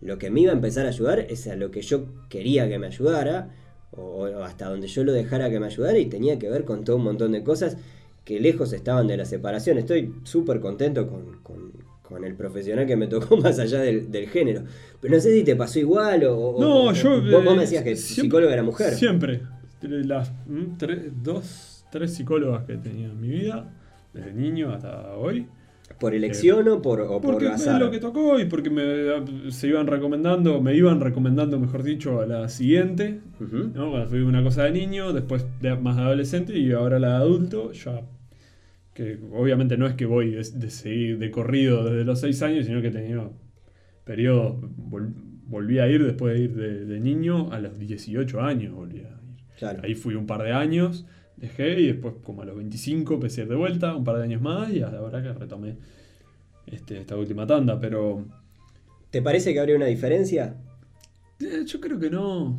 lo 0.00 0.18
que 0.18 0.30
me 0.30 0.40
iba 0.40 0.50
a 0.50 0.56
empezar 0.56 0.84
a 0.86 0.88
ayudar 0.88 1.20
es 1.20 1.46
a 1.46 1.54
lo 1.54 1.70
que 1.70 1.82
yo 1.82 2.06
quería 2.28 2.68
que 2.68 2.80
me 2.80 2.88
ayudara, 2.88 3.50
o, 3.96 4.26
hasta 4.42 4.68
donde 4.68 4.86
yo 4.86 5.04
lo 5.04 5.12
dejara 5.12 5.50
que 5.50 5.60
me 5.60 5.66
ayudara, 5.66 5.98
y 5.98 6.06
tenía 6.06 6.38
que 6.38 6.48
ver 6.48 6.64
con 6.64 6.84
todo 6.84 6.96
un 6.96 7.04
montón 7.04 7.32
de 7.32 7.42
cosas 7.42 7.76
que 8.24 8.40
lejos 8.40 8.72
estaban 8.72 9.06
de 9.06 9.16
la 9.16 9.24
separación. 9.24 9.78
Estoy 9.78 10.14
súper 10.24 10.60
contento 10.60 11.08
con, 11.08 12.24
el 12.24 12.34
profesional 12.34 12.86
que 12.86 12.96
me 12.96 13.08
tocó 13.08 13.36
más 13.38 13.58
allá 13.58 13.80
del, 13.80 14.28
género. 14.28 14.62
Pero 15.00 15.14
no 15.14 15.20
sé 15.20 15.34
si 15.34 15.44
te 15.44 15.56
pasó 15.56 15.78
igual 15.78 16.24
o... 16.24 16.56
No, 16.58 16.92
yo... 16.92 17.20
Vos, 17.20 17.44
me 17.44 17.62
decías 17.62 17.82
que 17.82 17.96
psicóloga 17.96 18.52
era 18.52 18.62
mujer. 18.62 18.94
Siempre 18.94 19.42
las 19.82 20.32
tres, 20.78 21.12
dos, 21.22 21.84
tres 21.90 22.14
psicólogas 22.14 22.64
que 22.64 22.74
he 22.74 22.78
tenido 22.78 23.12
en 23.12 23.20
mi 23.20 23.28
vida, 23.28 23.70
desde 24.12 24.32
niño 24.32 24.72
hasta 24.72 25.14
hoy. 25.16 25.46
¿Por 25.98 26.14
elección 26.14 26.68
o 26.68 26.82
por, 26.82 27.00
o 27.00 27.20
porque 27.20 27.46
es 27.46 27.66
lo 27.66 27.90
que 27.90 27.98
tocó 27.98 28.38
y 28.38 28.44
porque 28.46 28.70
me, 28.70 29.50
se 29.50 29.68
iban 29.68 29.86
recomendando, 29.86 30.60
me 30.60 30.74
iban 30.74 31.00
recomendando, 31.00 31.58
mejor 31.58 31.82
dicho, 31.82 32.20
a 32.20 32.26
la 32.26 32.48
siguiente. 32.48 33.20
Cuando 33.38 34.06
fui 34.06 34.20
una 34.20 34.42
cosa 34.42 34.64
de 34.64 34.72
niño, 34.72 35.12
después 35.12 35.46
más 35.80 35.96
de 35.96 36.02
adolescente 36.02 36.58
y 36.58 36.72
ahora 36.72 36.98
la 36.98 37.10
de 37.10 37.14
adulto, 37.16 37.72
ya 37.72 38.02
que 38.92 39.18
obviamente 39.32 39.76
no 39.76 39.86
es 39.86 39.94
que 39.94 40.06
voy 40.06 40.32
de, 40.32 40.70
seguir 40.70 41.18
de 41.18 41.30
corrido 41.30 41.84
desde 41.84 42.04
los 42.04 42.20
6 42.20 42.42
años, 42.42 42.66
sino 42.66 42.80
que 42.80 42.88
he 42.88 42.92
tenido 42.92 43.34
periodos, 44.04 44.56
volví 45.46 45.78
a 45.78 45.88
ir 45.88 46.02
después 46.04 46.34
de 46.34 46.40
ir 46.40 46.54
de, 46.54 46.84
de, 46.86 47.00
niño 47.00 47.52
a 47.52 47.60
los 47.60 47.78
18 47.78 48.40
años, 48.40 48.74
volví 48.74 49.00
a 49.00 49.16
Ahí 49.82 49.94
fui 49.94 50.14
un 50.14 50.26
par 50.26 50.42
de 50.42 50.52
años, 50.52 51.06
dejé 51.36 51.80
y 51.80 51.86
después 51.88 52.14
como 52.22 52.42
a 52.42 52.44
los 52.44 52.56
25 52.56 53.14
empecé 53.14 53.42
a 53.42 53.44
ir 53.44 53.50
de 53.50 53.56
vuelta, 53.56 53.94
un 53.94 54.04
par 54.04 54.16
de 54.16 54.24
años 54.24 54.40
más 54.40 54.72
y 54.72 54.82
ahora 54.82 55.22
que 55.22 55.32
retomé 55.32 55.76
este, 56.66 56.98
esta 56.98 57.16
última 57.16 57.46
tanda, 57.46 57.78
pero... 57.78 58.24
¿Te 59.10 59.22
parece 59.22 59.52
que 59.52 59.60
habría 59.60 59.76
una 59.76 59.86
diferencia? 59.86 60.56
Eh, 61.40 61.64
yo 61.64 61.80
creo 61.80 61.98
que 61.98 62.10
no. 62.10 62.58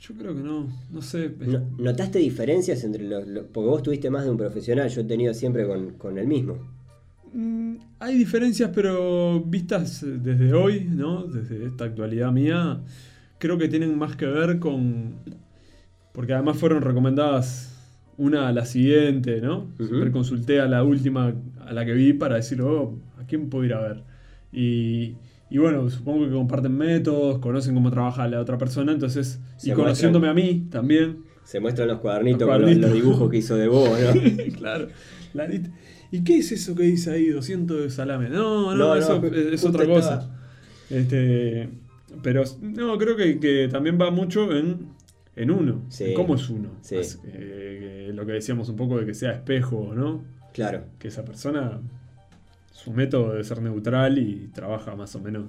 Yo 0.00 0.14
creo 0.14 0.34
que 0.34 0.42
no, 0.42 0.68
no 0.90 1.02
sé. 1.02 1.32
¿Notaste 1.78 2.18
diferencias 2.18 2.84
entre 2.84 3.02
los, 3.04 3.24
Porque 3.52 3.68
vos 3.68 3.82
tuviste 3.82 4.10
más 4.10 4.24
de 4.24 4.30
un 4.30 4.36
profesional, 4.36 4.88
yo 4.88 5.00
he 5.00 5.04
tenido 5.04 5.34
siempre 5.34 5.66
con, 5.98 6.18
el 6.18 6.26
mismo. 6.26 6.58
Mm, 7.32 7.76
hay 7.98 8.16
diferencias, 8.16 8.70
pero 8.72 9.40
vistas 9.40 10.04
desde 10.04 10.52
hoy, 10.52 10.84
¿no? 10.84 11.24
Desde 11.24 11.66
esta 11.66 11.84
actualidad 11.84 12.30
mía, 12.30 12.80
creo 13.38 13.58
que 13.58 13.66
tienen 13.66 13.96
más 13.98 14.14
que 14.14 14.26
ver 14.26 14.58
con 14.60 15.16
porque 16.12 16.32
además 16.32 16.58
fueron 16.58 16.82
recomendadas 16.82 17.77
una 18.18 18.48
a 18.48 18.52
la 18.52 18.66
siguiente, 18.66 19.40
¿no? 19.40 19.68
Siempre 19.76 20.10
consulté 20.10 20.60
a 20.60 20.66
la 20.66 20.82
última, 20.82 21.34
a 21.64 21.72
la 21.72 21.86
que 21.86 21.92
vi, 21.92 22.12
para 22.12 22.36
decir, 22.36 22.60
oh, 22.60 22.98
¿a 23.16 23.24
quién 23.26 23.48
puedo 23.48 23.64
ir 23.64 23.72
a 23.72 23.80
ver? 23.80 24.02
Y, 24.52 25.14
bueno, 25.56 25.88
supongo 25.88 26.26
que 26.26 26.32
comparten 26.32 26.76
métodos, 26.76 27.38
conocen 27.38 27.74
cómo 27.74 27.90
trabaja 27.90 28.26
la 28.28 28.40
otra 28.40 28.58
persona, 28.58 28.92
entonces, 28.92 29.40
y 29.62 29.70
conociéndome 29.70 30.28
a 30.28 30.34
mí 30.34 30.66
también. 30.68 31.18
Se 31.44 31.60
muestran 31.60 31.88
los 31.88 32.00
cuadernitos, 32.00 32.46
con 32.46 32.80
los, 32.80 32.92
dibujos 32.92 33.30
que 33.30 33.38
hizo 33.38 33.56
de 33.56 33.68
vos, 33.68 33.88
¿no? 33.88 34.52
claro. 34.58 34.88
¿Y 36.10 36.24
qué 36.24 36.38
es 36.38 36.52
eso 36.52 36.74
que 36.74 36.82
dice 36.82 37.12
ahí? 37.12 37.28
200 37.28 37.82
de 37.82 37.90
salame. 37.90 38.28
No, 38.28 38.74
no, 38.74 38.96
eso 38.96 39.22
es, 39.24 39.64
otra 39.64 39.86
cosa. 39.86 40.28
Este, 40.90 41.68
pero 42.22 42.42
no, 42.60 42.98
creo 42.98 43.14
que, 43.16 43.38
que 43.38 43.68
también 43.70 43.98
va 44.00 44.10
mucho 44.10 44.50
en 44.56 44.97
en 45.38 45.50
uno. 45.50 45.82
¿Cómo 46.16 46.34
es 46.34 46.50
uno? 46.50 46.70
Eh, 46.90 48.10
lo 48.12 48.26
que 48.26 48.32
decíamos 48.32 48.68
un 48.68 48.76
poco 48.76 48.98
de 48.98 49.06
que 49.06 49.14
sea 49.14 49.32
espejo, 49.32 49.92
¿no? 49.94 50.24
Claro. 50.52 50.82
Que 50.98 51.08
esa 51.08 51.24
persona, 51.24 51.80
su 52.72 52.92
método 52.92 53.30
debe 53.30 53.44
ser 53.44 53.62
neutral 53.62 54.18
y 54.18 54.50
trabaja 54.52 54.96
más 54.96 55.14
o 55.14 55.20
menos. 55.20 55.46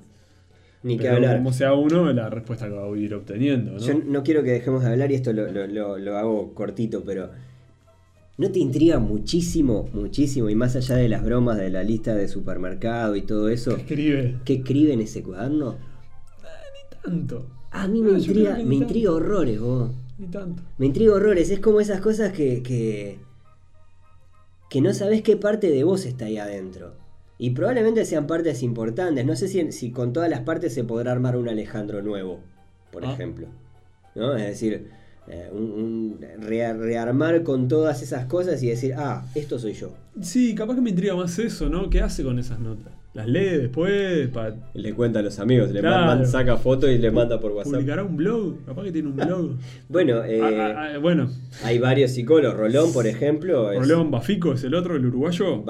Ni 0.83 0.97
que 0.97 1.09
hablar. 1.09 1.37
Como 1.37 1.51
sea 1.51 1.73
uno, 1.73 2.13
la 2.13 2.29
respuesta 2.29 2.67
que 2.67 2.73
va 2.73 2.85
a 2.85 2.97
ir 2.97 3.13
obteniendo. 3.13 3.71
¿no? 3.71 3.79
Yo 3.79 3.95
no 4.05 4.23
quiero 4.23 4.43
que 4.43 4.51
dejemos 4.51 4.83
de 4.83 4.91
hablar 4.91 5.11
y 5.11 5.15
esto 5.15 5.33
lo, 5.33 6.17
hago 6.17 6.53
cortito, 6.53 7.03
pero 7.03 7.31
¿No 8.37 8.49
te 8.51 8.59
intriga 8.59 8.99
muchísimo, 8.99 9.89
muchísimo, 9.91 10.49
y 10.49 10.55
más 10.55 10.77
allá 10.77 10.95
de 10.95 11.09
las 11.09 11.25
bromas 11.25 11.57
de 11.57 11.69
la 11.69 11.83
lista 11.83 12.15
de 12.15 12.29
supermercado 12.29 13.17
y 13.17 13.23
todo 13.23 13.49
eso? 13.49 13.75
¿Qué 13.75 13.81
escribe? 13.81 14.35
¿Qué 14.45 14.53
escribe 14.53 14.93
en 14.93 15.01
ese 15.01 15.21
cuaderno? 15.21 15.75
ni 15.75 17.11
tanto. 17.11 17.58
A 17.71 17.87
mí 17.87 18.01
me, 18.01 18.11
intriga, 18.11 18.57
me 18.63 18.75
intriga 18.75 19.11
horrores, 19.11 19.59
vos. 19.59 19.91
Ni 20.17 20.27
tanto. 20.27 20.63
Me 20.77 20.87
intriga 20.87 21.13
horrores. 21.13 21.49
Es 21.49 21.59
como 21.59 21.79
esas 21.79 22.01
cosas 22.01 22.33
que, 22.33 22.63
que, 22.63 23.19
que 24.69 24.81
no 24.81 24.93
sabes 24.93 25.21
qué 25.21 25.37
parte 25.37 25.69
de 25.69 25.83
vos 25.83 26.05
está 26.05 26.25
ahí 26.25 26.37
adentro. 26.37 26.93
Y 27.37 27.51
probablemente 27.51 28.03
sean 28.05 28.27
partes 28.27 28.63
importantes. 28.63 29.25
No 29.25 29.35
sé 29.35 29.47
si, 29.47 29.71
si 29.71 29.91
con 29.91 30.11
todas 30.11 30.29
las 30.29 30.41
partes 30.41 30.73
se 30.73 30.83
podrá 30.83 31.11
armar 31.11 31.37
un 31.37 31.47
Alejandro 31.47 32.01
nuevo, 32.01 32.41
por 32.91 33.05
ah. 33.05 33.13
ejemplo. 33.13 33.47
¿No? 34.15 34.35
Es 34.35 34.47
decir, 34.47 34.89
eh, 35.27 35.49
un, 35.51 36.19
rearmar 36.39 37.43
con 37.43 37.67
todas 37.67 38.01
esas 38.01 38.25
cosas 38.25 38.61
y 38.63 38.67
decir, 38.67 38.95
ah, 38.97 39.25
esto 39.35 39.59
soy 39.59 39.73
yo. 39.73 39.93
Sí, 40.21 40.55
capaz 40.55 40.75
que 40.75 40.81
me 40.81 40.89
intriga 40.89 41.15
más 41.15 41.37
eso, 41.37 41.69
¿no? 41.69 41.89
¿Qué 41.89 42.01
hace 42.01 42.23
con 42.23 42.39
esas 42.39 42.59
notas? 42.59 42.91
Las 43.13 43.27
lee 43.27 43.57
después. 43.57 44.29
Le 44.73 44.93
cuenta 44.93 45.19
a 45.19 45.21
los 45.21 45.39
amigos, 45.39 45.71
le 45.71 45.81
saca 46.25 46.57
fotos 46.57 46.89
y 46.89 46.97
le 46.97 47.11
manda 47.11 47.39
por 47.39 47.51
WhatsApp. 47.51 47.73
¿Publicará 47.73 48.03
un 48.03 48.17
blog? 48.17 48.65
Capaz 48.65 48.83
que 48.83 48.91
tiene 48.91 49.09
un 49.09 49.15
blog. 49.15 49.57
bueno, 49.89 50.23
eh, 50.23 50.41
ah, 50.41 50.49
ah, 50.49 50.91
ah, 50.95 50.97
bueno, 50.99 51.29
hay 51.63 51.79
varios 51.79 52.11
psicólogos. 52.11 52.57
Rolón, 52.57 52.93
por 52.93 53.07
ejemplo. 53.07 53.71
Rolón 53.73 54.11
Bafico 54.11 54.53
es 54.53 54.63
el 54.63 54.75
otro, 54.75 54.95
el 54.95 55.05
uruguayo. 55.05 55.63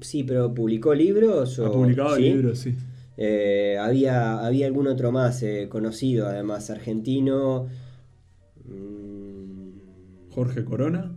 sí, 0.00 0.24
pero 0.24 0.54
publicó 0.54 0.94
libros. 0.94 1.58
Ha 1.58 1.70
publicado 1.70 2.16
libros, 2.16 2.58
sí. 2.58 2.74
Eh, 3.16 3.76
había, 3.78 4.38
había 4.38 4.66
algún 4.66 4.86
otro 4.86 5.12
más 5.12 5.42
eh, 5.42 5.68
conocido, 5.68 6.26
además, 6.28 6.70
argentino. 6.70 7.66
Mm. 8.64 10.30
Jorge 10.30 10.64
Corona. 10.64 11.16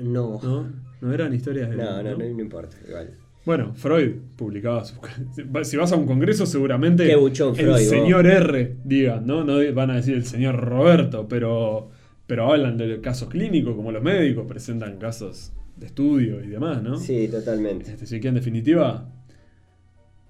no. 0.00 0.40
no. 0.42 0.84
No 1.00 1.12
eran 1.12 1.34
historias 1.34 1.68
de. 1.68 1.76
No, 1.76 2.02
no, 2.02 2.10
no, 2.12 2.16
no 2.16 2.40
importa, 2.40 2.78
igual. 2.88 3.10
Bueno, 3.44 3.74
Freud 3.74 4.12
publicaba 4.36 4.84
sus... 4.84 4.98
Si 5.64 5.76
vas 5.76 5.92
a 5.92 5.96
un 5.96 6.06
congreso, 6.06 6.46
seguramente 6.46 7.12
el 7.12 7.78
señor 7.78 8.26
R, 8.26 8.76
digan, 8.84 9.26
¿no? 9.26 9.44
No 9.44 9.58
van 9.74 9.90
a 9.90 9.96
decir 9.96 10.14
el 10.14 10.24
señor 10.24 10.56
Roberto, 10.56 11.28
pero, 11.28 11.90
pero 12.26 12.50
hablan 12.50 12.78
de 12.78 13.00
casos 13.00 13.28
clínicos, 13.28 13.74
como 13.76 13.92
los 13.92 14.02
médicos 14.02 14.46
presentan 14.46 14.98
casos 14.98 15.52
de 15.76 15.86
estudio 15.86 16.42
y 16.42 16.48
demás, 16.48 16.82
¿no? 16.82 16.98
Sí, 16.98 17.28
totalmente. 17.28 17.90
Este, 17.90 18.04
así 18.04 18.20
que 18.20 18.28
en 18.28 18.34
definitiva, 18.34 19.08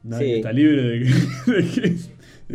nadie 0.03 0.37
está 0.37 0.53
libre 0.53 0.83
de 0.83 0.99
que, 1.01 1.53
de 1.53 1.99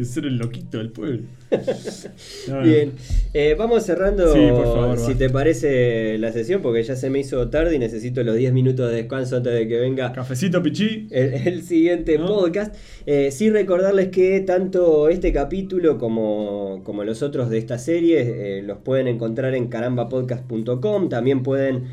ser 0.04 0.26
el 0.26 0.38
loquito 0.38 0.78
del 0.78 0.92
pueblo. 0.92 1.24
Bien, 2.64 2.94
Eh, 3.34 3.56
vamos 3.58 3.84
cerrando, 3.84 4.32
Sí, 4.34 4.40
por 4.52 4.66
favor, 4.66 4.98
si 5.00 5.14
va. 5.14 5.18
te 5.18 5.30
parece, 5.30 6.18
la 6.20 6.32
sesión, 6.32 6.62
porque 6.62 6.84
ya 6.84 6.96
se 6.96 7.10
me 7.10 7.20
hizo 7.20 7.50
tarde 7.50 7.76
y 7.76 7.80
necesito 7.80 8.24
los 8.24 8.36
10 8.36 8.54
minutos 8.54 8.90
de 8.90 8.98
descanso 8.98 9.38
antes 9.38 9.54
de 9.54 9.68
que 9.68 9.78
venga 9.80 10.12
Cafecito 10.14 10.62
Pichí. 10.62 11.08
el, 11.12 11.34
el 11.48 11.64
siguiente 11.64 12.18
¿No? 12.20 12.28
podcast. 12.28 12.76
Eh, 13.08 13.32
sí 13.32 13.50
recordarles 13.50 14.10
que 14.10 14.40
tanto 14.42 15.10
este 15.10 15.34
capítulo 15.34 15.98
como, 15.98 16.82
como 16.84 17.04
los 17.04 17.24
otros 17.24 17.50
de 17.50 17.58
esta 17.58 17.80
serie 17.80 18.58
eh, 18.60 18.62
los 18.64 18.78
pueden 18.80 19.08
encontrar 19.08 19.56
en 19.56 19.68
carambapodcast.com. 19.68 21.10
También 21.10 21.42
pueden 21.44 21.86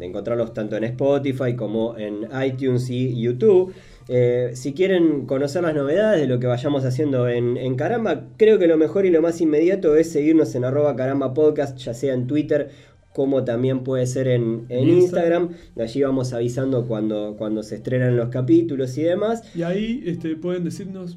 encontrarlos 0.00 0.54
tanto 0.54 0.76
en 0.78 0.84
Spotify 0.84 1.54
como 1.54 1.96
en 1.98 2.26
iTunes 2.44 2.88
y 2.90 3.20
YouTube. 3.20 3.72
Eh, 4.08 4.52
si 4.54 4.72
quieren 4.72 5.26
conocer 5.26 5.62
las 5.62 5.74
novedades 5.74 6.20
de 6.20 6.28
lo 6.28 6.38
que 6.38 6.46
vayamos 6.46 6.84
haciendo 6.84 7.28
en, 7.28 7.56
en 7.56 7.74
Caramba, 7.74 8.28
creo 8.36 8.58
que 8.58 8.68
lo 8.68 8.76
mejor 8.76 9.04
y 9.04 9.10
lo 9.10 9.20
más 9.20 9.40
inmediato 9.40 9.96
es 9.96 10.12
seguirnos 10.12 10.54
en 10.54 10.64
arroba 10.64 10.94
caramba 10.94 11.34
podcast, 11.34 11.76
ya 11.78 11.92
sea 11.92 12.14
en 12.14 12.26
Twitter 12.26 12.70
como 13.16 13.44
también 13.44 13.82
puede 13.82 14.06
ser 14.06 14.28
en, 14.28 14.66
Instagram. 14.68 15.54
Allí 15.80 16.02
vamos 16.02 16.34
avisando 16.34 16.86
cuando, 16.86 17.34
cuando 17.38 17.62
se 17.62 17.76
estrenan 17.76 18.14
los 18.14 18.28
capítulos 18.28 18.98
y 18.98 19.04
demás. 19.04 19.42
Y 19.56 19.62
ahí 19.62 20.02
este, 20.04 20.36
pueden 20.36 20.64
decirnos 20.64 21.16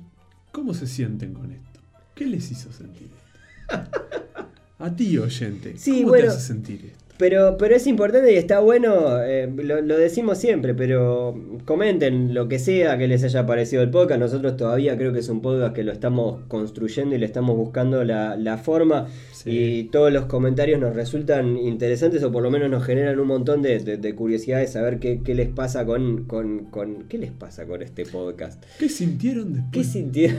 cómo 0.53 0.73
se 0.73 0.87
sienten 0.87 1.33
con 1.33 1.51
esto. 1.51 1.81
¿Qué 2.15 2.25
les 2.25 2.49
hizo 2.51 2.71
sentir 2.71 3.09
esto? 3.09 3.89
A 4.79 4.95
ti, 4.95 5.17
oyente. 5.17 5.73
Sí, 5.77 5.97
¿Cómo 5.97 6.11
bueno. 6.11 6.27
te 6.27 6.31
hace 6.31 6.47
sentir 6.47 6.85
esto? 6.85 7.08
Pero, 7.19 7.57
pero 7.57 7.75
es 7.75 7.85
importante 7.85 8.31
y 8.31 8.37
está 8.37 8.61
bueno, 8.61 9.21
eh, 9.21 9.51
lo, 9.53 9.81
lo 9.81 9.97
decimos 9.97 10.37
siempre, 10.37 10.73
pero 10.73 11.35
comenten 11.65 12.33
lo 12.33 12.47
que 12.47 12.59
sea 12.59 12.97
que 12.97 13.09
les 13.09 13.25
haya 13.25 13.45
parecido 13.45 13.83
el 13.83 13.89
podcast. 13.89 14.21
Nosotros 14.21 14.55
todavía 14.55 14.97
creo 14.97 15.11
que 15.11 15.19
es 15.19 15.27
un 15.27 15.41
podcast 15.41 15.75
que 15.75 15.83
lo 15.83 15.91
estamos 15.91 16.45
construyendo 16.47 17.15
y 17.15 17.17
le 17.17 17.25
estamos 17.25 17.57
buscando 17.57 18.05
la, 18.05 18.37
la 18.37 18.57
forma. 18.57 19.07
Sí. 19.33 19.49
Y 19.51 19.83
todos 19.89 20.13
los 20.13 20.27
comentarios 20.27 20.79
nos 20.79 20.95
resultan 20.95 21.57
interesantes 21.57 22.23
o 22.23 22.31
por 22.31 22.41
lo 22.41 22.51
menos 22.51 22.69
nos 22.69 22.85
generan 22.85 23.19
un 23.19 23.27
montón 23.27 23.61
de, 23.61 23.79
de- 23.79 23.97
de 23.97 24.15
curiosidad 24.15 24.59
de 24.59 24.67
saber 24.67 24.99
qué, 24.99 25.19
qué 25.21 25.35
les 25.35 25.49
pasa 25.49 25.85
con, 25.85 26.23
con, 26.23 26.67
con- 26.71 27.03
qué 27.09 27.17
les 27.17 27.31
pasa 27.33 27.65
con 27.65 27.81
este 27.81 28.05
podcast. 28.05 28.63
¿Qué 28.79 28.87
sintieron 28.87 29.51
después? 29.55 29.73
¿Qué 29.73 29.83
sintieron? 29.83 30.37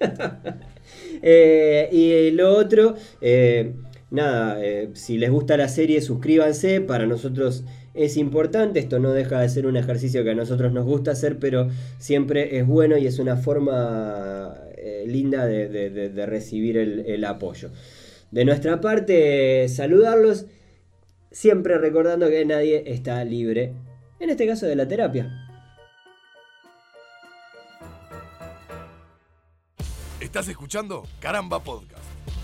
Eh, 1.22 1.88
y 1.90 2.30
lo 2.32 2.54
otro, 2.56 2.94
eh, 3.20 3.72
nada, 4.16 4.64
eh, 4.64 4.90
si 4.94 5.18
les 5.18 5.30
gusta 5.30 5.56
la 5.56 5.68
serie, 5.68 6.00
suscríbanse. 6.00 6.80
Para 6.80 7.06
nosotros 7.06 7.64
es 7.94 8.16
importante. 8.16 8.80
Esto 8.80 8.98
no 8.98 9.12
deja 9.12 9.40
de 9.40 9.48
ser 9.48 9.66
un 9.66 9.76
ejercicio 9.76 10.24
que 10.24 10.30
a 10.30 10.34
nosotros 10.34 10.72
nos 10.72 10.84
gusta 10.84 11.12
hacer, 11.12 11.38
pero 11.38 11.68
siempre 11.98 12.58
es 12.58 12.66
bueno 12.66 12.96
y 12.98 13.06
es 13.06 13.20
una 13.20 13.36
forma 13.36 14.56
eh, 14.76 15.04
linda 15.06 15.46
de, 15.46 16.26
recibir 16.26 16.76
el 16.76 17.24
apoyo. 17.24 17.70
De 18.30 18.44
nuestra 18.44 18.80
parte, 18.80 19.68
saludarlos. 19.68 20.46
Siempre 21.30 21.78
recordando 21.78 22.28
que 22.28 22.44
nadie 22.44 22.82
está 22.86 23.22
libre, 23.24 23.74
en 24.20 24.30
este 24.30 24.46
caso 24.46 24.66
de 24.66 24.74
la 24.74 24.88
terapia. 24.88 25.46
Estás 30.20 30.48
escuchando 30.48 31.04
Caramba 31.20 31.60
Podcast. 31.60 31.95